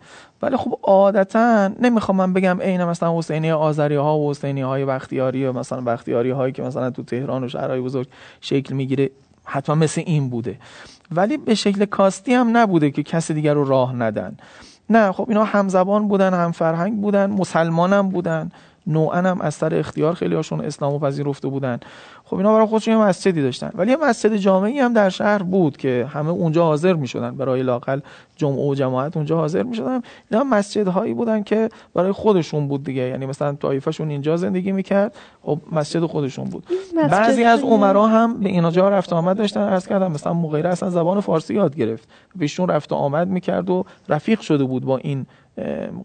ولی 0.42 0.56
خب 0.56 0.78
عادتا 0.82 1.70
نمی‌خوام 1.80 2.18
من 2.18 2.32
بگم 2.32 2.58
عین 2.60 2.84
مثلا 2.84 3.18
حسینی 3.18 3.50
آذری 3.50 3.94
ها 3.94 4.18
و 4.18 4.30
حسینی 4.30 4.60
های 4.60 4.84
بختیاری 4.84 5.46
و 5.46 5.52
مثلا 5.52 5.80
بختیاری 5.80 6.30
هایی 6.30 6.52
که 6.52 6.62
مثلا 6.62 6.90
تو 6.90 7.02
تهران 7.02 7.44
و 7.44 7.48
شهرهای 7.48 7.80
بزرگ 7.80 8.06
شکل 8.40 8.74
می‌گیره 8.74 9.10
حتما 9.44 9.76
مثل 9.76 10.02
این 10.06 10.28
بوده. 10.28 10.56
ولی 11.10 11.36
به 11.36 11.54
شکل 11.54 11.84
کاستی 11.84 12.34
هم 12.34 12.56
نبوده 12.56 12.90
که 12.90 13.02
کسی 13.02 13.34
دیگر 13.34 13.54
رو 13.54 13.64
راه 13.64 13.96
ندن. 13.96 14.36
نه 14.90 15.12
خب 15.12 15.26
اینا 15.28 15.44
همزبان 15.44 16.08
بودن 16.08 16.34
هم 16.34 16.52
فرهنگ 16.52 17.00
بودن 17.00 17.30
مسلمان 17.30 17.92
هم 17.92 18.08
بودن. 18.08 18.50
نوعا 18.86 19.18
هم 19.18 19.40
از 19.40 19.54
سر 19.54 19.74
اختیار 19.74 20.14
خیلی 20.14 20.34
هاشون 20.34 20.60
اسلام 20.60 20.94
و 20.94 20.98
پذیرفته 20.98 21.48
بودن. 21.48 21.80
خب 22.34 22.38
اینا 22.38 22.54
برای 22.54 22.66
خودشون 22.66 22.94
یه 22.94 23.00
مسجدی 23.00 23.42
داشتن. 23.42 23.70
ولی 23.74 23.90
یه 23.90 23.96
مسجد 23.96 24.36
جامعی 24.36 24.78
هم 24.78 24.92
در 24.92 25.08
شهر 25.08 25.42
بود 25.42 25.76
که 25.76 26.08
همه 26.12 26.30
اونجا 26.30 26.64
حاضر 26.64 26.92
می 26.92 27.06
شدن 27.06 27.36
برای 27.36 27.62
لاقل 27.62 28.00
جمعه 28.36 28.68
و 28.68 28.74
جماعت 28.74 29.16
اونجا 29.16 29.36
حاضر 29.36 29.62
می 29.62 29.76
شدن 29.76 30.00
اینا 30.30 30.44
مسجد 30.44 30.88
هایی 30.88 31.14
بودن 31.14 31.42
که 31.42 31.68
برای 31.94 32.12
خودشون 32.12 32.68
بود 32.68 32.84
دیگه. 32.84 33.02
یعنی 33.02 33.26
مثلا 33.26 33.52
طایفشون 33.52 34.10
اینجا 34.10 34.36
زندگی 34.36 34.72
می‌کرد 34.72 35.14
خب 35.42 35.58
مسجد 35.72 36.06
خودشون 36.06 36.44
بود. 36.44 36.66
بعضی 37.10 37.44
از 37.44 37.62
عمرا 37.62 38.06
هم 38.06 38.40
به 38.40 38.48
اینا 38.48 38.70
جا 38.70 38.88
رفت 38.88 39.12
آمد 39.12 39.36
داشتن 39.36 39.60
عرض 39.60 39.86
کردم. 39.86 40.12
مثلا 40.12 40.32
مغیره 40.32 40.68
اصلا 40.70 40.90
زبان 40.90 41.20
فارسی 41.20 41.54
یاد 41.54 41.76
گرفت. 41.76 42.08
بیشون 42.34 42.68
رفت 42.68 42.92
و 42.92 42.94
آمد 42.94 43.28
می‌کرد 43.28 43.70
و 43.70 43.84
رفیق 44.08 44.40
شده 44.40 44.64
بود 44.64 44.84
با 44.84 44.98
این 44.98 45.26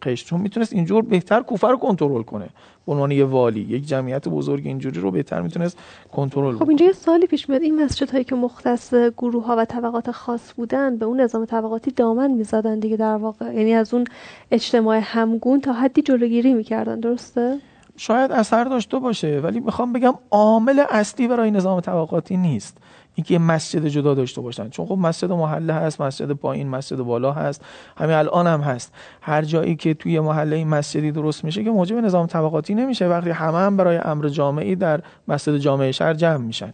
قشر. 0.02 0.26
چون 0.26 0.42
می‌تونست 0.42 0.74
اینجور 0.74 1.04
بهتر 1.04 1.42
کوفه 1.42 1.68
رو 1.68 1.78
کنترل 1.78 2.24
کنه. 2.24 2.50
به 2.86 2.92
عنوان 2.92 3.12
یه 3.12 3.26
والی 3.26 3.60
یک 3.60 3.86
جمعیت 3.86 4.28
بزرگ 4.28 4.68
اینجوری 4.68 5.00
رو 5.00 5.12
بهتر 5.12 5.42
می‌تونست 5.42 5.78
کنترل 6.12 6.58
خب 6.58 6.68
اینجا 6.70 6.86
یه 6.86 6.92
سالی 6.92 7.28
پیش 7.28 7.50
میاد. 7.50 7.62
این 7.62 7.84
مسجد 7.84 8.12
هایی 8.12 8.24
که 8.24 8.36
مختص 8.36 8.94
گروه 8.94 9.46
ها 9.46 9.56
و 9.58 9.66
طبقات 9.66 10.12
خاص 10.12 10.54
بودن 10.54 10.98
به 10.98 11.06
اون 11.06 11.22
نظام 11.22 11.46
طبقاتی 11.46 11.92
دامن 11.92 12.32
می‌زدن 12.32 12.80
دیگه 12.80 12.98
در 12.98 13.16
واقع؟ 13.16 13.54
یعنی 13.54 13.74
از 13.74 13.94
اون 13.94 14.04
اجتماع 14.52 15.00
همگون 15.04 15.62
تا 15.62 15.74
حدی 15.74 16.02
جلوگیری 16.02 16.54
می‌کردن. 16.54 17.00
درسته؟ 17.00 17.58
شاید 17.98 18.32
اثر 18.32 18.64
داشته 18.64 19.00
باشه 19.00 19.40
ولی 19.40 19.60
می‌خوام 19.60 19.94
بگم 19.94 20.14
عامل 20.32 20.84
اصلی 20.90 21.28
برای 21.28 21.52
نظام 21.52 21.80
طبقاتی 21.80 22.38
نیست. 22.38 22.78
اینکه 23.20 23.34
یه 23.34 23.40
مسجد 23.40 23.88
جدا 23.88 24.14
داشته 24.14 24.42
باشن. 24.42 24.70
چون 24.70 24.86
خب 24.86 24.98
مسجد 24.98 25.32
محله 25.32 25.74
هست 25.74 26.02
مسجد 26.02 26.32
پایین 26.32 26.70
مسجد 26.70 26.98
بالا 26.98 27.32
هست. 27.32 27.62
همین 27.98 28.16
الان 28.16 28.48
هم 28.48 28.62
هست. 28.62 28.94
هر 29.22 29.42
جایی 29.42 29.76
که 29.76 29.94
توی 29.94 30.20
محله 30.20 30.56
این 30.56 30.68
مسجدی 30.68 31.12
درست 31.12 31.44
میشه 31.44 31.64
که 31.64 31.70
موجب 31.70 31.96
نظام 31.96 32.28
طبقاتی 32.28 32.76
نمیشه. 32.76 33.08
وقتی 33.08 33.30
همه 33.30 33.58
هم 33.58 33.78
برای 33.78 33.98
امر 33.98 34.28
جامعی 34.28 34.76
در 34.76 35.02
مسجد 35.28 35.58
جامعه 35.58 35.92
شهر 35.92 36.14
جمع 36.14 36.38
میشن. 36.38 36.74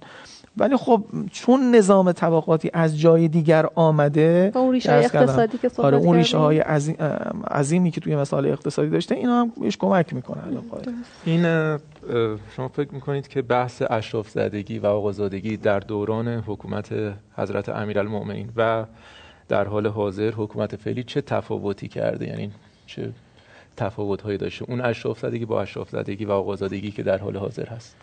ولی 0.58 0.78
خب 0.78 1.04
چون 1.32 1.76
نظام 1.76 2.12
طبقاتی 2.12 2.70
از 2.74 3.00
جای 3.00 3.28
دیگر 3.28 3.66
آمده 3.76 4.52
اون 4.56 4.72
ریشه 4.72 4.92
اقتصادی 4.92 5.58
که 5.58 5.72
آره 5.78 5.98
اون 5.98 6.16
ریشه 6.16 6.38
های 6.38 6.60
عظیمی 7.52 7.92
که 7.92 8.02
توی 8.02 8.16
مسائل 8.16 8.46
اقتصادی 8.46 8.90
داشته 8.90 9.16
اینا 9.16 9.42
هم 9.42 9.52
بهش 9.62 9.78
کمک 9.78 10.14
می‌کنه 10.14 10.42
این 11.26 11.46
شما 12.56 12.68
فکر 12.68 12.94
می‌کنید 12.94 13.28
که 13.28 13.42
بحث 13.42 13.84
اشراف 13.90 14.30
زدگی 14.30 14.80
و 14.80 14.86
آقازادگی 14.86 15.58
در 15.58 15.80
دوران 15.80 16.28
حکومت 16.28 17.14
حضرت 17.38 17.70
امیرالمؤمنین 17.70 18.50
و 18.56 18.86
در 19.48 19.68
حال 19.68 19.88
حاضر 19.88 20.32
حکومت 20.32 20.76
فعلی 20.76 21.04
چه 21.04 21.22
تفاوتی 21.22 21.88
کرده؟ 21.88 22.28
یعنی 22.28 22.52
چه 22.86 23.12
تفاوت 23.78 24.22
هایی 24.22 24.38
داشته؟ 24.38 24.66
اون 24.70 24.82
اشراف 24.82 25.20
زدگی 25.20 25.46
با 25.46 25.62
اشراف 25.62 25.90
زدگی 25.90 26.26
و 26.26 26.32
آقازادگی 26.32 26.92
که 26.92 27.04
در 27.04 27.18
حال 27.18 27.38
حاضر 27.38 27.66
هست. 27.66 27.96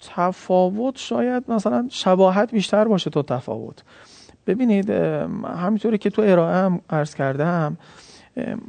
تفاوت 0.00 0.96
شاید 0.96 1.44
مثلا 1.48 1.88
شباهت 1.90 2.50
بیشتر 2.50 2.84
باشه 2.84 3.10
تا 3.10 3.22
تفاوت. 3.22 3.82
ببینید 4.46 4.90
همینطوری 4.90 5.98
که 5.98 6.10
تو 6.10 6.22
ارائه 6.22 6.56
هم 6.56 6.80
عرض 6.90 7.14
کردم 7.14 7.76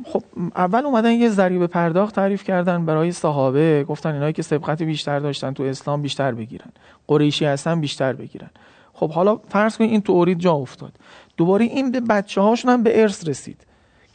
خب 0.05 0.23
اول 0.55 0.85
اومدن 0.85 1.11
یه 1.11 1.29
ضریب 1.29 1.65
پرداخت 1.65 2.15
تعریف 2.15 2.43
کردن 2.43 2.85
برای 2.85 3.11
صحابه 3.11 3.83
گفتن 3.83 4.13
اینایی 4.13 4.33
که 4.33 4.41
سبقت 4.41 4.81
بیشتر 4.81 5.19
داشتن 5.19 5.53
تو 5.53 5.63
اسلام 5.63 6.01
بیشتر 6.01 6.31
بگیرن. 6.31 6.71
قریشی 7.07 7.45
هستن 7.45 7.81
بیشتر 7.81 8.13
بگیرن. 8.13 8.49
خب 8.93 9.11
حالا 9.11 9.39
فرض 9.47 9.77
کنید 9.77 9.91
این 9.91 10.01
تورید 10.01 10.39
جا 10.39 10.53
افتاد. 10.53 10.91
دوباره 11.37 11.65
این 11.65 11.91
به 11.91 11.99
بچه 11.99 12.41
هاشون 12.41 12.71
هم 12.71 12.83
به 12.83 13.01
ارث 13.01 13.27
رسید. 13.27 13.65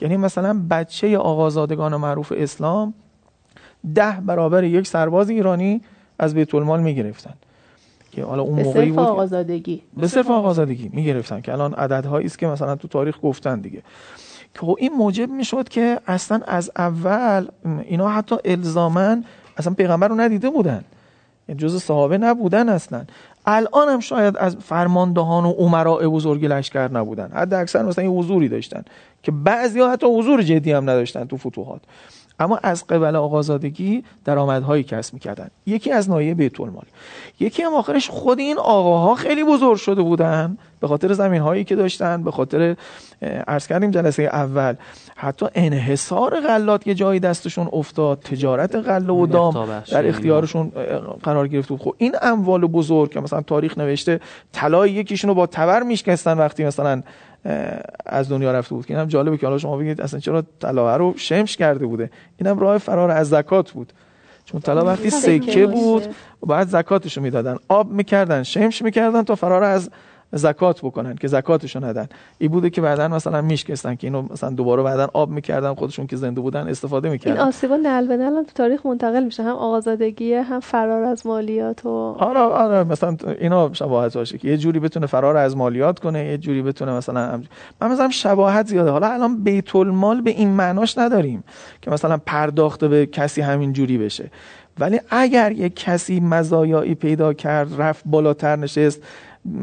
یعنی 0.01 0.17
مثلا 0.17 0.63
بچه 0.71 1.19
آقازادگان 1.19 1.97
معروف 1.97 2.33
اسلام 2.37 2.95
ده 3.95 4.21
برابر 4.27 4.65
یک 4.65 4.87
سرباز 4.87 5.31
ایرانی 5.31 5.81
از 6.19 6.35
بیت 6.35 6.55
المال 6.55 6.81
می‌گرفتن. 6.81 7.35
که 8.13 8.25
حالا 8.25 8.43
اون 8.43 8.63
موقعی 8.63 8.91
بود 8.91 8.99
آقازادگی. 8.99 9.83
به 9.97 10.07
صرف 10.07 10.31
آقازادگی 10.31 10.91
می‌گرفتن 10.93 11.41
که 11.41 11.53
الان 11.53 11.75
عددهایی 11.75 12.27
است 12.27 12.39
که 12.39 12.47
مثلا 12.47 12.77
تو 12.77 12.89
تاریخ 12.89 13.19
گفتن 13.23 13.61
دیگه. 13.61 13.83
خب 14.57 14.77
این 14.79 14.93
موجب 14.93 15.31
می‌شد 15.31 15.69
که 15.69 16.01
اصلا 16.07 16.41
از 16.47 16.71
اول 16.77 17.47
اینا 17.85 18.09
حتی 18.09 18.37
الزامن 18.45 19.25
اصلا 19.57 19.75
پیغمبر 19.75 20.09
رو 20.09 20.21
ندیده 20.21 20.51
بودن. 20.51 20.85
یعنی 21.49 21.61
جز 21.61 21.83
صحابه 21.83 22.19
نبودن 22.19 22.69
اصلا. 22.69 23.05
الان 23.47 23.89
هم 23.89 24.01
شاید 24.01 24.37
از 24.37 24.57
فرماندهان 24.57 25.45
و 25.45 25.51
عمراء 25.51 26.09
بزرگ 26.09 26.45
لشکر 26.45 26.89
نبودن. 26.89 27.31
حد 27.35 27.55
اکثر 27.55 27.83
مثلا 27.83 28.05
یه 28.05 28.11
حضوری 28.11 28.49
داشتن 28.49 28.83
که 29.23 29.33
بعضی 29.33 29.81
ها 29.81 29.93
حتی 29.93 30.07
حضور 30.07 30.43
جدی 30.43 30.73
هم 30.73 30.83
نداشتن 30.83 31.25
تو 31.25 31.37
فتوحات. 31.37 31.81
اما 32.39 32.59
از 32.63 32.87
قبل 32.87 33.17
آقازادگی 33.17 34.05
درآمدهایی 34.25 34.83
کسب 34.83 35.15
می‌کردن. 35.15 35.49
یکی 35.67 35.93
از 35.93 36.11
نایه 36.11 36.35
بیت 36.35 36.61
المال. 36.61 36.85
یکی 37.41 37.63
هم 37.63 37.75
آخرش 37.75 38.11
خود 38.11 38.39
این 38.39 38.59
آقاها 38.59 39.15
خیلی 39.15 39.45
بزرگ 39.45 39.77
شده 39.77 40.03
بودن. 40.03 40.59
به 40.81 40.89
خاطر 40.89 41.13
زمین 41.13 41.41
هایی 41.41 41.65
که 41.65 41.77
داشتن 41.77 42.23
به 42.23 42.31
خاطر 42.31 42.77
عرض 43.47 43.67
کردیم 43.67 43.91
جلسه 43.91 44.23
اول 44.23 44.75
حتی 45.17 45.47
انحصار 45.55 46.41
غلات 46.41 46.87
یه 46.87 46.95
جایی 46.95 47.21
دستشون 47.21 47.69
افتاد 47.73 48.19
تجارت 48.21 48.75
غله 48.75 49.13
و 49.13 49.27
دام 49.27 49.83
در 49.91 50.09
اختیارشون 50.09 50.73
قرار 51.23 51.49
گرفت. 51.49 51.77
خب 51.77 51.95
این 51.99 52.17
اموال 52.23 52.61
بزرگ 52.61 53.11
که 53.11 53.21
مثلا 53.21 53.41
تاریخ 53.41 53.79
نوشته 53.79 54.21
طلای 54.53 54.91
یکیشون 54.91 55.29
رو 55.29 55.35
با 55.35 55.47
تبر 55.47 55.83
میشکستن 55.83 56.39
وقتی 56.39 56.65
مثلا 56.65 57.03
از 58.07 58.29
دنیا 58.29 58.53
رفته 58.53 58.75
بود 58.75 58.87
که 58.87 58.95
اینم 58.95 59.09
جالبه 59.09 59.37
که 59.37 59.47
حالا 59.47 59.59
شما 59.59 59.77
بگید 59.77 60.01
اصلا 60.01 60.21
چرا 60.21 60.43
طلا 60.61 60.97
رو 60.97 61.15
شمش 61.17 61.57
کرده 61.57 61.87
بوده؟ 61.87 62.11
اینم 62.37 62.59
راه 62.59 62.79
فرار 62.79 63.11
از 63.11 63.29
زکات 63.29 63.71
بود. 63.71 63.93
چون 64.45 64.61
طلا 64.61 64.85
وقتی 64.85 65.11
سکه 65.11 65.67
بود 65.67 66.03
بعد 66.47 66.69
زکاتشو 66.69 67.21
می‌دادن. 67.21 67.57
آب 67.69 67.91
می‌کردن 67.91 68.43
شمش 68.43 68.83
می‌کردن 68.83 69.23
تا 69.23 69.35
فرار 69.35 69.63
از 69.63 69.91
زکات 70.37 70.81
بکنن 70.81 71.15
که 71.15 71.29
زکاتشو 71.29 71.85
ندن. 71.85 72.07
این 72.39 72.51
بوده 72.51 72.71
که 72.71 72.81
بعدا 72.81 73.09
مثلا 73.09 73.43
میشکستن 73.43 73.95
که 73.95 74.07
اینو 74.07 74.23
مثلا 74.31 74.51
دوباره 74.51 74.83
بعدا 74.83 75.09
آب 75.13 75.31
می‌کردن 75.31 75.75
خودشون 75.75 76.07
که 76.07 76.17
زنده 76.17 76.41
بودن 76.41 76.69
استفاده 76.69 77.09
می‌کردن. 77.09 77.37
این 77.37 77.49
آسیبا 77.49 77.77
نل 77.77 78.07
به 78.07 78.17
نل 78.17 78.43
تو 78.43 78.53
تاریخ 78.55 78.87
منتقل 78.87 79.25
میشه. 79.25 79.43
هم 79.43 79.57
آزادگی 79.57 80.35
هم 80.35 80.61
فرار 80.61 81.03
از 81.03 81.27
مالیات 81.27 81.87
و 81.87 81.89
آره 82.19 82.41
آره 82.41 82.85
مثلا 82.85 83.17
اینا 83.39 83.73
شباهت 83.73 84.17
باشه 84.17 84.39
که 84.39 84.49
یه 84.49 84.57
جوری 84.57 84.81
بتونه 84.81 85.07
فرار 85.07 85.37
از 85.37 85.57
مالیات 85.57 85.99
کنه 85.99 86.25
یه 86.27 86.39
جوری 86.39 86.63
بتونه 86.63 86.93
مثلا 86.93 87.43
من 87.81 87.93
مثلا 87.93 88.11
شباهت 88.11 88.67
زیاده. 88.67 88.91
حالا 88.91 89.07
الان 89.13 89.43
بیت 89.43 89.77
المال 89.77 90.21
به 90.21 90.31
این 90.31 90.49
معناش 90.49 90.99
نداریم 90.99 91.45
که 91.83 91.91
مثلا 91.91 92.19
پرداخته 92.27 92.89
به 92.89 93.07
کسی 93.07 93.41
همین 93.41 93.73
جوری 93.73 93.99
بشه. 93.99 94.31
ولی 94.79 95.01
اگر 95.11 95.53
یک 95.53 95.77
کسی 95.77 96.21
مزایایی 96.21 96.95
پیدا 96.95 97.33
کرد 97.33 97.81
رفت 97.81 98.03
بالاتر 98.07 98.57
نشست 98.57 99.03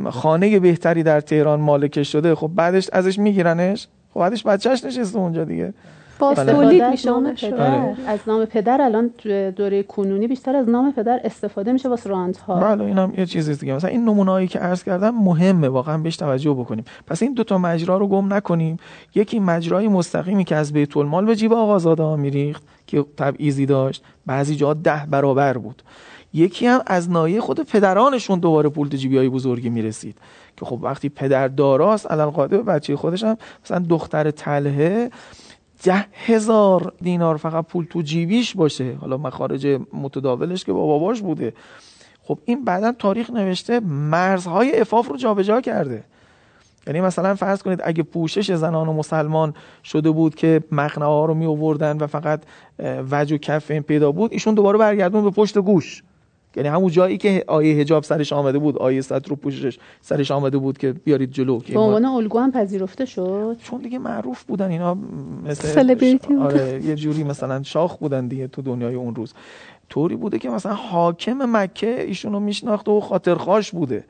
خانه 0.09 0.59
بهتری 0.59 1.03
در 1.03 1.21
تهران 1.21 1.61
مالکش 1.61 2.11
شده 2.11 2.35
خب 2.35 2.51
بعدش 2.55 2.89
ازش 2.93 3.19
میگیرنش؟ 3.19 3.87
خب 4.13 4.19
بعدش 4.19 4.45
بچهش 4.45 4.83
نشسته 4.83 5.19
اونجا 5.19 5.43
دیگه. 5.43 5.73
با 6.19 6.31
استفاده 6.31 6.53
تولید 6.53 6.81
از 6.81 6.91
میشه 6.91 7.09
نام 7.09 7.25
اون 7.25 7.35
پدر. 7.35 7.75
آره. 7.75 7.95
از 8.07 8.19
نام 8.27 8.45
پدر 8.45 8.81
الان 8.81 9.09
دوره 9.51 9.83
کنونی 9.83 10.27
بیشتر 10.27 10.55
از 10.55 10.69
نام 10.69 10.91
پدر 10.91 11.19
استفاده 11.23 11.71
میشه 11.71 11.89
واسه 11.89 12.09
رانت 12.09 12.37
ها 12.37 12.55
بله 12.59 12.83
این 12.83 12.97
هم 12.97 13.13
یه 13.17 13.25
چیزی 13.25 13.55
دیگه. 13.55 13.73
مثلا 13.73 13.89
این 13.89 14.05
نمونه‌هایی 14.05 14.47
که 14.47 14.59
عرض 14.59 14.83
کردم 14.83 15.09
مهمه 15.09 15.69
واقعا 15.69 15.97
بهش 15.97 16.17
توجه 16.17 16.53
بکنیم. 16.53 16.85
پس 17.07 17.23
این 17.23 17.33
دو 17.33 17.43
تا 17.43 17.57
مجرا 17.57 17.97
رو 17.97 18.07
گم 18.07 18.33
نکنیم. 18.33 18.77
یکی 19.15 19.39
مجرای 19.39 19.87
مستقیمی 19.87 20.43
که 20.43 20.55
از 20.55 20.73
بیت 20.73 20.97
المال 20.97 21.25
به 21.25 21.35
جیب 21.35 21.53
آقازاده 21.53 22.03
ها 22.03 22.15
میریخت 22.15 22.63
که 22.87 23.05
تبعیضی 23.17 23.65
داشت. 23.65 24.03
بعضی 24.25 24.55
جا 24.55 24.73
ده 24.73 25.07
برابر 25.09 25.57
بود. 25.57 25.83
یکی 26.33 26.67
هم 26.67 26.81
از 26.87 27.09
نایه 27.09 27.41
خود 27.41 27.59
پدرانشون 27.59 28.39
دوباره 28.39 28.69
پول 28.69 28.89
جیبی 28.89 29.17
های 29.17 29.29
بزرگی 29.29 29.69
می‌رسید. 29.69 30.17
که 30.57 30.65
خب 30.65 30.79
وقتی 30.81 31.09
پدر 31.09 31.47
داراست 31.47 32.11
علل 32.11 32.25
قاعده 32.25 32.57
به 32.57 32.63
بچه 32.63 32.95
خودش 32.95 33.23
هم 33.23 33.37
مثلا 33.65 33.79
دختر 33.89 34.31
تلهه 34.31 35.11
ده 35.83 36.05
هزار 36.13 36.93
دینار 37.01 37.37
فقط 37.37 37.65
پول 37.65 37.87
تو 37.89 38.01
جیبیش 38.01 38.55
باشه. 38.55 38.95
حالا 39.01 39.17
مخارج 39.17 39.67
متداولش 39.93 40.65
که 40.65 40.73
با 40.73 40.85
باباش 40.85 41.21
بوده. 41.21 41.53
خب 42.23 42.39
این 42.45 42.65
بعدا 42.65 42.91
تاریخ 42.91 43.29
نوشته 43.29 43.79
مرزهای 43.79 44.79
افاف 44.79 45.07
رو 45.07 45.17
جابجا 45.17 45.61
کرده. 45.61 46.03
یعنی 46.87 47.01
مثلا 47.01 47.35
فرض 47.35 47.63
کنید 47.63 47.81
اگه 47.83 48.03
پوشش 48.03 48.51
زنان 48.51 48.87
و 48.87 48.93
مسلمان 48.93 49.53
شده 49.83 50.11
بود 50.11 50.35
که 50.35 50.63
مخنه 50.71 51.05
ها 51.05 51.25
رو 51.25 51.33
می 51.33 51.45
آوردن 51.45 51.97
و 51.97 52.07
فقط 52.07 52.43
وجه 53.11 53.35
و 53.35 53.37
کف 53.37 53.71
این 53.71 53.81
پیدا 53.81 54.11
بود 54.11 54.33
ایشون 54.33 54.53
دوباره 54.53 54.77
برگردون 54.77 55.23
به 55.23 55.29
پشت 55.29 55.57
گوش. 55.57 56.03
یعنی 56.55 56.69
همون 56.69 56.91
جایی 56.91 57.17
که 57.17 57.43
آیه 57.47 57.77
حجاب 57.77 58.03
سرش 58.03 58.33
آمده 58.33 58.59
بود 58.59 58.77
آیه 58.77 59.01
ستر 59.01 59.33
و 59.33 59.35
پوشش 59.35 59.79
سرش 60.01 60.31
آمده 60.31 60.57
بود 60.57 60.77
که 60.77 60.93
بیارید 60.93 61.31
جلو 61.31 61.59
که 61.59 61.73
به 61.73 61.79
عنوان 61.79 62.05
الگو 62.05 62.39
هم 62.39 62.51
پذیرفته 62.51 63.05
شد؟ 63.05 63.57
چون 63.63 63.81
دیگه 63.81 63.99
معروف 63.99 64.43
بودن 64.43 64.71
اینا 64.71 64.97
مثل 65.45 65.67
سلبریتی 65.67 66.27
بودن. 66.27 66.41
آره 66.41 66.85
یه 66.85 66.95
جوری 66.95 67.23
مثلا 67.23 67.63
شاخ 67.63 67.97
بودن 67.97 68.27
دیگه 68.27 68.47
تو 68.47 68.61
دنیای 68.61 68.95
اون 68.95 69.15
روز. 69.15 69.33
طوری 69.89 70.15
بوده 70.15 70.39
که 70.39 70.49
مثلا 70.49 70.73
حاکم 70.73 71.37
مکه 71.41 72.01
ایشونو 72.01 72.39
میشناخته 72.39 72.91
و 72.91 72.99
خاطرخواش 72.99 73.71
بوده. 73.71 74.03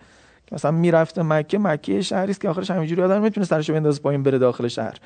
مثلا 0.51 0.71
می‌رفته 0.71 1.23
مکه 1.23 1.59
مکه 1.59 2.01
شهری 2.01 2.31
است 2.31 2.41
که 2.41 2.49
آخرش 2.49 2.71
همینجوری 2.71 3.01
آدم 3.01 3.21
می‌تونه 3.21 3.45
سرشو 3.45 3.73
بندازه 3.73 4.01
پایین 4.01 4.23
بره 4.23 4.37
داخل 4.37 4.67
شهر. 4.67 4.97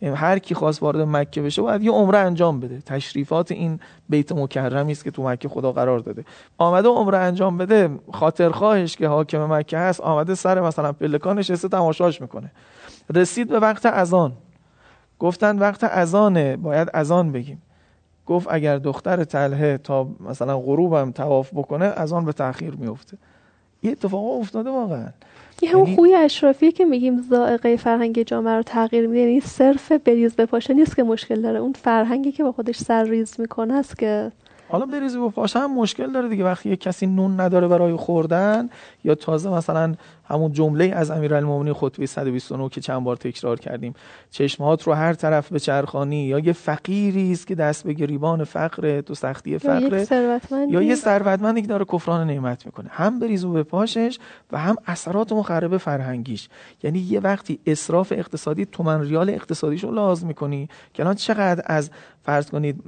یعنی 0.00 0.16
هر 0.16 0.38
کی 0.38 0.54
خواست 0.54 0.82
وارد 0.82 1.00
مکه 1.00 1.42
بشه 1.42 1.62
باید 1.62 1.82
یه 1.82 1.90
عمره 1.90 2.18
انجام 2.18 2.60
بده. 2.60 2.80
تشریفات 2.86 3.52
این 3.52 3.80
بیت 4.08 4.32
مکرمی 4.32 4.92
است 4.92 5.04
که 5.04 5.10
تو 5.10 5.28
مکه 5.28 5.48
خدا 5.48 5.72
قرار 5.72 5.98
داده. 5.98 6.24
آمده 6.58 6.88
عمره 6.88 7.18
انجام 7.18 7.58
بده 7.58 7.90
خاطرخواهش 8.12 8.96
که 8.96 9.08
حاکم 9.08 9.52
مکه 9.52 9.78
هست 9.78 10.00
آمده 10.00 10.34
سر 10.34 10.60
مثلا 10.60 10.92
پلکان 10.92 11.38
نشسته 11.38 11.68
تماشاش 11.68 12.20
می‌کنه. 12.20 12.50
رسید 13.14 13.48
به 13.48 13.58
وقت 13.58 13.86
اذان. 13.86 14.32
گفتن 15.18 15.58
وقت 15.58 15.84
اذانه 15.84 16.56
باید 16.56 16.90
اذان 16.94 17.32
بگیم. 17.32 17.62
گفت 18.26 18.46
اگر 18.50 18.76
دختر 18.76 19.24
تلهه 19.24 19.78
تا 19.78 20.08
مثلا 20.20 20.58
غروبم 20.58 21.10
تواف 21.10 21.50
بکنه 21.54 21.84
اذان 21.84 22.24
به 22.24 22.32
تاخیر 22.32 22.74
میفته 22.74 23.18
این 23.84 23.92
اتفاق 23.92 24.24
افتاده 24.40 24.70
واقعا. 24.70 25.06
این 25.62 25.70
همون 25.72 25.84
یعنی- 25.84 25.96
خوی 25.96 26.14
اشرافیه 26.14 26.72
که 26.72 26.84
میگیم 26.84 27.22
ذائقه 27.30 27.76
فرهنگ 27.76 28.22
جامعه 28.22 28.54
رو 28.54 28.62
تغییر 28.62 29.06
میده 29.06 29.20
یعنی 29.20 29.40
صرف 29.40 29.92
بریز 29.92 30.36
بپاشه 30.36 30.74
نیست 30.74 30.96
که 30.96 31.02
مشکل 31.02 31.40
داره. 31.42 31.58
اون 31.58 31.72
فرهنگی 31.72 32.32
که 32.32 32.42
با 32.44 32.52
خودش 32.52 32.76
سرریز 32.76 33.40
می‌کنه 33.40 33.74
است 33.74 33.98
که 33.98 34.32
حالا 34.68 34.86
بریزی 34.86 35.18
و 35.18 35.28
پاشه 35.28 35.58
هم 35.58 35.74
مشکل 35.74 36.12
داره 36.12 36.28
دیگه. 36.28 36.44
وقتی 36.44 36.68
یه 36.68 36.76
کسی 36.76 37.06
نون 37.06 37.40
نداره 37.40 37.68
برای 37.68 37.96
خوردن 37.96 38.68
یا 39.04 39.14
تازه 39.14 39.50
مثلا 39.50 39.94
همون 40.24 40.52
جمله 40.52 40.84
از 40.84 41.10
امیرالمومنین 41.10 41.74
خطبه 41.74 42.06
129 42.06 42.68
که 42.68 42.80
چند 42.80 43.04
بار 43.04 43.16
تکرار 43.16 43.60
کردیم. 43.60 43.94
چشمهات 44.30 44.82
رو 44.82 44.92
هر 44.92 45.12
طرف 45.12 45.52
به 45.52 45.60
چرخانی 45.60 46.24
یا 46.24 46.38
یه 46.38 46.52
فقیری 46.52 47.32
است 47.32 47.46
که 47.46 47.54
دست 47.54 47.84
به 47.84 47.92
گریبان 47.92 48.44
فقر 48.44 49.00
تو 49.00 49.14
سختی 49.14 49.58
فقر 49.58 50.04
یا 50.68 50.82
یه 50.82 50.94
ثروتمندی 50.94 51.62
که 51.62 51.68
داره 51.68 51.84
کفران 51.84 52.26
نعمت 52.26 52.66
می‌کنه. 52.66 52.88
هم 52.92 53.18
بریز 53.18 53.44
و 53.44 53.52
به 53.52 53.62
پاشش 53.62 54.18
و 54.52 54.58
هم 54.58 54.76
اثرات 54.86 55.32
مخرب 55.32 55.76
فرهنگیش. 55.76 56.48
یعنی 56.82 56.98
یه 56.98 57.20
وقتی 57.20 57.58
اصراف 57.66 58.12
اقتصادی 58.12 58.66
تومن 58.66 59.00
ریال 59.00 59.30
اقتصادیش 59.30 59.84
رو 59.84 59.94
لحاظ 59.94 60.24
می‌کنی 60.24 60.68
که 60.94 61.02
الان 61.02 61.14
چقدر 61.14 61.62
از 61.66 61.90
فرض 62.24 62.50
کنید 62.50 62.82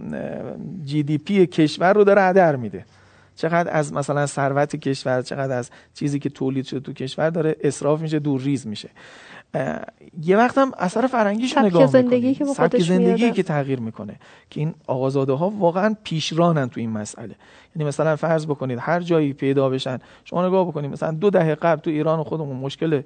جی 0.85 1.03
دی 1.03 1.19
پی 1.19 1.47
کشور 1.47 1.93
رو 1.93 2.05
داره 2.05 2.23
هدر 2.23 2.57
میده 2.57 2.85
چقدر 3.37 3.71
از 3.77 3.93
مثلا 3.93 4.27
ثروت 4.27 4.77
کشور 4.77 5.23
چقدر 5.23 5.59
از 5.59 5.71
چیزی 5.95 6.19
که 6.19 6.29
تولید 6.29 6.65
شده 6.65 6.81
تو 6.81 6.93
کشور 6.93 7.31
داره 7.31 7.57
اصراف 7.61 8.01
میشه 8.01 8.19
دور 8.19 8.41
ریز 8.41 8.67
میشه 8.67 8.89
یه 10.23 10.37
وقت 10.37 10.59
هم 10.59 10.73
اثر 10.79 11.07
سبک 11.07 11.59
نگاه 11.59 11.87
زندگی 11.87 12.29
می‌کنی. 12.29 12.35
که 12.35 12.45
سبک 12.45 12.79
زندگی 12.79 13.15
میاره. 13.15 13.33
که 13.33 13.43
تغییر 13.43 13.81
می‌کنه 13.81 14.17
که 14.51 14.61
این 14.61 14.75
آقازاده 14.87 15.33
ها 15.33 15.51
واقعا 15.51 15.97
پیشرانن 16.05 16.69
تو 16.69 16.81
این 16.81 16.91
مسئله 16.91 17.35
یعنی 17.77 17.89
مثلا 17.89 18.17
فرض 18.17 18.47
بکنید 18.47 18.79
هر 18.83 19.01
جایی 19.01 19.33
پیدا 19.33 19.69
بشن 19.69 19.99
شما 20.25 20.47
نگاه 20.47 20.69
بکنید 20.69 20.93
مثلا 20.93 21.13
دو 21.13 21.31
دهه 21.31 21.55
قبل 21.55 21.81
تو 21.81 21.91
ایران 21.91 22.23
خودمون 22.23 22.57
مشکل 22.57 23.03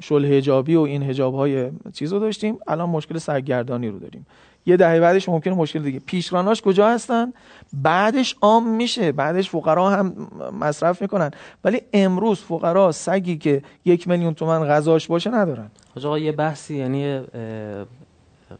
شل 0.00 0.24
حجابی 0.26 0.76
و 0.76 0.80
این 0.80 1.02
حجاب 1.02 1.34
های 1.34 1.70
چیز 1.92 2.12
رو 2.12 2.18
داشتیم. 2.18 2.58
الان 2.66 2.88
مشکل 2.88 3.18
سرگردانی 3.18 3.88
رو 3.88 3.98
داریم. 3.98 4.26
یه 4.66 4.76
دهه 4.76 5.00
بعدش 5.00 5.28
ممکنه 5.28 5.54
مشکل 5.54 5.82
دیگه. 5.82 5.98
پیشراناش 5.98 6.62
کجا 6.62 6.88
هستن؟ 6.88 7.32
بعدش 7.72 8.36
عام 8.40 8.76
میشه. 8.76 9.12
بعدش 9.12 9.50
فقرا 9.50 9.90
هم 9.90 10.28
مصرف 10.60 11.02
می‌کنن. 11.02 11.30
ولی 11.64 11.80
امروز 11.92 12.40
فقرا 12.40 12.92
سگی 12.92 13.36
که 13.36 13.62
یک 13.84 14.08
میلیون 14.08 14.34
تومن 14.34 14.64
غذاش 14.64 15.06
باشه 15.06 15.30
ندارن. 15.30 15.70
حاج 15.94 16.22
یه 16.22 16.32
بحثی 16.32 16.76
یعنی 16.76 17.20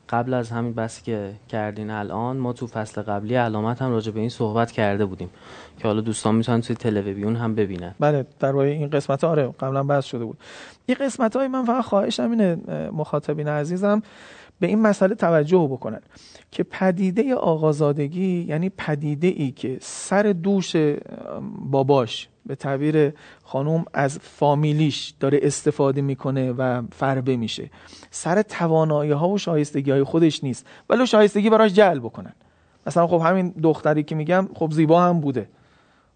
قبل 0.09 0.35
از 0.35 0.51
همین 0.51 0.73
بحثی 0.73 1.03
که 1.03 1.33
کردین 1.49 1.91
الان 1.91 2.37
ما 2.37 2.53
تو 2.53 2.67
فصل 2.67 3.03
قبلی 3.03 3.35
علامت 3.35 3.83
هم 3.83 3.91
راجع 3.91 4.13
به 4.13 4.21
این 4.21 4.29
صحبت 4.29 4.73
کرده 4.73 5.05
بودیم 5.05 5.31
که 5.79 5.89
حالا 5.89 6.01
دوستان 6.01 6.35
می‌تونن 6.35 6.61
توی 6.61 6.77
تلویزیون 6.77 7.37
هم 7.37 7.55
ببینن. 7.55 7.95
بله 8.01 8.27
درباره 8.41 8.71
این 8.71 8.91
قسمت 8.91 9.25
آره 9.25 9.55
قبلا 9.61 9.83
بحث 9.83 10.05
شده 10.05 10.25
بود. 10.25 10.39
این 10.87 10.97
قسمت 11.01 11.37
های 11.37 11.49
من 11.49 11.65
فقط 11.65 11.85
خواهشم 11.85 12.31
اینه 12.31 12.57
مخاطبین 12.93 13.49
عزیزم 13.49 14.03
به 14.61 14.67
این 14.67 14.83
مسئله 14.83 15.15
توجه 15.15 15.69
بکنن 15.71 16.01
که 16.51 16.63
پدیده 16.63 17.35
آقازادگی 17.35 18.45
یعنی 18.49 18.69
پدیده 18.69 19.27
ای 19.27 19.51
که 19.51 19.79
سر 19.81 20.23
دوش 20.23 20.77
باباش 21.71 22.29
به 22.47 22.55
تعبیر 22.55 23.13
خانوم 23.45 23.85
از 23.95 24.19
فامیلیش 24.19 25.15
داره 25.21 25.41
استفاده 25.43 26.01
می‌کنه 26.03 26.53
و 26.53 26.83
فربه 26.93 27.37
میشه. 27.37 27.71
سر 28.11 28.43
توانایی 28.43 29.11
ها 29.11 29.29
و 29.29 29.39
شایستگی 29.39 29.91
های 29.91 30.05
خودش 30.05 30.45
نیست. 30.45 30.67
ولی 30.91 31.07
شایستگی 31.07 31.51
براش 31.51 31.73
جلب 31.73 32.03
بکنن. 32.03 32.33
مثلا 32.87 33.07
خب 33.07 33.23
همین 33.25 33.55
دختری 33.63 34.03
که 34.03 34.15
میگم 34.15 34.49
خب 34.55 34.71
زیبا 34.73 35.03
هم 35.03 35.21
بوده. 35.21 35.49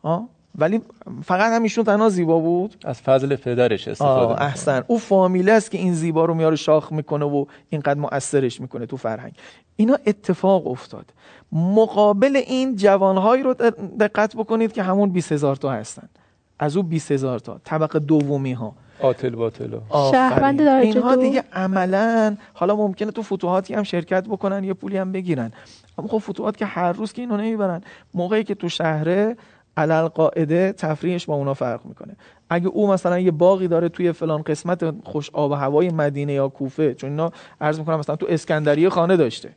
آه؟ 0.02 0.28
ولی 0.58 0.80
فقط 1.24 1.52
همیشون 1.52 1.84
تنها 1.84 2.08
زیبا 2.08 2.38
بود؟ 2.38 2.76
از 2.84 3.00
فضل 3.00 3.36
پدرش 3.36 3.88
استفاده 3.88 4.32
آه. 4.34 4.42
احسن. 4.42 4.84
او 4.86 4.98
فامیله 4.98 5.52
است 5.52 5.70
که 5.70 5.78
این 5.78 5.94
زیبا 5.94 6.24
رو 6.24 6.34
میاره 6.34 6.56
شاخ 6.56 6.92
می‌کنه 6.92 7.24
و 7.24 7.44
اینقدر 7.68 8.00
مؤثرش 8.00 8.60
می‌کنه 8.60 8.86
تو 8.86 8.96
فرهنگ. 8.96 9.32
اینا 9.76 9.98
اتفاق 10.06 10.66
افتاد. 10.66 11.12
مقابل 11.52 12.36
این 12.36 12.76
جوانهایی 12.76 13.42
رو 13.42 13.54
دقت 14.00 14.36
بکنید 14.36 14.72
که 14.72 14.82
همون 14.82 15.10
20 15.10 15.32
هزار 15.32 15.56
تا 15.56 15.70
هستن. 15.70 16.08
از 16.58 16.76
او 16.76 16.82
20 16.82 17.12
هزار 17.12 17.38
تا 17.38 17.60
طبقه 17.64 17.98
دومی 17.98 18.52
ها 18.52 18.74
آتل 19.00 19.30
باطلا 19.30 19.80
شهروند 20.10 20.60
اینها. 20.60 21.16
دیگه 21.16 21.44
عملا 21.52 22.36
حالا 22.54 22.76
ممکنه 22.76 23.10
تو 23.10 23.22
فتوحاتی 23.22 23.74
هم 23.74 23.82
شرکت 23.82 24.28
بکنن 24.28 24.64
یه 24.64 24.74
پولی 24.74 24.96
هم 24.96 25.12
بگیرن. 25.12 25.52
اما 25.98 26.08
خب 26.08 26.18
فتوحات 26.18 26.56
که 26.56 26.66
هر 26.66 26.92
روز 26.92 27.12
که 27.12 27.22
اینو 27.22 27.36
نمی‌برن. 27.36 27.82
موقعی 28.14 28.44
که 28.44 28.54
تو 28.54 28.68
شهره 28.68 29.36
علل 29.76 30.08
قاعده 30.08 30.72
تفریحش 30.72 31.26
با 31.26 31.34
اونا 31.34 31.54
فرق 31.54 31.80
می‌کنه. 31.84 32.16
اگه 32.50 32.66
او 32.66 32.90
مثلا 32.90 33.18
یه 33.18 33.30
باقی 33.30 33.68
داره 33.68 33.88
توی 33.88 34.12
فلان 34.12 34.42
قسمت 34.42 34.94
خوش 35.04 35.30
آب 35.30 35.50
و 35.50 35.54
هوای 35.54 35.88
مدینه 35.88 36.32
یا 36.32 36.48
کوفه 36.48 36.94
چون 36.94 37.10
اینا 37.10 37.32
عرض 37.60 37.78
می‌کنم 37.78 37.98
مثلا 37.98 38.16
تو 38.16 38.26
اسکندریه 38.28 38.88
خانه 38.88 39.16
داشته. 39.16 39.50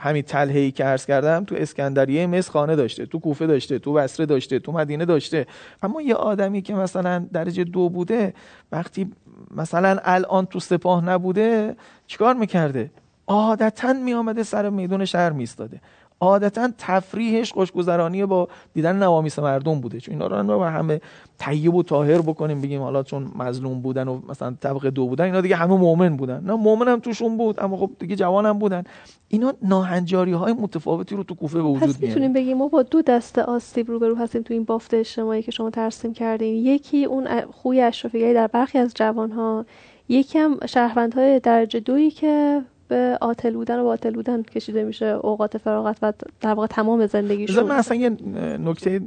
همین 0.00 0.22
تلهی 0.22 0.70
که 0.70 0.84
عرض 0.84 1.06
کردم 1.06 1.44
تو 1.44 1.54
اسکندریه 1.58 2.26
مصر 2.26 2.50
خانه 2.50 2.76
داشته 2.76 3.06
تو 3.06 3.18
کوفه 3.18 3.46
داشته 3.46 3.78
تو 3.78 3.92
بصره 3.92 4.26
داشته 4.26 4.58
تو 4.58 4.72
مدینه 4.72 5.04
داشته. 5.04 5.46
اما 5.82 6.02
یه 6.02 6.14
آدمی 6.14 6.62
که 6.62 6.74
مثلا 6.74 7.26
درجه 7.32 7.64
دو 7.64 7.88
بوده 7.88 8.34
وقتی 8.72 9.12
مثلا 9.50 9.98
الان 10.04 10.46
تو 10.46 10.60
سپاه 10.60 11.04
نبوده 11.04 11.76
چیکار 12.06 12.34
می‌کرده؟ 12.34 12.90
عادتا 13.26 13.92
میآمده 13.92 14.42
سر 14.42 14.70
میدون 14.70 15.04
شهر 15.04 15.30
میستاده 15.30 15.80
عادتا 16.20 16.68
تفریحش 16.78 17.52
خوشگذرانی 17.52 18.26
با 18.26 18.48
دیدن 18.74 18.96
نوامیس 18.96 19.38
مردم 19.38 19.80
بوده. 19.80 20.00
چون 20.00 20.22
اینا 20.22 20.26
رو 20.26 20.64
همه 20.64 21.00
طیب 21.38 21.74
و 21.74 21.82
طاهر 21.82 22.20
بکنیم 22.20 22.60
بگیم 22.60 22.82
حالا 22.82 23.02
چون 23.02 23.32
مظلوم 23.36 23.80
بودن 23.80 24.08
و 24.08 24.20
مثلا 24.28 24.56
طبقه 24.60 24.90
دو 24.90 25.06
بودن 25.06 25.24
اینا 25.24 25.40
دیگه 25.40 25.56
همه 25.56 25.76
مؤمن 25.76 26.16
بودن. 26.16 26.44
نه 26.44 26.54
مؤمن 26.54 26.88
هم 26.88 27.00
توشون 27.00 27.36
بود 27.36 27.60
اما 27.60 27.76
خب 27.76 27.90
دیگه 27.98 28.16
جوان 28.16 28.46
هم 28.46 28.58
بودن. 28.58 28.84
اینا 29.28 29.54
ناهنجاری 29.62 30.32
های 30.32 30.52
متفاوتی 30.52 31.16
رو 31.16 31.22
تو 31.22 31.34
کوفه 31.34 31.62
به 31.62 31.68
وجود 31.68 31.88
پس 31.88 32.00
می‌تونیم 32.00 32.32
بگیم 32.32 32.56
ما 32.56 32.68
با 32.68 32.82
دو 32.82 33.02
دسته 33.02 33.42
آسیب 33.42 33.90
روبرو 33.90 34.14
هستیم 34.14 34.42
تو 34.42 34.54
این 34.54 34.64
بافت 34.64 34.94
اجتماعی 34.94 35.42
که 35.42 35.50
شما 35.50 35.70
ترسیم 35.70 36.12
کردین. 36.12 36.54
یکی 36.54 37.04
اون 37.04 37.40
خوی 37.40 37.80
اشرافیگری 37.80 38.34
در 38.34 38.46
برخی 38.46 38.78
از 38.78 38.92
جوانها 38.94 39.66
یکی 40.08 40.38
هم 40.38 40.66
شهروندهای 40.66 41.40
درجه 41.40 41.80
دویی 41.80 42.10
که 42.10 42.62
به 42.88 43.18
آتل 43.20 43.54
بودن 43.54 43.78
و 43.78 43.84
باطل 43.84 44.10
بودن 44.10 44.42
کشیده 44.42 44.84
میشه 44.84 45.06
اوقات 45.06 45.58
فراغت 45.58 45.96
و 46.02 46.12
در 46.40 46.54
واقع 46.54 46.66
تمام 46.66 47.06
زندگیشون. 47.06 47.64
من 47.64 47.76
اصلا 47.76 47.96
یه 47.96 48.10
نکته 48.58 49.00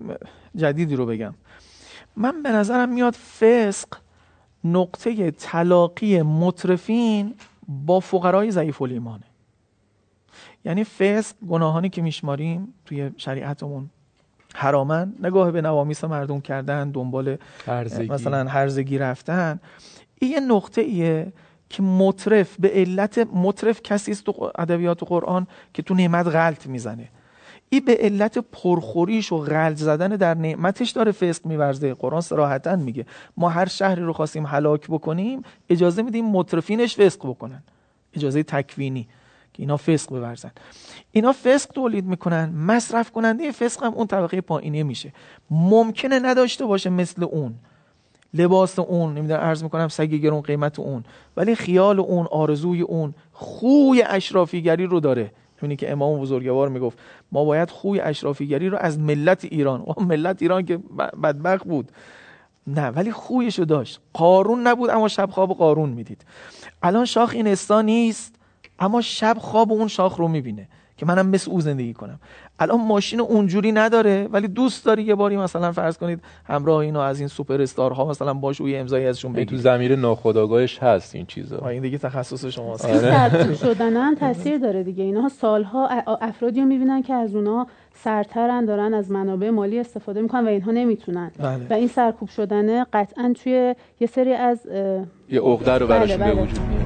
جدیدی 0.56 0.96
رو 0.96 1.06
بگم. 1.06 1.34
من 2.18 2.44
به 2.44 2.52
نظرم 2.52 2.90
میاد 2.90 3.14
فسق 3.14 3.88
نقطه 4.64 5.32
تلاقی 5.32 6.22
مطرفین 6.22 7.34
با 7.68 8.00
فقرای 8.00 8.52
ضعیف 8.52 8.82
الایمانه. 8.82 9.24
یعنی 10.66 10.84
فسق 10.84 11.36
گناهانی 11.50 11.90
که 11.90 12.02
میشماریم 12.02 12.74
توی 12.86 13.12
شریعتمون 13.18 13.90
حرامن. 14.56 15.14
نگاه 15.24 15.52
به 15.52 15.62
نوامیس 15.62 16.04
مردم 16.04 16.42
کردن 16.42 16.92
دنبال 16.92 17.38
هرزگی. 17.66 18.10
مثلا 18.10 18.48
هرزگی 18.50 18.98
رفتن. 18.98 19.60
این 20.20 20.32
یه 20.32 20.40
نقطه 20.40 20.82
ایه 20.82 21.34
که 21.70 21.84
مطرف 21.84 22.56
به 22.60 22.70
علت 22.70 23.18
مطرف 23.18 23.82
کسی 23.82 24.12
است 24.12 24.24
تو 24.24 24.52
ادبیات 24.56 25.04
قرآن 25.04 25.48
که 25.74 25.82
تو 25.82 25.94
نعمت 25.94 26.28
غلط 26.28 26.68
می‌زنه. 26.68 27.10
این 27.70 27.86
به 27.86 27.98
علت 28.00 28.38
پرخوریش 28.38 29.32
و 29.32 29.38
غلط 29.38 29.76
زدن 29.76 30.10
در 30.10 30.34
نعمتش 30.34 30.92
داره 30.92 31.12
فسق 31.12 31.46
میورزه. 31.46 31.94
قرآن 31.94 32.22
صراحتا 32.22 32.76
میگه 32.76 33.06
ما 33.38 33.50
هر 33.50 33.66
شهری 33.66 34.02
رو 34.02 34.14
خواستیم 34.14 34.46
هلاک 34.46 34.88
بکنیم 34.88 35.42
اجازه 35.70 36.02
میدیم 36.02 36.26
مطرفینش 36.26 36.96
فسق 36.96 37.20
بکنن. 37.20 37.64
اجازه 38.14 38.44
تکوینی 38.44 39.08
که 39.54 39.64
اینا 39.64 39.78
فسق 39.78 40.10
بورزن. 40.10 40.52
اینا 41.12 41.32
فسق 41.32 41.72
تولید 41.72 42.06
می‌کنن 42.06 42.50
مصرف 42.50 43.12
کننده 43.12 43.52
فسق 43.52 43.84
هم 43.84 43.94
اون 43.94 44.08
طبقه 44.08 44.42
پایینی 44.42 44.84
میشه. 44.84 45.14
ممکنه 45.52 46.20
نداشته 46.20 46.66
باشه 46.66 46.90
مثل 46.90 47.24
اون. 47.24 47.56
لباس 48.34 48.80
اون 48.80 49.14
نمی‌دونم 49.14 49.40
عرض 49.40 49.64
می‌کنم 49.64 49.88
سگ 49.88 50.10
گرون 50.10 50.42
قیمت 50.42 50.80
اون. 50.80 51.04
ولی 51.38 51.56
خیال 51.56 52.00
اون 52.00 52.28
آرزوی 52.32 52.82
اون 52.82 53.14
خوی 53.32 54.04
اشرافیگری 54.08 54.86
رو 54.86 55.00
داره. 55.00 55.32
اونی 55.62 55.76
که 55.76 55.92
امام 55.92 56.20
بزرگوار 56.20 56.70
می‌گفت. 56.70 56.98
ما 57.32 57.46
باید 57.46 57.70
خوی 57.70 58.00
اشرافیگری 58.00 58.70
رو 58.70 58.78
از 58.78 59.00
ملت 59.00 59.46
ایران 59.46 59.82
و 59.82 60.02
ملت 60.02 60.42
ایران 60.42 60.66
که 60.66 60.78
بدبخت 61.24 61.66
بود. 61.66 61.92
نه 62.68 62.88
ولی 62.88 63.12
خویشو 63.12 63.64
داشت. 63.64 64.00
قارون 64.14 64.68
نبود 64.68 64.90
اما 64.90 65.08
شب 65.08 65.30
خواب 65.30 65.54
قارون 65.54 65.90
می‌دید. 65.90 66.26
الان 66.82 67.06
شاخ 67.06 67.32
این 67.34 67.48
استا 67.48 67.82
نیست 67.82 68.36
اما 68.80 69.02
شب 69.02 69.38
خواب 69.40 69.72
اون 69.72 69.88
شاخ 69.88 70.16
رو 70.16 70.28
می‌بینه. 70.28 70.70
که 70.98 71.06
منم 71.06 71.30
مثل 71.30 71.52
او 71.52 71.62
زندگی 71.62 71.94
کنم. 71.94 72.20
الان 72.60 72.82
ماشین 72.82 73.20
اونجوری 73.20 73.72
نداره 73.72 74.28
ولی 74.32 74.48
دوست 74.48 74.86
داری 74.86 75.04
یه 75.04 75.16
باری 75.16 75.38
مثلا 75.38 75.72
فرض 75.72 75.98
کنید 75.98 76.20
همراه 76.46 76.78
اینو 76.78 77.00
از 77.00 77.20
این 77.20 77.28
سوپر 77.28 77.62
استارها 77.62 78.06
مثلا 78.06 78.34
باش 78.34 78.60
یه 78.60 78.78
امضایی 78.78 79.06
ازشون 79.06 79.34
بگیر 79.34 79.46
تو 79.46 79.58
زمیر 79.58 79.96
ناخودآگاهش 79.96 80.80
هست 80.80 81.16
این 81.16 81.26
چیزا. 81.26 81.68
این 81.68 81.82
دیگه 81.82 81.98
تخصص 81.98 82.46
شماست. 82.46 82.86
آره. 82.86 83.54
شدن 83.64 83.98
هم 83.98 84.16
تاثیر 84.16 84.58
داره 84.58 84.84
دیگه. 84.84 85.04
اینها 85.04 85.30
سالها 85.30 85.88
افرادی 86.22 86.60
رو 86.60 86.66
می‌بینن 86.66 87.02
که 87.02 87.14
از 87.14 87.36
اونها 87.36 87.68
سرترن 87.94 88.66
دارن 88.66 88.94
از 88.94 89.12
منابع 89.12 89.50
مالی 89.50 89.80
استفاده 89.80 90.22
می‌کنن 90.22 90.46
و 90.46 90.48
اینها 90.48 90.72
نمی‌تونن. 90.72 91.32
بله. 91.40 91.68
و 91.70 91.74
این 91.74 91.88
سرکوب 91.88 92.30
شدنه 92.30 92.86
قطعا 92.94 93.34
توی 93.44 93.76
یه 94.00 94.08
سری 94.08 94.34
از 94.34 94.66
یه 95.30 95.42
عقده 95.42 95.78
رو 95.78 95.88
براشون 95.88 96.18
بله. 96.18 96.34
بله. 96.34 96.44
وجود 96.44 96.77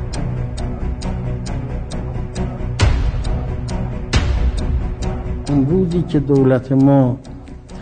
اون 5.52 5.66
روزی 5.70 6.02
که 6.02 6.20
دولت 6.20 6.72
ما 6.72 7.18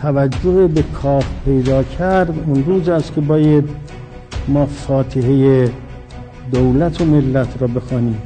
توجه 0.02 0.66
به 0.66 0.82
کاخ 0.82 1.24
پیدا 1.44 1.82
کرد 1.82 2.34
اون 2.46 2.64
روز 2.64 2.88
است 2.88 3.14
که 3.14 3.20
باید 3.20 3.64
ما 4.48 4.66
فاتحه 4.66 5.70
دولت 6.52 7.00
و 7.00 7.04
ملت 7.04 7.48
را 7.60 7.66
بخوانیم. 7.66 8.18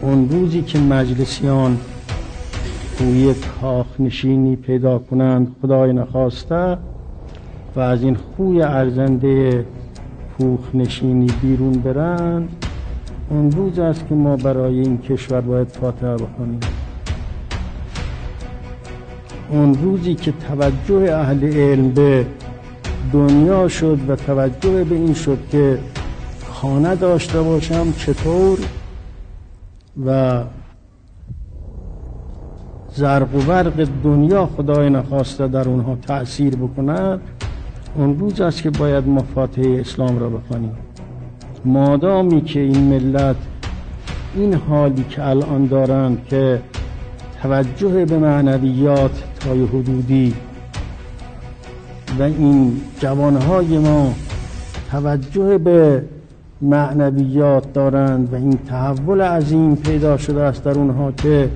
اون 0.00 0.28
روزی 0.28 0.62
که 0.62 0.78
مجلسیان 0.78 1.78
روی 3.00 3.34
کاخ 3.60 3.86
نشینی 3.98 4.56
پیدا 4.56 4.98
کنند 4.98 5.56
خدای 5.62 5.92
نخواسته 5.92 6.78
و 7.76 7.80
از 7.80 8.02
این 8.02 8.14
خوی 8.16 8.62
ارزنده 8.62 9.64
پوخ 10.38 10.60
نشینی 10.74 11.26
بیرون 11.42 11.72
برند 11.72 12.66
اون 13.30 13.50
روز 13.50 13.78
است 13.78 14.08
که 14.08 14.14
ما 14.14 14.36
برای 14.36 14.80
این 14.80 14.98
کشور 14.98 15.40
باید 15.40 15.68
فاتحه 15.68 16.14
بخونیم 16.14 16.60
اون 19.50 19.74
روزی 19.74 20.14
که 20.14 20.32
توجه 20.48 21.16
اهل 21.16 21.44
علم 21.44 21.90
به 21.90 22.26
دنیا 23.12 23.68
شد 23.68 23.98
و 24.08 24.16
توجه 24.16 24.84
به 24.84 24.94
این 24.94 25.14
شد 25.14 25.38
که 25.50 25.78
خانه 26.48 26.94
داشته 26.94 27.42
باشم 27.42 27.92
چطور؟ 27.92 28.58
و 30.06 30.42
زرق 32.94 33.34
و 33.34 33.38
برق 33.38 33.88
دنیا 34.04 34.46
خدای 34.56 34.90
نخواسته 34.90 35.48
در 35.48 35.68
اونها 35.68 35.96
تأثیر 36.02 36.56
بکند 36.56 37.20
اون 37.96 38.18
روز 38.18 38.40
است 38.40 38.62
که 38.62 38.70
باید 38.70 39.08
ما 39.08 39.22
فاتحه 39.34 39.80
اسلام 39.80 40.18
را 40.18 40.28
بخوانیم. 40.28 40.76
مادامی 41.64 42.40
که 42.40 42.60
این 42.60 42.84
ملت 42.84 43.36
این 44.34 44.54
حالی 44.54 45.04
که 45.10 45.26
الان 45.26 45.66
دارند 45.66 46.24
که 46.24 46.60
توجه 47.42 48.04
به 48.04 48.18
معنویات 48.18 49.22
تای 49.40 49.64
حدودی 49.64 50.34
و 52.18 52.22
این 52.22 52.80
جوانهای 53.00 53.78
ما 53.78 54.14
توجه 54.90 55.58
به 55.58 56.04
معنویات 56.62 57.72
دارند 57.72 58.32
و 58.32 58.36
این 58.36 58.58
تحول 58.68 59.20
عظیم 59.20 59.76
پیدا 59.76 60.16
شده 60.16 60.42
است 60.42 60.64
در 60.64 60.78
اونها 60.78 61.12
که 61.12 61.50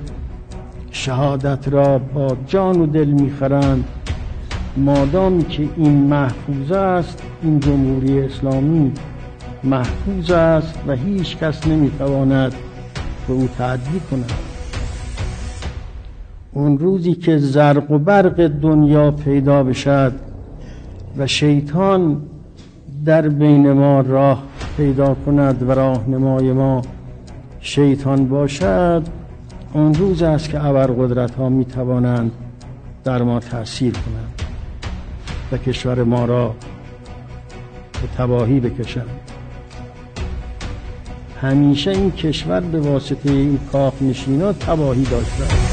شهادت 0.90 1.68
را 1.68 1.98
با 1.98 2.36
جان 2.46 2.80
و 2.80 2.86
دل 2.86 3.08
می‌خرند. 3.08 3.84
مادامی 4.76 5.44
که 5.44 5.68
این 5.76 5.92
محفوظ 5.92 6.72
است 6.72 7.22
این 7.42 7.60
جمهوری 7.60 8.20
اسلامی 8.20 8.92
محفوظ 9.64 10.30
است 10.30 10.78
و 10.86 10.92
هیچ 10.92 11.36
کس 11.36 11.66
نمی‌تواند 11.66 12.54
به 13.28 13.34
او 13.34 13.48
تعدی 13.58 14.00
کند. 14.10 14.32
اون 16.54 16.78
روزی 16.78 17.14
که 17.14 17.38
زرق 17.38 17.90
و 17.90 17.98
برق 17.98 18.46
دنیا 18.46 19.10
پیدا 19.10 19.62
بشد 19.62 20.12
و 21.18 21.26
شیطان 21.26 22.22
در 23.04 23.28
بین 23.28 23.72
ما 23.72 24.00
راه 24.00 24.42
پیدا 24.76 25.16
کند 25.26 25.62
و 25.68 25.72
راهنمای 25.72 26.52
ما 26.52 26.82
شیطان 27.60 28.28
باشد 28.28 29.02
اون 29.72 29.94
روز 29.94 30.22
است 30.22 30.50
که 30.50 30.58
قدرت 30.58 31.34
ها 31.34 31.48
می 31.48 31.64
توانند 31.64 32.32
در 33.04 33.22
ما 33.22 33.40
تاثیر 33.40 33.92
کنند 33.92 34.42
و 35.52 35.58
کشور 35.58 36.02
ما 36.02 36.24
را 36.24 36.54
به 37.92 38.08
تباهی 38.18 38.60
بکشند. 38.60 39.20
همیشه 41.42 41.90
این 41.90 42.10
کشور 42.10 42.60
به 42.60 42.80
واسطه 42.80 43.30
این 43.30 43.58
کاخ 43.72 44.02
نشینا 44.02 44.52
تباهی 44.52 45.04
داشته 45.04 45.63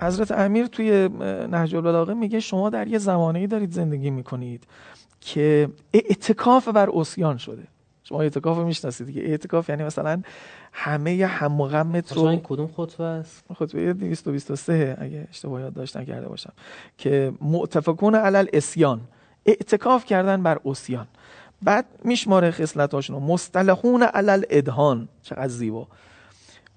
حضرت 0.00 0.32
امیر 0.32 0.66
توی 0.66 1.08
نهج 1.50 1.74
البلاغه 1.74 2.14
میگه 2.14 2.40
شما 2.40 2.70
در 2.70 2.88
یه 2.88 2.98
زمانه 2.98 3.46
دارید 3.46 3.70
زندگی 3.70 4.10
می‌کنید 4.10 4.64
که 5.20 5.68
اعتکاف 5.92 6.68
بر 6.68 6.90
اسیان 6.94 7.36
شده. 7.36 7.62
شما 8.02 8.22
اعتکاف 8.22 8.58
می‌شناسید 8.58 9.06
دیگه. 9.06 9.22
اعتکاف 9.22 9.68
یعنی 9.68 9.84
مثلا 9.84 10.22
همه 10.72 11.26
هم 11.26 11.60
و 11.60 11.66
غمت 11.68 12.12
رو 12.12 12.22
این 12.22 12.40
کدوم 12.44 12.70
خطبه 12.76 13.04
است؟ 13.04 13.44
خطبه 13.54 13.92
223 13.92 14.96
اگه 15.00 15.26
اشتباه 15.30 15.60
یاد 15.60 15.74
داشت 15.74 15.96
نکرده 15.96 16.28
باشم. 16.28 16.52
که 16.98 17.32
معتفقون 17.40 18.14
علل 18.14 18.46
اسیان 18.52 19.00
اعتکاف 19.46 20.04
کردن 20.04 20.42
بر 20.42 20.58
اسیان. 20.64 21.06
بعد 21.62 21.86
میشماره 22.04 22.50
خصلتاشون 22.50 23.22
مصطلحون 23.22 24.02
علل 24.02 24.42
ادهان 24.50 25.08
چقدر 25.22 25.48
زیبا. 25.48 25.88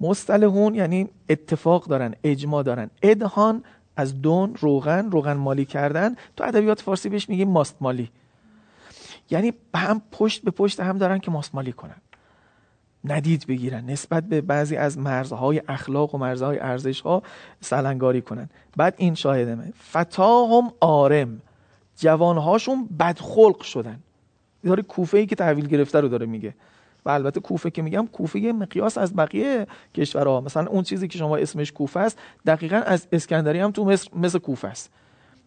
مصطلحون 0.02 0.76
یعنی 0.76 1.10
اتفاق 1.30 1.86
دارن 1.86 2.16
اجماع 2.24 2.64
دارن. 2.64 2.90
ادهان 3.02 3.64
از 3.96 4.22
دون 4.22 4.56
روغن 4.60 5.12
روغن 5.12 5.34
مالی 5.34 5.66
کردن. 5.66 6.16
تو 6.38 6.44
ادبیات 6.44 6.82
فارسی 6.82 7.10
بهش 7.10 7.30
میگیم 7.30 7.50
ماست 7.50 7.76
مالی. 7.82 8.12
یعنی 9.30 9.54
هم 9.76 10.02
پشت 10.12 10.44
به 10.44 10.52
پشت 10.52 10.80
هم 10.80 10.98
دارن 10.98 11.20
که 11.20 11.32
ماست 11.32 11.56
مالی 11.56 11.72
کنن. 11.72 12.02
ندید 13.06 13.48
بگیرن. 13.48 13.86
نسبت 13.86 14.24
به 14.24 14.42
بعضی 14.42 14.76
از 14.76 14.98
مرزهای 14.98 15.62
اخلاق 15.68 16.16
و 16.16 16.18
مرزهای 16.18 16.60
ارزش 16.60 17.02
ها 17.02 17.24
سلنگاری 17.62 18.22
کنن. 18.22 18.50
بعد 18.78 18.94
این 18.98 19.16
شاهدمه. 19.16 19.74
فتاهم 19.90 20.72
آرم. 20.80 21.42
جوانهاشون 21.98 22.90
بدخلق 23.00 23.62
شدن. 23.62 24.00
داره 24.64 24.84
کوفه 24.84 25.18
ای 25.18 25.26
که 25.26 25.36
تحویل 25.36 25.68
گرفته 25.68 26.00
رو 26.00 26.08
داره 26.08 26.26
میگه. 26.26 26.54
و 27.06 27.10
البته 27.10 27.40
کوفه 27.40 27.70
که 27.70 27.82
میگم 27.82 28.08
کوفه 28.08 28.40
یه 28.40 28.54
مقیاس 28.54 28.98
از 28.98 29.16
بقیه 29.16 29.68
کشورها. 29.96 30.42
مثلا 30.42 30.68
اون 30.68 30.84
چیزی 30.84 31.08
که 31.08 31.18
شما 31.18 31.38
اسمش 31.38 31.72
کوفه 31.72 32.00
است 32.00 32.20
دقیقا 32.46 32.78
از 32.78 33.08
اسکندری 33.12 33.60
هم 33.60 33.72
تو 33.72 33.86
مصر 33.86 34.10
مثل 34.16 34.40
کوفه 34.40 34.68
است. 34.68 34.92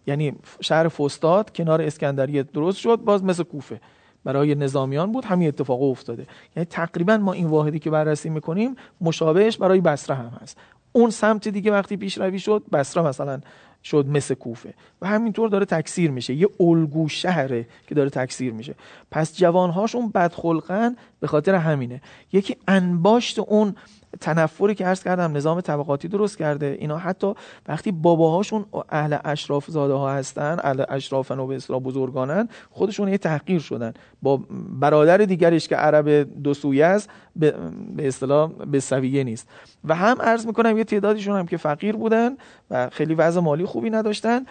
یعنی 0.06 0.34
شهر 0.60 0.88
فستاد 0.88 1.52
کنار 1.56 1.82
اسکندریه 1.82 2.42
درست 2.42 2.78
شد 2.78 2.96
باز 2.96 3.24
مثل 3.24 3.42
کوفه. 3.42 3.80
برای 4.24 4.54
نظامیان 4.54 5.12
بود 5.12 5.24
همین 5.24 5.48
اتفاق 5.48 5.82
افتاده. 5.82 6.26
یعنی 6.56 6.64
تقریبا 6.64 7.16
ما 7.16 7.32
این 7.32 7.46
واحدی 7.46 7.78
که 7.78 7.90
بررسی 7.90 8.30
می‌کنیم 8.30 8.76
مشابهش 9.00 9.56
برای 9.56 9.80
بصره 9.80 10.16
هم 10.16 10.38
هست. 10.42 10.58
اون 10.92 11.10
سمت 11.10 11.48
دیگه 11.48 11.72
وقتی 11.72 11.96
پیشروی 11.96 12.38
شد 12.38 12.62
بصره 12.72 13.02
مثلا 13.02 13.40
شد 13.84 14.06
مثل 14.06 14.34
کوفه. 14.34 14.74
و 15.02 15.06
همینطور 15.06 15.48
داره 15.48 15.64
تکثیر 15.64 16.10
میشه. 16.10 16.34
یه 16.34 16.48
الگو 16.60 17.08
شهره 17.08 17.66
که 17.86 17.94
داره 17.94 18.10
تکثیر 18.10 18.52
میشه. 18.52 18.74
پس 19.10 19.36
جوانهاشون 19.36 20.08
بدخلقن 20.08 20.96
به 21.20 21.26
خاطر 21.26 21.54
همینه. 21.54 22.00
یکی 22.32 22.56
انباشت 22.68 23.38
اون 23.38 23.74
تنفری 24.20 24.74
که 24.74 24.86
عرض 24.86 25.02
کردم 25.02 25.36
نظام 25.36 25.60
طبقاتی 25.60 26.08
درست 26.08 26.38
کرده. 26.38 26.76
اینا 26.80 26.98
حتی 26.98 27.34
وقتی 27.68 27.92
باباهاشون 27.92 28.64
اهل 28.90 29.16
اشراف 29.24 29.70
زاده 29.70 29.94
ها 29.94 30.12
هستن 30.12 30.56
اهل 30.62 30.84
اشرافن 30.88 31.38
و 31.38 31.46
به 31.46 31.56
اصطلاح 31.56 31.80
بزرگانن 31.80 32.48
خودشون 32.70 33.08
یه 33.08 33.18
تحقیر 33.18 33.60
شدن. 33.60 33.92
با 34.22 34.40
برادر 34.80 35.16
دیگرش 35.16 35.68
که 35.68 35.76
عرب 35.76 36.08
دو 36.42 36.54
سویه 36.54 36.86
است 36.86 37.10
به 37.36 37.54
اصطلاح 37.98 38.52
به 38.52 38.80
سویه 38.80 39.24
نیست. 39.24 39.48
و 39.84 39.94
هم 39.94 40.22
عرض 40.22 40.46
می‌کنم 40.46 40.78
یه 40.78 40.84
تعدادیشون 40.84 41.38
هم 41.38 41.46
که 41.46 41.56
فقیر 41.56 41.96
بودن 41.96 42.36
و 42.70 42.90
خیلی 42.90 43.14
وضع 43.14 43.40
مالی 43.40 43.64
خوبی 43.64 43.90
نداشتن. 43.90 44.46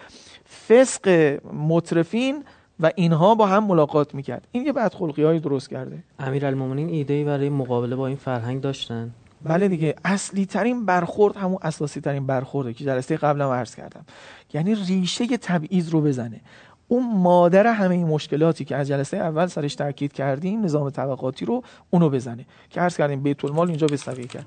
فسق 0.68 1.38
مطرفین 1.68 2.44
و 2.80 2.90
اینها 2.96 3.34
با 3.34 3.46
هم 3.46 3.64
ملاقات 3.64 4.14
می‌کرد. 4.14 4.48
این 4.52 4.66
یه 4.66 4.72
بدخلقی 4.72 5.22
های 5.22 5.38
درست 5.38 5.70
کرده. 5.70 5.98
امیرالمومنین 6.18 6.88
ایده 6.88 7.24
برای 7.24 7.48
مقابله 7.48 7.96
با 7.96 8.06
این 8.06 8.16
فرهنگ 8.16 8.60
داشتن؟ 8.60 9.10
بله 9.44 9.68
دیگه 9.68 9.94
اصلی 10.04 10.46
ترین 10.46 10.86
برخورد 10.86 11.36
همون 11.36 11.58
اساسی 11.62 12.00
ترین 12.00 12.26
برخورده 12.26 12.72
که 12.72 12.84
جلسه 12.84 13.16
قبلم 13.16 13.48
عرض 13.48 13.74
کردم. 13.74 14.04
یعنی 14.54 14.74
ریشه 14.74 15.26
تبعیض 15.36 15.90
رو 15.90 16.00
بزنه. 16.00 16.40
اون 16.88 17.16
مادر 17.16 17.66
همه 17.66 17.94
این 17.94 18.06
مشکلاتی 18.06 18.64
که 18.64 18.76
از 18.76 18.88
جلسه 18.88 19.16
اول 19.16 19.46
سرش 19.46 19.74
تاکید 19.74 20.12
کردیم 20.12 20.64
نظام 20.64 20.90
طبقاتی 20.90 21.44
رو 21.44 21.62
اونو 21.90 22.10
بزنه. 22.10 22.46
که 22.70 22.80
عرض 22.80 22.96
کردیم 22.96 23.22
بیت 23.22 23.44
المال 23.44 23.68
اینجا 23.68 23.86
به 23.86 23.96
کرد. 24.26 24.46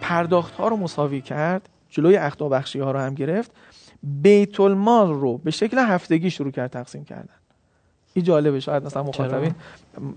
پرداخت 0.00 0.54
ها 0.54 0.68
رو 0.68 0.76
مساوی 0.76 1.20
کرد 1.20 1.68
جلوی 1.90 2.16
اختا 2.16 2.48
بخشی 2.48 2.80
ها 2.80 2.90
رو 2.90 2.98
هم 2.98 3.14
گرفت 3.14 3.50
بیت 4.02 4.60
المال 4.60 5.12
رو 5.12 5.38
به 5.38 5.50
شکل 5.50 5.78
هفتگی 5.78 6.30
شروع 6.30 6.50
کرد 6.50 6.70
تقسیم 6.70 7.04
کردن. 7.04 7.34
این 8.14 8.24
جالبه 8.24 8.60
شاید 8.60 8.84
مثلا 8.84 9.02
مخاطبین 9.02 9.54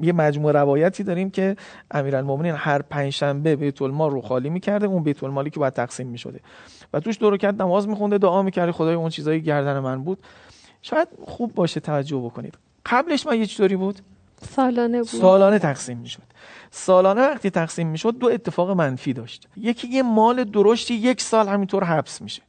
یه 0.01 0.13
مجموعه 0.13 0.53
روایتی 0.53 1.03
داریم 1.03 1.29
که 1.29 1.55
امیرالمومنین 1.91 2.55
هر 2.57 2.81
پنجشنبه 2.81 3.55
بیت 3.55 3.81
المال 3.81 4.11
رو 4.11 4.21
خالی 4.21 4.49
می‌کرده 4.49 4.87
اون 4.87 5.03
بیت 5.03 5.23
المالی 5.23 5.49
که 5.49 5.59
باید 5.59 5.73
تقسیم 5.73 6.07
می‌شده. 6.07 6.39
و 6.93 6.99
توش 6.99 7.19
دور 7.19 7.37
کرد 7.37 7.61
نماز 7.61 7.87
میخونده 7.87 8.17
دعا 8.17 8.41
می‌کرده 8.41 8.71
خدای 8.71 8.95
اون 8.95 9.09
چیزایی 9.09 9.41
گردن 9.41 9.79
من 9.79 10.03
بود. 10.03 10.19
شاید 10.81 11.07
خوب 11.25 11.55
باشه 11.55 11.79
توجه 11.79 12.17
بکنید. 12.17 12.57
قبلش 12.85 13.27
من 13.27 13.39
یه 13.39 13.45
چطوری 13.45 13.75
بود. 13.75 13.99
سالانه 14.41 14.97
بود. 14.97 15.07
سالانه 15.07 15.59
تقسیم 15.59 15.97
می‌شد. 15.97 16.23
سالانه 16.71 17.21
وقتی 17.21 17.49
تقسیم 17.49 17.87
می‌شد 17.87 18.17
دو 18.17 18.27
اتفاق 18.27 18.71
منفی 18.71 19.13
داشت. 19.13 19.47
یکی 19.57 19.87
یه 19.87 20.03
مال 20.03 20.43
درشتی 20.43 20.93
یک 20.93 21.21
سال 21.21 21.47
همینطور 21.47 21.83
حبس 21.83 22.21
میشه. 22.21 22.41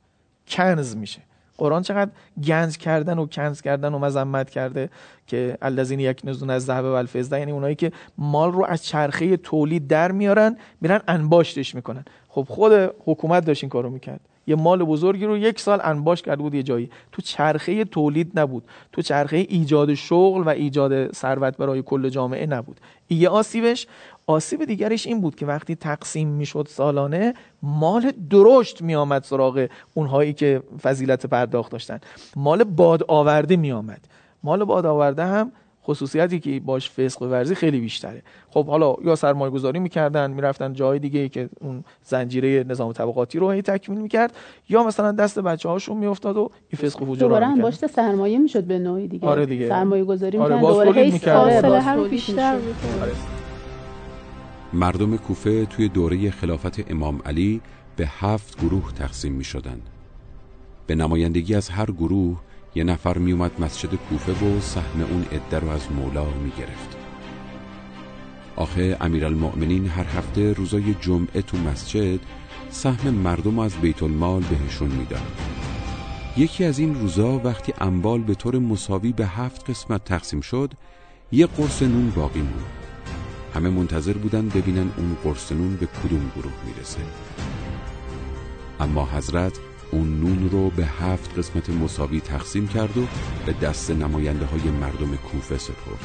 کنز 0.48 0.96
میشه. 0.96 1.20
قرآن 1.58 1.82
چقدر 1.82 2.10
گنج 2.44 2.76
کردن 2.76 3.18
و 3.18 3.26
کنز 3.26 3.60
کردن 3.60 3.94
و 3.94 3.98
مذمت 3.98 4.50
کرده 4.50 4.90
که 5.26 5.58
الذین 5.62 6.00
یک 6.00 6.20
نزون 6.24 6.50
از 6.50 6.64
ذهب 6.64 6.84
و 6.84 6.88
الفضه 6.88 7.38
یعنی 7.38 7.52
اونایی 7.52 7.74
که 7.74 7.92
مال 8.18 8.52
رو 8.52 8.64
از 8.64 8.84
چرخه 8.84 9.36
تولید 9.36 9.86
در 9.86 10.12
میارن 10.12 10.56
میرن 10.80 11.00
انباشتش 11.08 11.74
می‌کنن. 11.74 12.04
خب 12.32 12.46
خود 12.48 12.72
حکومت 13.06 13.44
داشت 13.44 13.64
این 13.64 13.70
کارو 13.70 13.90
می‌کرد. 13.90 14.20
یه 14.46 14.56
مال 14.56 14.84
بزرگی 14.84 15.26
رو 15.26 15.36
یک 15.36 15.60
سال 15.60 15.80
انباش 15.84 16.22
کرده 16.22 16.42
بود 16.42 16.54
یه 16.54 16.62
جایی. 16.62 16.90
تو 17.12 17.22
چرخه 17.22 17.84
تولید 17.84 18.40
نبود. 18.40 18.64
تو 18.92 19.02
چرخه 19.02 19.36
ایجاد 19.36 19.94
شغل 19.94 20.42
و 20.42 20.48
ایجاد 20.48 21.12
ثروت 21.12 21.56
برای 21.56 21.82
کل 21.82 22.08
جامعه 22.08 22.46
نبود. 22.46 22.80
یه 23.10 23.28
آسیبش 23.28 23.86
آسیب 24.26 24.64
دیگرش 24.64 25.06
این 25.06 25.20
بود 25.20 25.34
که 25.34 25.46
وقتی 25.46 25.74
تقسیم 25.74 26.28
می‌شد 26.28 26.66
سالانه 26.70 27.34
مال 27.62 28.12
درشت 28.30 28.82
میآمد 28.82 29.24
سراغ 29.24 29.66
اونهایی 29.94 30.32
که 30.32 30.62
فضیلت 30.82 31.26
پرداخت 31.26 31.72
داشتن. 31.72 32.00
مال 32.36 32.64
باد 32.64 33.04
آورده 33.08 33.56
میآمد. 33.56 34.08
مال 34.42 34.64
باد 34.64 34.86
آورده 34.86 35.24
هم 35.24 35.52
خصوصیتی 35.90 36.40
که 36.40 36.60
باش 36.60 36.90
فسق 36.90 37.22
ورزی 37.22 37.54
خیلی 37.54 37.80
بیشتره. 37.80 38.22
خب 38.50 38.66
حالا 38.66 38.94
یا 39.04 39.14
سرمایه 39.16 39.50
گذاری 39.50 39.78
می‌کردن 39.78 40.30
می‌رفتن 40.30 40.72
جای 40.72 40.98
دیگه 40.98 41.28
که 41.28 41.48
اون 41.60 41.84
زنجیره 42.02 42.64
نظام 42.68 42.92
طبقاتی 42.92 43.38
رو 43.38 43.50
هی 43.50 43.62
تکمیل 43.62 44.00
می‌کرد 44.00 44.36
یا 44.68 44.84
مثلا 44.84 45.12
دست 45.12 45.38
بچه 45.38 45.68
هاشون 45.68 45.96
میافتاد 45.96 46.36
و 46.36 46.50
این 46.68 46.88
فسق 46.88 47.02
و 47.02 47.04
فجور 47.04 47.16
دوباره 47.16 47.46
هم 47.46 47.60
باشته 47.60 47.86
سرمایه 47.86 48.38
می‌شد 48.38 48.64
به 48.64 48.78
نوعی 48.78 49.08
دیگه. 49.08 49.28
آره 49.28 49.46
دیگه. 49.46 49.68
سرمایه 49.68 50.04
گذاری 50.04 50.38
آره 50.38 50.60
دوباره 50.60 50.92
هی 50.92 51.18
فاصله 51.18 52.08
بیشتر 52.08 52.54
آره. 53.02 53.12
مردم 54.72 55.16
کوفه 55.16 55.66
توی 55.66 55.88
دوره 55.88 56.30
خلافت 56.30 56.90
امام 56.90 57.20
علی 57.26 57.60
به 57.96 58.06
هفت 58.06 58.60
گروه 58.60 58.92
تقسیم 58.92 59.32
می 59.32 59.44
شدن. 59.44 59.80
به 60.86 60.94
نمایندگی 60.94 61.54
از 61.54 61.68
هر 61.68 61.90
گروه 61.90 62.40
یه 62.74 62.84
نفر 62.84 63.18
می 63.18 63.32
اومد 63.32 63.60
مسجد 63.60 63.94
کوفه 63.94 64.46
و 64.46 64.60
سهم 64.60 65.02
اون 65.10 65.22
عده 65.32 65.58
رو 65.58 65.68
از 65.68 65.92
مولا 65.92 66.24
می 66.24 66.52
گرفت 66.58 66.96
آخه 68.56 68.96
امیرالمؤمنین 69.00 69.86
هر 69.86 70.04
هفته 70.04 70.52
روزای 70.52 70.94
جمعه 71.00 71.42
تو 71.42 71.56
مسجد 71.56 72.20
سهم 72.70 73.14
مردم 73.14 73.58
از 73.58 73.74
بیت 73.74 74.02
المال 74.02 74.42
بهشون 74.42 74.90
می‌داد. 74.90 75.32
یکی 76.36 76.64
از 76.64 76.78
این 76.78 76.94
روزا 76.94 77.38
وقتی 77.38 77.74
اموال 77.80 78.20
به 78.20 78.34
طور 78.34 78.58
مساوی 78.58 79.12
به 79.12 79.26
هفت 79.26 79.70
قسمت 79.70 80.04
تقسیم 80.04 80.40
شد 80.40 80.72
یه 81.32 81.46
قرص 81.46 81.82
نون 81.82 82.10
باقی 82.10 82.40
موند. 82.40 82.64
همه 83.54 83.70
منتظر 83.70 84.12
بودن 84.12 84.48
ببینن 84.48 84.90
اون 84.96 85.16
قرص 85.24 85.52
نون 85.52 85.76
به 85.76 85.86
کدوم 85.86 86.30
گروه 86.36 86.52
می‌رسه. 86.66 87.00
اما 88.80 89.08
حضرت 89.12 89.58
اون 89.90 90.20
نون 90.20 90.50
رو 90.50 90.70
به 90.70 90.86
هفت 90.86 91.38
قسمت 91.38 91.70
مساوی 91.70 92.20
تقسیم 92.20 92.68
کرد 92.68 92.98
و 92.98 93.06
به 93.46 93.52
دست 93.52 93.90
نماینده 93.90 94.46
های 94.46 94.60
مردم 94.60 95.16
کوفه 95.16 95.58
سپرد. 95.58 96.04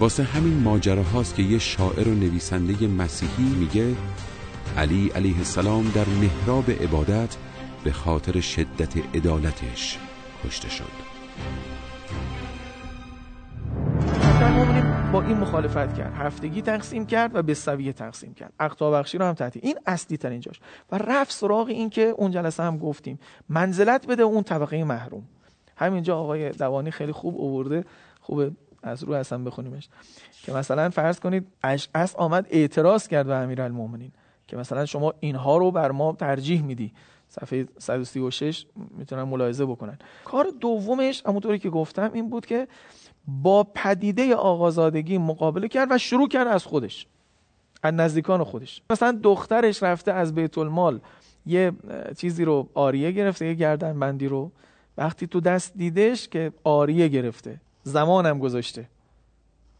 واسه 0.00 0.22
همین 0.22 0.62
ماجره 0.62 1.02
هاست 1.02 1.34
که 1.34 1.42
یه 1.42 1.58
شاعر 1.58 2.08
و 2.08 2.14
نویسنده 2.14 2.86
مسیحی 2.86 3.44
میگه 3.44 3.94
علی 4.76 5.08
علیه 5.08 5.38
السلام 5.38 5.90
در 5.94 6.06
محراب 6.08 6.70
عبادت 6.70 7.36
به 7.84 7.92
خاطر 7.92 8.40
شدت 8.40 8.96
عدالتش 9.14 9.98
کشته 10.44 10.68
شد. 10.68 11.14
با 15.14 15.22
این 15.22 15.36
مخالفت 15.36 15.96
کرد. 15.96 16.14
هفتگی 16.14 16.62
تقسیم 16.62 17.06
کرد 17.06 17.34
و 17.34 17.42
به 17.42 17.54
سویه 17.54 17.92
تقسیم 17.92 18.34
کرد. 18.34 18.52
اقتا 18.60 18.90
بخشی 18.90 19.18
رو 19.18 19.24
هم 19.24 19.34
تعطیل 19.34 19.62
این 19.64 19.78
اصلی 19.86 20.16
ترین 20.16 20.40
جاش. 20.40 20.60
و 20.92 20.98
رفت 20.98 21.32
سراغ 21.32 21.68
این 21.68 21.90
که 21.90 22.02
اون 22.02 22.30
جلسه 22.30 22.62
هم 22.62 22.78
گفتیم. 22.78 23.18
منزلت 23.48 24.06
بده 24.06 24.22
اون 24.22 24.42
طبقه 24.42 24.84
محروم. 24.84 25.22
همینجا 25.76 26.18
آقای 26.18 26.50
دوانی 26.50 26.90
خیلی 26.90 27.12
خوب 27.12 27.36
اوورده. 27.36 27.84
خوب 28.20 28.50
از 28.82 29.04
رو 29.04 29.12
اصلا 29.12 29.38
بخونیمش. 29.38 29.88
که 30.42 30.52
مثلا 30.52 30.90
فرض 30.90 31.20
کنید 31.20 31.46
اشعث 31.62 32.16
آمد 32.16 32.46
اعتراض 32.50 33.08
کرد 33.08 33.26
به 33.26 33.34
امیرالمومنین 33.34 34.12
که 34.46 34.56
مثلا 34.56 34.86
شما 34.86 35.14
اینها 35.20 35.56
رو 35.56 35.70
بر 35.70 35.90
ما 35.90 36.12
ترجیح 36.12 36.62
میدی. 36.62 36.92
صفحه 37.28 37.66
136 37.78 38.66
می‌تونن 38.98 39.22
ملاحظه 39.22 39.66
بکنن. 39.66 39.98
کار 40.24 40.46
دومش 40.60 41.22
همونطوری 41.26 41.58
که 41.58 41.70
گفتم 41.70 42.10
این 42.14 42.30
بود 42.30 42.46
که 42.46 42.68
با 43.28 43.64
پدیده 43.74 44.34
آقازادگی 44.34 45.18
مقابله 45.18 45.68
کرد 45.68 45.88
و 45.90 45.98
شروع 45.98 46.28
کرد 46.28 46.48
از 46.48 46.64
خودش 46.64 47.06
از 47.82 47.94
نزدیکان 47.94 48.44
خودش. 48.44 48.82
مثلا 48.90 49.18
دخترش 49.22 49.82
رفته 49.82 50.12
از 50.12 50.34
بیت 50.34 50.58
المال 50.58 51.00
یه 51.46 51.72
چیزی 52.16 52.44
رو 52.44 52.68
آریه 52.74 53.12
گرفته 53.12 53.46
یه 53.46 53.54
گردن 53.54 54.00
بندی 54.00 54.28
رو. 54.28 54.50
وقتی 54.98 55.26
تو 55.26 55.40
دست 55.40 55.72
دیدش 55.76 56.28
که 56.28 56.52
آریه 56.64 57.08
گرفته 57.08 57.60
زمانم 57.82 58.38
گذاشته 58.38 58.88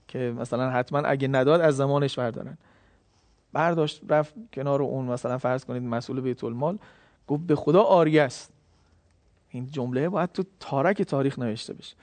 که 0.08 0.34
مثلا 0.38 0.70
حتما 0.70 0.98
اگه 0.98 1.28
نداد 1.28 1.60
از 1.60 1.76
زمانش 1.76 2.18
بردارن. 2.18 2.58
برداشت 3.52 4.02
رفت 4.08 4.34
کنار 4.52 4.82
اون 4.82 5.04
مثلا 5.04 5.38
فرض 5.38 5.64
کنید 5.64 5.82
مسئول 5.82 6.20
بیت 6.20 6.44
المال 6.44 6.78
گفت 7.26 7.42
به 7.42 7.56
خدا 7.56 7.82
آریه 7.82 8.22
است. 8.22 8.52
این 9.48 9.66
جمله 9.66 10.08
باید 10.08 10.32
تو 10.32 10.44
تارک 10.60 11.02
تاریخ 11.02 11.38
نوشته 11.38 11.72
بشه. 11.72 11.96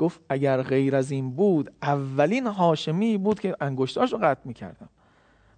گفت 0.00 0.20
اگر 0.28 0.62
غیر 0.62 0.96
از 0.96 1.10
این 1.10 1.30
بود 1.30 1.72
اولین 1.82 2.46
هاشمی 2.46 3.18
بود 3.18 3.40
که 3.40 3.56
انگشتاش 3.60 4.12
رو 4.12 4.18
قطع 4.22 4.40
می‌کردم. 4.44 4.88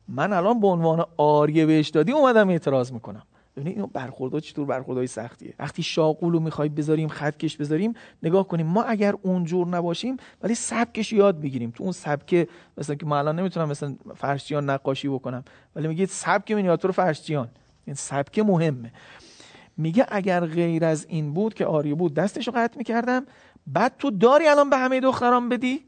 من 0.08 0.32
الان 0.32 0.60
به 0.60 0.66
عنوان 0.66 1.04
آریه 1.16 1.66
بهش 1.66 1.88
دادی 1.88 2.12
اومدم 2.12 2.48
اعتراض 2.48 2.92
می‌کنم. 2.92 3.22
ببینید 3.56 3.74
اینو 3.74 3.86
برخوردها 3.86 4.40
چطور 4.40 4.66
برخوردهای 4.66 5.06
سختیه. 5.06 5.54
وقتی 5.58 5.82
شاقولو 5.82 6.40
می‌خوای 6.40 6.68
بذاریم 6.68 7.08
خطکش 7.08 7.56
بذاریم 7.56 7.94
نگاه 8.22 8.48
کنیم. 8.48 8.66
ما 8.66 8.82
اگر 8.82 9.14
اونجور 9.22 9.66
نباشیم 9.66 10.16
ولی 10.42 10.54
سبکش 10.54 11.12
یاد 11.12 11.40
بگیریم. 11.40 11.70
تو 11.70 11.82
اون 11.84 11.92
سبک 11.92 12.48
مثلا 12.78 12.96
که 12.96 13.06
ما 13.06 13.18
الان 13.18 13.38
نمی‌تونم 13.38 13.68
مثلا 13.68 13.96
فرشچیان 14.16 14.70
نقاشی 14.70 15.08
بکنم 15.08 15.44
ولی 15.76 15.88
میگه 15.88 16.06
سبک 16.06 16.50
مینیاتور 16.52 16.90
فرشچیان 16.90 17.48
این 17.84 17.94
سبک 17.94 18.38
مهمه. 18.38 18.92
میگه 19.76 20.06
اگر 20.08 20.46
غیر 20.46 20.84
از 20.84 21.06
این 21.08 21.34
بود 21.34 21.54
که 21.54 21.66
آریه 21.66 21.94
بود 21.94 22.14
دستشو 22.14 22.52
قطع 22.54 22.78
می‌کردم. 22.78 23.26
بعد 23.66 23.94
تو 23.98 24.10
داری 24.10 24.46
الان 24.46 24.70
به 24.70 24.76
همه 24.76 25.00
دختران 25.00 25.48
بدی؟ 25.48 25.80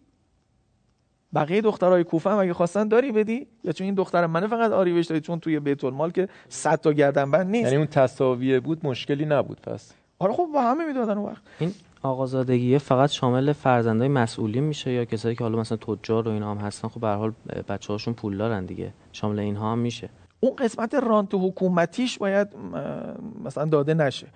بقیه 1.34 1.60
دخترای 1.60 2.04
کوفه 2.04 2.30
هم 2.30 2.38
اگه 2.38 2.52
خواستن 2.52 2.88
داری 2.88 3.12
بدی؟ 3.12 3.46
یا 3.64 3.72
چون 3.72 3.84
این 3.84 3.94
دختر 3.94 4.26
منه 4.26 4.46
فقط 4.46 4.72
آری 4.72 4.92
بهش 4.92 5.06
دادی 5.06 5.20
چون 5.20 5.40
توی 5.40 5.60
بیت 5.60 5.84
المال 5.84 6.10
که 6.10 6.28
100 6.48 6.80
تا 6.80 6.92
گردن 6.92 7.30
بند 7.30 7.46
نیست. 7.46 7.64
یعنی 7.64 7.76
اون 7.76 7.86
تساویه 7.86 8.60
بود 8.60 8.86
مشکلی 8.86 9.24
نبود 9.24 9.60
پس. 9.60 9.92
آره 10.18 10.32
خب 10.32 10.48
با 10.54 10.62
همه 10.62 10.86
می‌دادن 10.86 11.18
اون 11.18 11.30
وقت. 11.30 11.42
این 11.58 11.72
آقازادگی 12.02 12.78
فقط 12.78 13.10
شامل 13.10 13.52
فرزندای 13.52 14.08
مسئولین 14.08 14.64
میشه 14.64 14.92
یا 14.92 15.04
کسایی 15.04 15.36
که 15.36 15.44
حالا 15.44 15.58
مثلا 15.58 15.78
تجار 15.78 16.28
و 16.28 16.30
اینا 16.30 16.50
هم 16.50 16.58
هستن؟ 16.58 16.88
خب 16.88 17.00
به 17.00 17.06
هر 17.06 17.16
حال 17.16 17.32
بچه‌هاشون 17.68 18.14
پول 18.14 18.36
دارن 18.36 18.64
دیگه. 18.64 18.92
شامل 19.12 19.38
اینها 19.38 19.72
هم 19.72 19.78
میشه. 19.78 20.08
اون 20.40 20.56
قسمت 20.56 20.94
رانت 20.94 21.34
حکومتیش 21.34 22.18
باید 22.18 22.48
مثلا 23.44 23.64
داده 23.64 23.94
نشه. 23.94 24.26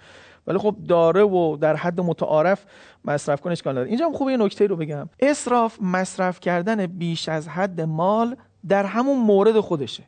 ولی 0.48 0.58
خب 0.58 0.76
داره 0.88 1.22
و 1.22 1.56
در 1.56 1.76
حد 1.76 2.00
متعارف 2.00 2.64
مصرف 3.04 3.40
کنه 3.40 3.52
اشکال 3.52 3.72
نداره. 3.72 3.88
اینجا 3.88 4.06
هم 4.06 4.12
خوبه 4.12 4.30
یه 4.30 4.36
نکته 4.36 4.66
رو 4.66 4.76
بگم. 4.76 5.08
اسراف 5.20 5.82
مصرف 5.82 6.40
کردن 6.40 6.86
بیش 6.86 7.28
از 7.28 7.48
حد 7.48 7.80
مال 7.80 8.36
در 8.68 8.84
همون 8.84 9.18
مورد 9.18 9.60
خودشه. 9.60 10.04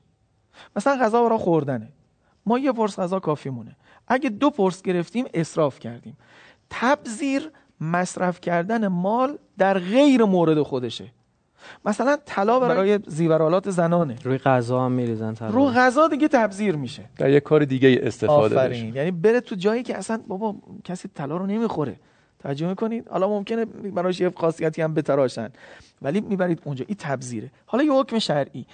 مثلا 0.76 0.98
غذا 1.04 1.24
برای 1.24 1.38
خوردنه. 1.38 1.92
ما 2.46 2.58
یه 2.58 2.72
پرس 2.72 2.98
غذا 2.98 3.20
کافی 3.20 3.50
مونه. 3.50 3.76
اگه 4.08 4.30
دو 4.30 4.50
پرس 4.50 4.82
گرفتیم 4.82 5.24
اسراف 5.34 5.78
کردیم. 5.78 6.16
تبذیر 6.70 7.50
مصرف 7.80 8.40
کردن 8.40 8.88
مال 8.88 9.38
در 9.58 9.78
غیر 9.78 10.24
مورد 10.24 10.62
خودشه. 10.62 11.12
مثلا 11.84 12.18
طلا 12.26 12.60
برای 12.60 13.00
زیورالات 13.06 13.70
زنانه. 13.70 14.16
روی 14.24 14.38
غذا 14.38 14.84
هم 14.84 14.92
میریزن 14.92 15.34
طلا. 15.34 15.48
رو 15.48 15.66
غذا 15.66 16.08
دیگه 16.08 16.28
تبذیر 16.28 16.76
میشه. 16.76 17.02
در 17.16 17.30
یه 17.30 17.40
کار 17.40 17.64
دیگه 17.64 18.00
استفاده 18.02 18.54
بشه. 18.54 18.86
یعنی 18.86 19.10
بره 19.10 19.40
تو 19.40 19.54
جایی 19.54 19.82
که 19.82 19.98
اصلا 19.98 20.20
بابا 20.28 20.54
کسی 20.84 21.08
طلا 21.14 21.36
رو 21.36 21.46
نمی‌خوره. 21.46 21.96
توجه 22.38 22.68
می‌کنید؟ 22.68 23.08
حالا 23.08 23.28
ممکنه 23.28 23.64
براش 23.64 24.20
یه 24.20 24.32
خاصیتی 24.36 24.82
هم 24.82 24.94
بتراشن. 24.94 25.48
ولی 26.02 26.20
می‌برید 26.20 26.60
اونجا. 26.64 26.84
این 26.88 26.96
تبذیره. 27.00 27.50
حالا 27.66 27.84
یه 27.84 27.92
حکم 27.92 28.18
شرعی. 28.18 28.66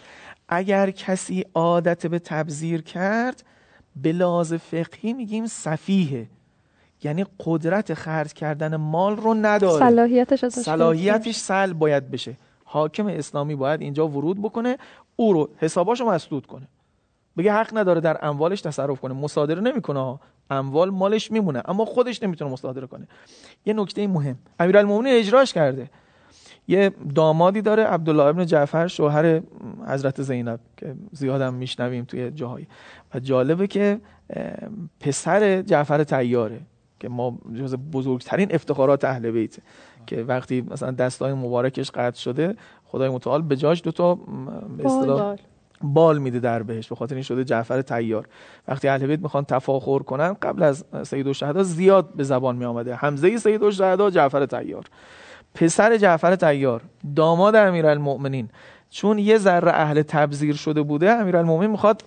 اگر 0.49 0.91
کسی 0.91 1.45
عادت 1.55 2.07
به 2.07 2.19
تبذیر 2.19 2.83
کرد 2.83 3.45
به 4.03 4.13
لحاظ 4.13 4.55
فقهی 4.55 5.13
میگیم 5.13 5.47
صفیه 5.47 6.27
یعنی 7.03 7.27
قدرت 7.45 7.95
خرج 7.95 8.33
کردن 8.33 8.77
مال 8.77 9.17
رو 9.17 9.35
نداره. 9.35 9.79
صلاحیتش 9.79 10.45
صلاحیتش 10.45 11.37
سل 11.37 11.73
باید 11.73 12.11
بشه. 12.11 12.35
حاکم 12.77 13.07
اسلامی 13.07 13.55
باید 13.55 13.81
اینجا 13.81 14.09
ورود 14.09 14.43
بکنه 14.43 14.79
او 15.17 15.33
رو 15.33 15.49
حساباشو 15.57 16.05
مسدود 16.05 16.47
کنه. 16.47 16.69
بگه 17.37 17.53
حق 17.53 17.79
نداره 17.79 18.01
در 18.01 18.19
اموالش 18.23 18.61
تصرف 18.61 19.01
کنه. 19.01 19.15
مصادره 19.15 19.61
نمی‌کنه 19.61 20.19
اموال 20.51 20.91
مالش 20.91 21.31
میمونه 21.31 21.63
اما 21.65 21.85
خودش 21.85 22.23
نمی‌تونه 22.23 22.51
مصادره 22.51 22.87
کنه. 22.87 23.09
یه 23.67 23.75
نکته 23.75 24.07
مهم. 24.07 24.39
امیرالمومنین 24.61 25.15
اجراش 25.19 25.53
کرده. 25.53 25.91
یه 26.69 26.91
دامادی 27.15 27.63
داره 27.63 27.85
عبدالله 27.85 28.23
ابن 28.23 28.47
جعفر 28.47 28.87
شوهر 28.87 29.41
حضرت 29.87 30.23
زینب 30.23 30.61
که 30.77 30.95
زیادم 31.13 31.55
میشنویم 31.55 32.05
توی 32.05 32.31
جاهایی. 32.31 32.67
و 33.15 33.21
جالبه 33.21 33.67
که 33.67 34.01
پسر 35.01 35.63
جعفر 35.63 36.05
تیاره 36.05 36.61
که 37.01 37.09
ما 37.09 37.39
جز 37.55 37.75
بزرگترین 37.75 38.55
افتخارات 38.55 39.05
اهل 39.05 39.31
بیت 39.31 39.57
که 40.07 40.23
وقتی 40.23 40.67
مثلا 40.71 40.91
دستای 40.91 41.33
مبارکش 41.33 41.91
قطع 41.91 42.19
شده 42.19 42.57
خدای 42.85 43.09
متعال 43.09 43.43
به 43.43 43.57
جاش 43.57 43.83
دو 43.85 43.93
تا 43.93 44.15
به 44.15 44.87
اصطلاح 44.87 45.37
بال 45.83 46.19
میده 46.19 46.41
در 46.41 46.63
بهش 46.63 46.89
به 46.89 46.95
خاطر 46.95 47.15
این 47.15 47.25
شده 47.25 47.45
جعفر 47.45 47.83
تیار 47.83 48.29
وقتی 48.69 48.89
اهل 48.89 49.07
بیت 49.07 49.21
می‌خوان 49.21 49.45
تفاخر 49.45 49.99
کنن 49.99 50.33
قبل 50.33 50.63
از 50.63 50.85
سید 51.05 51.27
الشهدا 51.27 51.63
زیاد 51.63 52.15
به 52.15 52.25
زبان 52.25 52.57
می 52.57 52.65
آمده 52.65 52.95
حمزه 52.95 53.39
سید 53.39 53.63
الشهدا 53.63 54.11
جعفر 54.11 54.47
تیار 54.47 54.85
پسر 55.55 55.97
جعفر 55.97 56.37
تیار 56.37 56.83
داماد 57.17 57.57
امیرالمؤمنین. 57.57 58.49
چون 58.91 59.19
یه 59.19 59.39
ذره 59.39 59.71
اهل 59.73 60.03
تبذیر 60.03 60.55
شده 60.55 60.83
بوده 60.83 61.11
امیرالمؤمنین 61.11 61.71
می‌خواد 61.71 62.05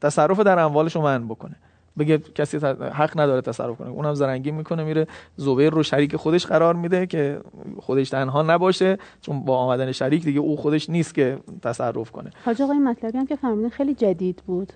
تصرف 0.00 0.40
در 0.40 0.58
اموالش 0.58 0.96
رو 0.96 1.02
من 1.02 1.28
بکنه. 1.28 1.56
بگه 2.00 2.18
کسی 2.18 2.56
حق 2.92 3.20
نداره 3.20 3.40
تصرف 3.40 3.76
کنه. 3.76 3.88
اونم 3.88 4.14
زرنگی 4.14 4.50
می‌کنه 4.50 4.84
میره 4.84 5.06
زبیر 5.36 5.70
رو 5.70 5.82
شریک 5.82 6.16
خودش 6.16 6.46
قرار 6.46 6.74
میده 6.74 7.06
که 7.06 7.40
خودش 7.80 8.10
تنها 8.10 8.42
نباشه 8.42 8.98
چون 9.20 9.44
با 9.44 9.56
آمدن 9.56 9.92
شریک 9.92 10.24
دیگه 10.24 10.40
او 10.40 10.56
خودش 10.56 10.90
نیست 10.90 11.14
که 11.14 11.38
تصرف 11.62 12.10
کنه. 12.10 12.30
حاج 12.44 12.62
آقای 12.62 12.78
مطلبی 12.78 13.18
هم 13.18 13.26
که 13.26 13.36
فرمودین 13.36 13.70
خیلی 13.70 13.94
جدید 13.94 14.42
بود. 14.46 14.72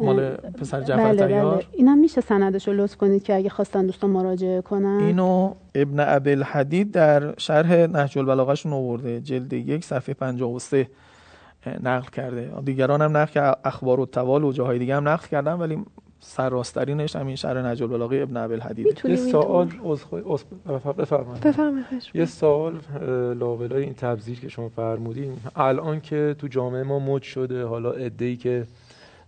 مال 0.00 0.30
پسر 0.30 0.80
جعفر 0.80 1.04
بله 1.04 1.26
بله. 1.26 1.64
اینم 1.72 1.98
میشه 1.98 2.20
سندش 2.20 2.68
رو 2.68 2.74
لطف 2.74 2.96
کنید 2.96 3.22
که 3.22 3.34
اگه 3.34 3.48
خواستن 3.48 3.86
دوستان 3.86 4.10
مراجعه 4.10 4.60
کنن؟ 4.60 5.00
اینو 5.06 5.54
ابن 5.74 6.00
ابل 6.00 6.42
حدید 6.42 6.90
در 6.90 7.34
شرح 7.38 7.72
نهج 7.72 8.18
البلاغهشون 8.18 8.72
آورده. 8.72 9.20
جلد 9.20 9.52
یک 9.52 9.84
صفحه 9.84 10.14
53 10.14 10.88
نقل 11.82 12.10
کرده. 12.10 12.52
دیگران 12.64 13.02
هم 13.02 13.16
نقل 13.16 13.32
که 13.32 13.56
اخبار 13.64 14.00
و 14.00 14.06
توال 14.06 14.44
و 14.44 14.52
جاهای 14.52 14.78
دیگه 14.78 14.96
هم 14.96 15.08
نقل 15.08 15.26
کردن 15.26 15.52
ولی 15.52 15.84
سرراسترینش 16.20 17.16
همین 17.16 17.36
شهر 17.36 17.62
نجل 17.62 17.86
بلاغه 17.86 18.16
ابن 18.16 18.36
ابل 18.36 18.60
حدید 18.60 19.00
یه 19.04 19.16
سوال 19.16 19.68
بفرمایید. 20.98 21.46
یه 22.14 22.24
سوال 22.24 22.78
لابلای 23.34 23.82
این 23.82 23.94
تبذیر 23.94 24.40
که 24.40 24.48
شما 24.48 24.68
فرمودین. 24.68 25.32
الان 25.56 26.00
که 26.00 26.36
تو 26.38 26.48
جامعه 26.48 26.82
ما 26.82 26.98
مد 26.98 27.22
شده 27.22 27.64
حالا 27.64 27.92
ای 28.20 28.36
که 28.36 28.66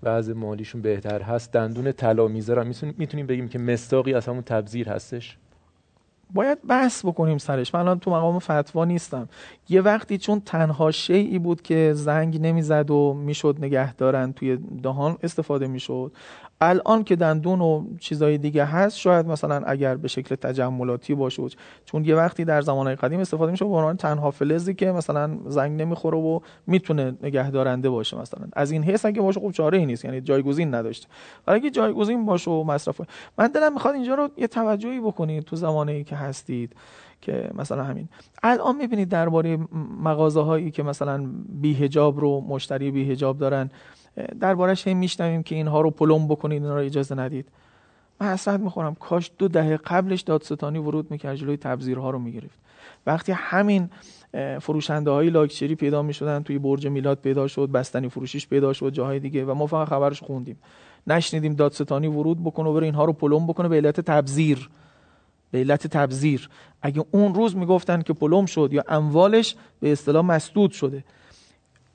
وضع 0.02 0.32
مالیشون 0.32 0.82
بهتر 0.82 1.22
هست 1.22 1.52
دندون 1.52 1.92
طلا 1.92 2.28
می‌ذارن 2.28 2.74
می‌تونیم 2.98 3.26
بگیم 3.26 3.48
که 3.48 3.58
مستاقی 3.58 4.14
از 4.14 4.28
همون 4.28 4.42
تبذیر 4.42 4.88
هستش؟ 4.88 5.36
باید 6.34 6.58
بحث 6.68 7.04
بکنیم 7.04 7.38
سرش. 7.38 7.74
من 7.74 7.80
الان 7.80 7.98
تو 7.98 8.10
مقام 8.10 8.38
فتوا 8.38 8.84
نیستم. 8.84 9.28
یه 9.68 9.80
وقتی 9.80 10.18
چون 10.18 10.40
تنها 10.40 10.90
شیعی 10.90 11.38
بود 11.38 11.62
که 11.62 11.92
زنگ 11.94 12.40
نمی‌زد 12.40 12.90
و 12.90 13.14
می‌شد 13.14 13.56
نگه 13.58 13.94
دارن 13.94 14.32
توی 14.32 14.58
دهان 14.82 15.16
استفاده 15.22 15.66
می‌شد. 15.66 16.12
الان 16.62 17.04
که 17.04 17.16
دندون 17.16 17.60
و 17.60 17.84
چیزای 17.98 18.38
دیگه 18.38 18.64
هست 18.64 18.98
شاید 18.98 19.26
مثلا 19.26 19.62
اگر 19.66 19.96
به 19.96 20.08
شکل 20.08 20.34
تجملاتی 20.34 21.14
باشه 21.14 21.42
چون 21.84 22.04
یه 22.04 22.14
وقتی 22.16 22.44
در 22.44 22.60
زمانهای 22.60 22.96
قدیم 22.96 23.20
استفاده 23.20 23.52
میشه 23.52 23.64
به 23.64 23.70
عنوان 23.70 23.96
تنها 23.96 24.30
فلزی 24.30 24.74
که 24.74 24.92
مثلا 24.92 25.38
زنگ 25.46 25.82
نمی‌خوره 25.82 26.18
و 26.18 26.40
می‌تونه 26.66 27.16
نگهدارنده 27.22 27.90
باشه 27.90 28.18
مثلا. 28.18 28.46
از 28.52 28.70
این 28.70 28.84
حیث 28.84 29.06
اگه 29.06 29.22
باشه 29.22 29.40
خب 29.40 29.50
چاره 29.50 29.78
ای 29.78 29.86
نیست 29.86 30.04
یعنی 30.04 30.20
جایگزین 30.20 30.74
نداشته. 30.74 31.08
ولی 31.46 31.56
اگه 31.56 31.70
جایگزین 31.70 32.26
باشه 32.26 32.50
و 32.50 32.64
مصرف 32.64 33.00
من 33.38 33.46
دلم 33.46 33.72
می‌خواد 33.72 33.94
اینجا 33.94 34.14
رو 34.14 34.28
یه 34.36 34.46
توجهی 34.46 35.00
بکنید 35.00 35.44
تو 35.44 35.56
زمانی 35.56 36.04
که 36.04 36.16
هستید 36.16 36.76
که 37.20 37.50
مثلا 37.54 37.84
همین. 37.84 38.08
الان 38.42 38.76
می‌بینید 38.76 39.08
درباره 39.08 39.58
مغازه 40.02 40.40
هایی 40.40 40.70
که 40.70 40.82
مثلا 40.82 41.30
بیهجاب 41.48 42.20
رو 42.20 42.40
مشتری 42.40 42.90
بیهجاب 42.90 43.38
دارن 43.38 43.70
دربارش 44.40 44.88
هم 44.88 44.96
میشنویم 44.96 45.42
که 45.42 45.54
اینها 45.54 45.80
رو 45.80 45.90
پلم 45.90 46.28
بکنید 46.28 46.62
اینا 46.62 46.74
رو 46.74 46.84
اجازه 46.84 47.14
ندید. 47.14 47.48
من 48.20 48.32
حسرت 48.32 48.60
می‌خورم. 48.60 48.94
کاش 48.94 49.30
دو 49.38 49.48
دهه 49.48 49.76
قبلش 49.76 50.20
دادستانی 50.20 50.78
ورود 50.78 51.10
می‌کرد 51.10 51.36
جلوی 51.36 51.56
تبذیرها 51.56 52.10
رو 52.10 52.18
می‌گرفت. 52.18 52.58
وقتی 53.06 53.32
همین 53.32 53.90
فروشنده 54.60 55.10
های 55.10 55.30
لاکچری 55.30 55.74
پیدا 55.74 56.02
می‌شدن 56.02 56.42
توی 56.42 56.58
برج 56.58 56.86
میلاد 56.86 57.18
پیدا 57.18 57.46
شد 57.46 57.70
بستنی 57.70 58.08
فروشیش 58.08 58.48
پیدا 58.48 58.72
شد 58.72 58.90
جاهای 58.90 59.20
دیگه 59.20 59.44
و 59.44 59.54
ما 59.54 59.66
فقط 59.66 59.88
خبرش 59.88 60.22
خوندیم. 60.22 60.58
نشنیدیم 61.06 61.54
دادستانی 61.54 62.06
ورود 62.06 62.44
بکنه 62.44 62.68
و 62.68 62.74
بره 62.74 62.84
اینها 62.86 63.04
رو 63.04 63.12
پلم 63.12 63.46
بکنه 63.46 63.68
به 63.68 63.76
علت 63.76 64.00
تبذیر. 64.00 64.70
به 65.50 65.58
علت 65.58 65.86
تبذیر. 65.86 66.48
اگه 66.82 67.04
اون 67.10 67.34
روز 67.34 67.56
می‌گفتن 67.56 68.02
که 68.02 68.12
پلم 68.12 68.46
شد 68.46 68.68
یا 68.72 68.84
اموالش 68.88 69.56
به 69.80 69.92
اصطلاح 69.92 70.24
مسدود 70.24 70.70
شده 70.70 71.04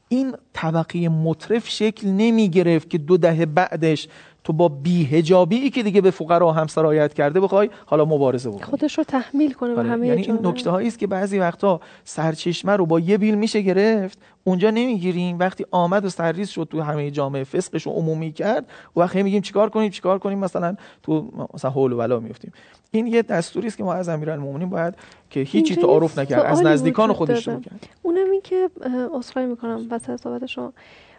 این 0.10 0.36
طبقه 0.54 1.10
مطرف 1.10 1.70
شکل 1.70 2.08
نمی 2.08 2.50
گرفت 2.50 2.90
که 2.90 2.98
دو 2.98 3.18
دهه 3.18 3.46
بعدش 3.46 4.08
تو 4.46 4.54
با 4.54 4.68
بیهجابی 4.68 5.70
که 5.70 5.84
دیگه 5.84 6.02
به 6.02 6.12
فقرا 6.12 6.52
هم 6.52 6.68
سرایت 6.68 7.14
کرده 7.14 7.40
بخوای 7.40 7.70
حالا 7.86 8.06
مبارزه 8.06 8.50
بکنی. 8.50 8.64
خودش 8.64 8.98
رو 8.98 9.04
تحمیل 9.04 9.54
کنه 9.54 9.74
به 9.74 9.80
آره. 9.80 9.90
همه 9.90 10.08
یعنی 10.08 10.22
این 10.22 10.40
نکته 10.44 10.70
هایی 10.70 10.88
است 10.88 11.00
که 11.00 11.08
بعضی 11.08 11.40
وقتا 11.40 11.80
سرچشمه 12.04 12.76
رو 12.76 12.86
با 12.86 13.00
یه 13.00 13.18
بیل 13.18 13.36
میشه 13.36 13.62
گرفت 13.62 14.20
اونجا 14.44 14.70
نمی‌گیریم. 14.70 15.40
وقتی 15.40 15.66
آمد 15.72 16.06
و 16.06 16.10
سرریز 16.10 16.50
شد 16.50 16.68
تو 16.72 16.82
همه 16.82 17.12
جامعه 17.12 17.44
فسقش 17.44 17.86
رو 17.86 17.92
عمومی 17.92 18.32
کرد 18.32 18.66
و 18.96 19.00
وقتی 19.00 19.24
میگیم 19.24 19.42
چیکار 19.42 19.70
کنیم 19.70 19.90
چیکار 19.90 20.20
کنیم؟ 20.20 20.40
مثلا 20.40 20.76
تو 21.04 21.32
مثلا 21.54 21.72
حول 21.72 21.94
و 21.94 21.98
بلا 21.98 22.20
میفتیم 22.20 22.52
این 22.92 23.08
یه 23.08 23.22
دستوری 23.22 23.68
است 23.68 23.78
که 23.78 23.84
ما 23.84 23.94
از 23.94 24.10
امیرالمومنین 24.10 24.70
باید 24.70 24.94
که 25.30 25.40
هیچی 25.40 25.76
تعارف 25.76 26.20
نکرد 26.20 26.46
از 26.46 26.62
نزدیکان 26.62 27.14
خودش 27.14 27.46
کرد. 27.46 27.88
اونم 28.04 28.32
این 28.32 28.42
که 28.44 28.70
عذرخواهی 29.14 29.48
می‌کنم 29.48 29.88
وسط 29.92 30.22
صحبت 30.22 30.46
شما. 30.46 30.74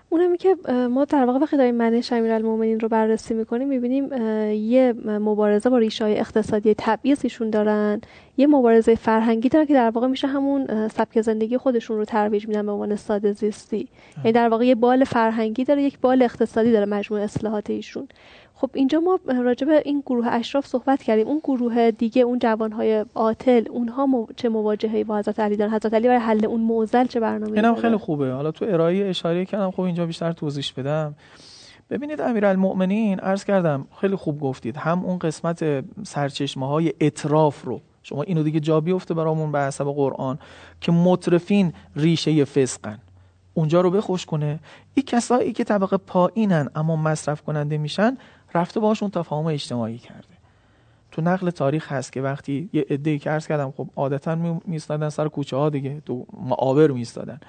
اونم 0.09 0.37
که 0.37 0.57
ما 0.91 1.05
در 1.05 1.25
واقع 1.25 1.39
وقتی 1.39 1.57
داریم 1.57 1.75
منش 1.75 2.13
امیرالمومنین 2.13 2.81
رو 2.81 2.89
بررسی 2.89 3.35
می‌کنیم 3.35 3.69
می‌بینیم 3.69 4.13
یه 4.53 4.95
مبارزه 5.07 5.71
با 5.71 5.79
ریشه 5.79 6.05
های 6.05 6.19
اقتصادی 6.19 6.75
تبعیض 6.79 7.19
ایشون 7.23 7.51
دارن 7.51 8.01
یه 8.37 8.47
مبارزه 8.47 8.95
فرهنگی 8.95 9.49
دارن 9.49 9.67
که 9.67 9.75
در 9.75 9.91
واقع 9.91 10.07
میشه 10.07 10.27
همون 10.27 10.89
سبک 10.89 11.21
زندگی 11.21 11.57
خودشون 11.59 11.97
رو 11.97 12.05
ترویج 12.05 12.49
میدن 12.49 12.67
به 12.67 12.73
عنوان 12.73 12.97
ساده 12.97 13.33
زیستی. 13.33 13.89
یعنی 14.17 14.33
در 14.33 14.49
واقع 14.49 14.67
یه 14.67 14.75
بال 14.75 15.05
فرهنگی 15.05 15.65
داره 15.65 15.83
یک 15.83 15.99
بال 16.01 16.23
اقتصادی 16.23 16.73
داره 16.73 16.87
مجموع 16.87 17.21
اصلاحات 17.21 17.71
ایشون. 17.71 18.09
خب 18.59 18.71
اینجا 18.75 19.01
ما 19.01 19.19
راجع 19.27 19.67
به 19.67 19.83
این 19.85 20.03
گروه 20.07 20.27
اشراف 20.27 20.67
صحبت 20.67 21.03
کردیم. 21.03 21.27
اون 21.27 21.41
گروه 21.45 21.91
دیگه 21.91 22.23
اون 22.23 22.39
جوانهای 22.39 23.05
عاطل 23.15 23.65
اونها 23.71 24.27
چه 24.37 24.49
مواجهه‌ای 24.49 25.05
با 25.05 25.19
حضرت 25.19 25.41
علی 25.41 25.57
دارن؟ 25.57 25.71
حضرت 25.71 25.95
علی 25.95 26.09
برای 26.09 26.21
حل 26.21 26.47
اون 26.47 26.61
معضل 26.61 27.07
چه 27.07 27.21
برنامه‌ای 27.21 27.61
اینم 27.61 27.75
خیلی 27.75 27.97
خوبه. 27.97 28.33
حالا 28.33 28.51
تو 28.51 28.65
ارائه 28.69 29.09
اشاره 29.09 29.45
کردم 29.45 29.71
خب 29.71 29.81
اینجا 29.81 30.07
بیشتر 30.07 30.33
توضیح 30.33 30.65
بدم. 30.77 31.15
ببینید 31.91 32.21
امیرالمؤمنین 32.21 33.21
عرض 33.21 33.45
کردم 33.45 33.87
خیلی 34.01 34.17
خوب 34.17 34.41
گفتید. 34.41 34.77
هم 34.77 35.05
اون 35.05 35.19
قسمت 35.19 35.85
سرچشمه 36.05 36.69
های 36.69 36.93
اطراف 37.01 37.65
رو 37.65 37.81
شما 38.03 38.23
اینو 38.23 38.43
دیگه 38.43 38.61
جا 38.61 38.81
بیفته 38.81 39.15
برامون 39.15 39.53
به 39.53 39.61
حسب 39.61 39.85
قرآن 39.85 40.39
که 40.81 40.93
مطرفین 40.93 41.73
ریشه 41.97 42.45
فسقن. 42.45 42.99
اونجا 43.55 43.81
رو 43.81 43.91
بخوش 43.91 44.27
کنه. 44.27 44.61
این 44.95 45.07
کسایی 45.07 45.53
که 45.53 45.65
طبقه 45.65 45.97
پایینن 45.97 46.69
اما 46.75 46.97
مصرف 46.97 47.43
کننده 47.43 47.79
میشن 47.79 48.17
رفته 48.57 48.81
باشون 48.81 49.11
تفاهم 49.11 49.47
اجتماعی 49.47 49.99
کرده. 49.99 50.37
تو 51.11 51.23
نقل 51.23 51.51
تاریخ 51.51 51.93
هست 51.93 52.13
که 52.13 52.23
وقتی 52.23 52.71
یه 52.73 52.87
عده 52.91 53.19
که 53.19 53.31
عرض 53.31 53.47
کردم 53.47 53.71
خب 53.77 53.89
عادتا 53.97 54.61
میستادن 54.65 55.09
سر 55.09 55.29
کوچه 55.29 55.57
ها 55.57 55.71
دیگه. 55.71 56.03
تو 56.07 56.27
معابر 56.43 56.91
میستادن 56.91 57.41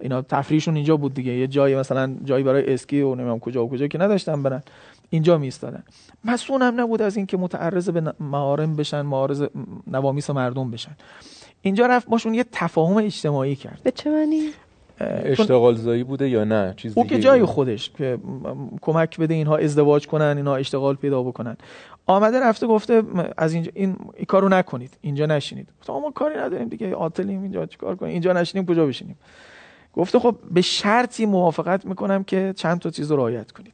اینا 0.00 0.22
تفریحشون 0.22 0.76
اینجا 0.76 0.96
بود 0.96 1.14
دیگه. 1.14 1.32
یه 1.32 1.46
جایی 1.46 1.76
مثلا 1.76 2.16
جایی 2.24 2.44
برای 2.44 2.74
اسکی 2.74 3.00
و 3.00 3.14
نمی‌دونم 3.14 3.38
کجا 3.38 3.64
و 3.64 3.70
کجا 3.70 3.86
که 3.86 3.98
نداشتن 3.98 4.42
برن. 4.42 4.62
اینجا 5.10 5.38
میستادن 5.38 5.82
مسئول 6.24 6.62
هم 6.62 6.80
نبود 6.80 7.02
از 7.02 7.16
اینکه 7.16 7.36
متعرض 7.36 7.88
به 7.90 8.14
معارم 8.20 8.76
بشن 8.76 9.02
معارض 9.02 9.44
نوامیس 9.86 10.30
مردم 10.30 10.70
بشن. 10.70 10.96
اینجا 11.62 11.86
رفت 11.86 12.08
باشون 12.08 12.34
یه 12.34 12.44
تفاهم 12.52 12.96
اجتماعی 12.96 13.56
کرد. 13.56 13.80
به 13.82 13.90
چه 13.90 14.10
معنی؟ 14.10 14.50
اشتغال 15.00 15.74
زایی 15.74 16.04
بوده 16.04 16.28
یا 16.28 16.44
نه؟ 16.44 16.74
چیز 16.76 16.92
او 16.98 17.06
که 17.06 17.18
جای 17.18 17.44
خودش 17.44 17.90
که 17.90 18.18
کمک 18.80 19.18
بده 19.18 19.34
اینها 19.34 19.56
ازدواج 19.56 20.06
کنن 20.06 20.34
اینها 20.36 20.56
اشتغال 20.56 20.94
پیدا 20.94 21.22
بکنن. 21.22 21.56
آمده 22.06 22.40
رفته 22.40 22.66
گفته 22.66 23.02
از 23.36 23.52
اینجا 23.52 23.70
این, 23.74 23.96
این 24.14 24.24
کارو 24.24 24.48
نکنید 24.48 24.98
اینجا 25.00 25.26
نشینید. 25.26 25.68
گفته 25.80 25.92
ما 25.92 26.10
کاری 26.10 26.36
نداریم 26.38 26.68
دیگه 26.68 26.94
عاطلیم 26.94 27.42
اینجا 27.42 27.66
چیکار 27.66 27.96
کنیم؟ 27.96 28.12
اینجا 28.12 28.32
نشینیم 28.32 28.66
کجا 28.66 28.86
بشینیم؟ 28.86 29.18
گفته 29.92 30.18
خب 30.18 30.36
به 30.50 30.60
شرطی 30.60 31.26
موافقت 31.26 31.86
می‌کنم 31.86 32.24
که 32.24 32.52
چند 32.56 32.78
تا 32.78 32.90
چیز 32.90 33.10
رو 33.10 33.16
رعایت 33.16 33.52
کنید. 33.52 33.72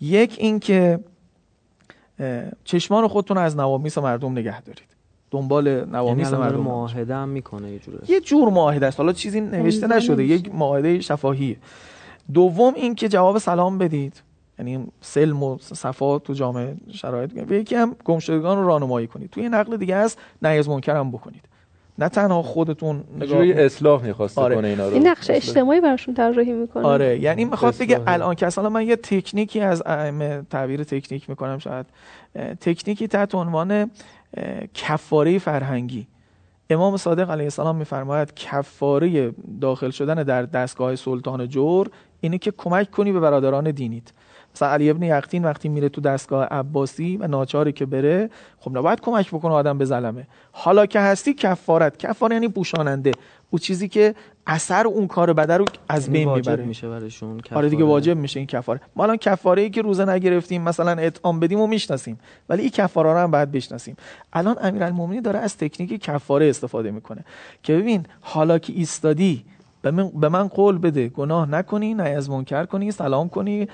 یک 0.00 0.36
این 0.38 0.60
که 0.60 1.00
چشمان 2.64 3.08
خودتون 3.08 3.38
از 3.38 3.56
نوامیس 3.56 3.98
مردم 3.98 4.32
نگه 4.32 4.62
دارید. 4.62 4.93
دنبال 5.34 5.84
نوامیس 5.84 6.30
یعنی 6.30 6.42
مردم 6.42 6.60
معاهده 6.60 7.14
هم 7.14 7.28
می‌کنه 7.28 7.70
یه 7.70 7.78
جوره. 7.78 7.98
یه 8.08 8.20
جور 8.20 8.48
معاهده 8.48 8.86
است. 8.86 9.00
حالا 9.00 9.12
چیزی 9.12 9.40
نوشته 9.40 9.86
نشده. 9.86 10.24
یک 10.24 10.54
معاهده 10.54 11.00
شفاهیه. 11.00 11.56
دوم 12.32 12.74
این 12.74 12.94
که 12.94 13.08
جواب 13.08 13.38
سلام 13.38 13.78
بدید. 13.78 14.22
یعنی 14.58 14.86
سلم 15.00 15.42
و 15.42 15.58
صفا 15.58 16.18
تو 16.18 16.32
جامعه 16.32 16.74
شرایط. 16.92 17.30
و 17.50 17.52
یکی 17.52 17.74
هم 17.74 17.96
گمشدگان 18.04 18.58
رو 18.58 18.66
راهنمایی 18.66 19.06
کنید. 19.06 19.30
توی 19.30 19.48
نقل 19.48 19.76
دیگه 19.76 19.96
هست 19.96 20.18
نهی 20.42 20.58
از 20.58 20.68
منکر 20.68 20.96
هم 20.96 21.10
بکنید. 21.10 21.42
نه 21.98 22.08
تنها 22.08 22.42
خودتون 22.42 23.04
نگاه 23.20 23.44
اصلاح 23.46 24.06
می‌خواسته 24.06 24.40
آره. 24.40 24.54
کنه 24.54 24.68
اینا 24.68 24.88
رو. 24.88 24.94
این 24.94 25.06
نقش 25.06 25.30
اجتماعی 25.30 25.80
براشون 25.80 26.14
طراحی 26.14 26.52
می‌کنه. 26.52 26.86
آره. 26.86 27.20
یعنی 27.20 27.44
می‌خواد 27.44 27.76
بگه 27.78 28.00
الان 28.06 28.34
که 28.34 28.46
اصلا 28.46 28.68
من 28.68 28.86
یه 28.86 28.96
تکنیکی 28.96 29.60
از 29.60 29.82
تعبیر 30.50 30.84
تکنیک 30.84 31.30
می‌کنم 31.30 31.58
شاید. 31.58 31.86
تکنیکی 32.60 33.08
تحت 33.08 33.34
عنوان 33.34 33.90
کفاره 34.74 35.38
فرهنگی. 35.38 36.06
امام 36.70 36.96
صادق 36.96 37.30
علیه 37.30 37.44
السلام 37.44 37.76
میفرماید 37.76 38.34
کفاره 38.34 39.32
داخل 39.60 39.90
شدن 39.90 40.22
در 40.22 40.42
دستگاه 40.42 40.96
سلطان 40.96 41.48
جور 41.48 41.90
اینه 42.20 42.38
که 42.38 42.50
کمک 42.50 42.90
کنی 42.90 43.12
به 43.12 43.20
برادران 43.20 43.70
دینیت. 43.70 44.12
مثلا 44.54 44.68
علی 44.68 44.90
ابن 44.90 45.02
یقتین 45.02 45.44
وقتی 45.44 45.68
میره 45.68 45.88
تو 45.88 46.00
دستگاه 46.00 46.44
عباسی 46.44 47.16
و 47.16 47.26
ناچاری 47.26 47.72
که 47.72 47.86
بره 47.86 48.30
خب 48.58 48.78
نباید 48.78 49.00
کمک 49.00 49.28
بکنه 49.28 49.52
آدم 49.52 49.78
به 49.78 49.84
ظلمه 49.84 50.26
حالا 50.52 50.86
که 50.86 51.00
هستی 51.00 51.34
کفارت. 51.34 51.96
کفار 51.96 52.32
یعنی 52.32 52.48
پوشاننده. 52.48 53.12
او 53.50 53.58
چیزی 53.58 53.88
که 53.88 54.14
اثر 54.46 54.86
اون 54.86 55.06
کار 55.06 55.32
بده 55.32 55.56
رو 55.56 55.64
از 55.88 56.10
بین 56.10 56.32
می‌بره. 56.32 56.64
میشه 56.64 56.88
براشون 56.88 57.40
آره 57.54 57.68
دیگه 57.68 57.84
واجب 57.84 58.16
میشه 58.16 58.40
این 58.40 58.46
کفاره. 58.46 58.80
ما 58.96 59.04
الان 59.04 59.16
کفاره 59.16 59.62
ای 59.62 59.70
که 59.70 59.82
روزه 59.82 60.04
نگرفتیم 60.04 60.62
مثلا 60.62 60.90
اطعام 60.90 61.40
بدیم 61.40 61.60
و 61.60 61.66
می‌شناسیم. 61.66 62.18
ولی 62.48 62.62
این 62.62 62.70
کفاره 62.70 63.12
رو 63.12 63.18
هم 63.18 63.30
باید 63.30 63.52
بشناسیم. 63.52 63.96
الان 64.32 64.56
امیرالمومنین 64.62 65.22
داره 65.22 65.38
از 65.38 65.56
تکنیک 65.56 66.02
کفاره 66.02 66.48
استفاده 66.48 66.90
می‌کنه. 66.90 67.24
که 67.62 67.76
ببین 67.76 68.06
حالا 68.20 68.58
که 68.58 68.72
ایستادی 68.72 69.44
به 69.82 69.90
من, 69.90 70.08
به 70.08 70.28
من 70.28 70.48
قول 70.48 70.78
بده. 70.78 71.08
گناه 71.08 71.50
نکنی 71.50 71.94
نه 71.94 72.02
از 72.02 72.30
منکر 72.30 72.64
کنی 72.64 72.90
سلام 72.90 73.28
کنی. 73.28 73.68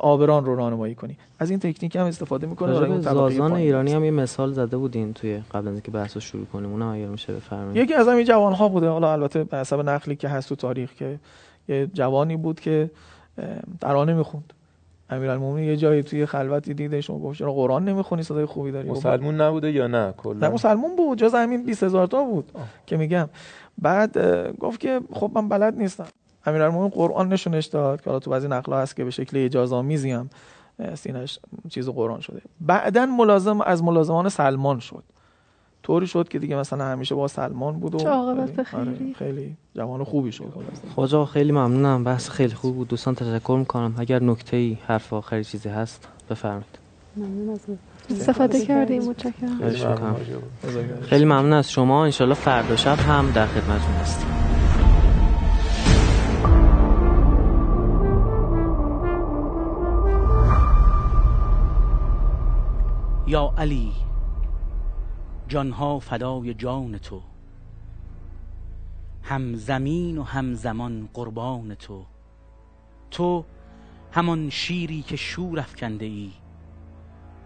آبران 0.00 0.44
رو 0.44 0.56
راهنمایی 0.56 0.94
کنی. 0.94 1.16
از 1.38 1.50
این 1.50 1.58
تکنیک 1.58 1.96
هم 1.96 2.06
استفاده 2.06 2.46
می‌کنه 2.46 2.80
برای 2.80 3.00
زازان 3.00 3.52
ایرانی 3.52 3.92
هم 3.92 4.04
یه 4.04 4.10
مثال 4.10 4.52
زده 4.52 4.76
بودین 4.76 5.12
توی 5.12 5.42
قبل 5.54 5.68
از 5.68 5.74
اینکه 5.74 5.90
بحث 5.90 6.14
رو 6.14 6.20
شروع 6.20 6.44
کنیم. 6.44 6.70
اونم 6.70 6.88
اگر 6.88 7.06
میشه 7.06 7.32
بفرمایید. 7.32 7.76
یکی 7.76 7.94
از 7.94 8.08
همین 8.08 8.24
جوان 8.24 8.52
ها 8.52 8.68
بوده. 8.68 8.88
حالا 8.88 9.12
البته 9.12 9.44
به 9.44 9.56
حسب 9.56 9.88
نقلی 9.88 10.16
که 10.16 10.28
هست 10.28 10.48
تو 10.48 10.54
تاریخ 10.54 10.94
که 10.94 11.18
یه 11.68 11.86
جوانی 11.86 12.36
بود 12.36 12.60
که 12.60 12.90
ترانه 13.80 14.14
می‌خوند. 14.14 14.52
امیرالمومنین 15.10 15.64
یه 15.64 15.76
جایی 15.76 16.02
توی 16.02 16.26
خلوتی 16.26 16.74
دیدش 16.74 17.10
و 17.10 17.18
گفت 17.18 17.38
چرا 17.38 17.52
قرآن 17.52 17.84
نمی‌خونی؟ 17.84 18.22
صدای 18.22 18.44
خوبی 18.44 18.72
داری؟ 18.72 18.90
مسلمون 18.90 19.40
نبوده 19.40 19.72
یا 19.72 19.86
نه؟ 19.86 20.14
کلا. 20.16 20.48
نه 20.48 20.54
مسلمون 20.54 20.96
بود. 20.96 21.18
جز 21.18 21.34
همین 21.34 21.64
20000 21.64 22.06
تا 22.06 22.24
بود 22.24 22.50
آه. 22.54 22.62
که 22.86 22.96
میگم. 22.96 23.28
بعد 23.78 24.18
گفت 24.58 24.80
که 24.80 25.00
خب 25.12 25.30
من 25.34 25.48
بلد 25.48 25.78
نیستم. 25.78 26.06
امیرالمومنین 26.46 26.90
قرآن 26.90 27.28
نشونش 27.28 27.66
داد 27.66 28.00
که 28.00 28.10
حالا 28.10 28.20
تو 28.20 28.30
بعضی 28.30 28.48
نقلا 28.48 28.78
هست 28.78 28.96
که 28.96 29.04
به 29.04 29.10
شکل 29.10 29.44
اجازه 29.44 29.76
آمیزی 29.76 30.10
هم 30.10 30.30
سینش 30.94 31.38
چیز 31.70 31.88
قرآن 31.88 32.20
شده. 32.20 32.42
بعدا 32.60 33.06
ملازم 33.06 33.60
از 33.60 33.82
ملازمان 33.82 34.28
سلمان 34.28 34.80
شد. 34.80 35.02
طوری 35.82 36.06
شد 36.06 36.28
که 36.28 36.38
دیگه 36.38 36.56
مثلا 36.56 36.84
همیشه 36.84 37.14
با 37.14 37.28
سلمان 37.28 37.80
بود 37.80 37.94
و 37.94 37.98
خیلی, 37.98 38.64
خیلی, 38.64 39.14
خیلی 39.18 39.56
جوان 39.74 40.04
خوبی 40.04 40.32
شد. 40.32 40.52
خواجه 40.94 41.24
خیلی 41.24 41.52
ممنونم. 41.52 42.04
بحث 42.04 42.28
خیلی 42.28 42.54
خوب 42.54 42.74
بود. 42.74 42.88
دوستان 42.88 43.14
تشکر 43.14 43.56
می‌کنم. 43.58 43.94
اگر 43.98 44.22
نکته 44.22 44.56
ای 44.56 44.78
حرف 44.86 45.12
آخری 45.12 45.44
چیزی 45.44 45.68
هست 45.68 46.08
بفرمایید. 46.30 46.78
استفاده 48.10 48.66
کردیم. 48.66 49.02
متشکرم. 49.02 50.16
خیلی 51.02 51.24
ممنون. 51.24 51.52
از 51.52 51.70
شما. 51.70 52.04
انشالله 52.04 52.34
فردا 52.34 52.76
شب 52.76 52.98
هم 52.98 53.30
در 53.30 53.46
خدمتون 53.46 53.94
هستیم. 53.94 54.43
یا 63.34 63.54
علی 63.58 63.92
جانها 65.48 65.98
فدای 65.98 66.54
جان 66.54 66.98
تو. 66.98 67.22
هم 69.22 69.54
زمین 69.54 70.18
و 70.18 70.22
هم 70.22 70.54
زمان 70.54 71.08
قربان 71.14 71.74
تو. 71.74 72.04
تو 73.10 73.44
همان 74.12 74.50
شیری 74.50 75.02
که 75.02 75.16
شور 75.16 75.60
افکنده 75.60 76.04
ای 76.04 76.32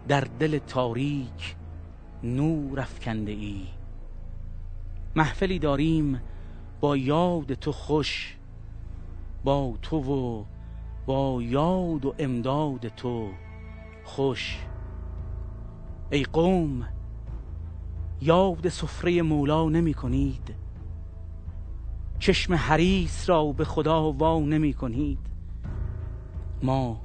در 0.07 0.21
دل 0.21 0.57
تاریک 0.57 1.55
نور 2.23 2.79
افکنده 2.79 3.31
ای. 3.31 3.67
محفلی 5.15 5.59
داریم 5.59 6.21
با 6.79 6.97
یاد 6.97 7.53
تو 7.53 7.71
خوش 7.71 8.37
با 9.43 9.73
تو 9.81 9.97
و 9.97 10.45
با 11.05 11.41
یاد 11.41 12.05
و 12.05 12.15
امداد 12.19 12.87
تو 12.87 13.29
خوش. 14.03 14.68
ای 16.11 16.23
قوم 16.23 16.87
یاد 18.21 18.69
سفره 18.69 19.21
مولا 19.21 19.69
نمی 19.69 19.93
کنید. 19.93 20.55
چشم 22.19 22.53
حریس 22.53 23.29
را 23.29 23.51
به 23.51 23.65
خدا 23.65 24.11
وا 24.11 24.39
نمی 24.39 24.73
کنید. 24.73 25.19
ما 26.63 27.01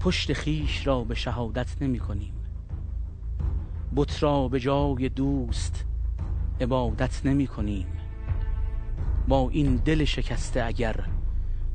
پشت 0.00 0.32
خیش 0.32 0.86
را 0.86 1.04
به 1.04 1.14
شهادت 1.14 1.82
نمی 1.82 1.98
کنیم. 1.98 2.34
بت 3.96 4.22
را 4.22 4.48
به 4.48 4.60
جای 4.60 5.08
دوست 5.08 5.84
عبادت 6.60 7.26
نمی 7.26 7.46
کنیم. 7.46 7.86
با 9.28 9.50
این 9.50 9.76
دل 9.76 10.04
شکسته 10.04 10.64
اگر 10.64 11.08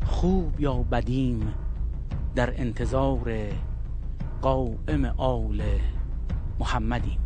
خوب 0.05 0.59
یا 0.59 0.73
بدیم 0.73 1.53
در 2.35 2.61
انتظار 2.61 3.33
قائم 4.41 5.05
آل 5.17 5.61
محمدي. 6.61 7.19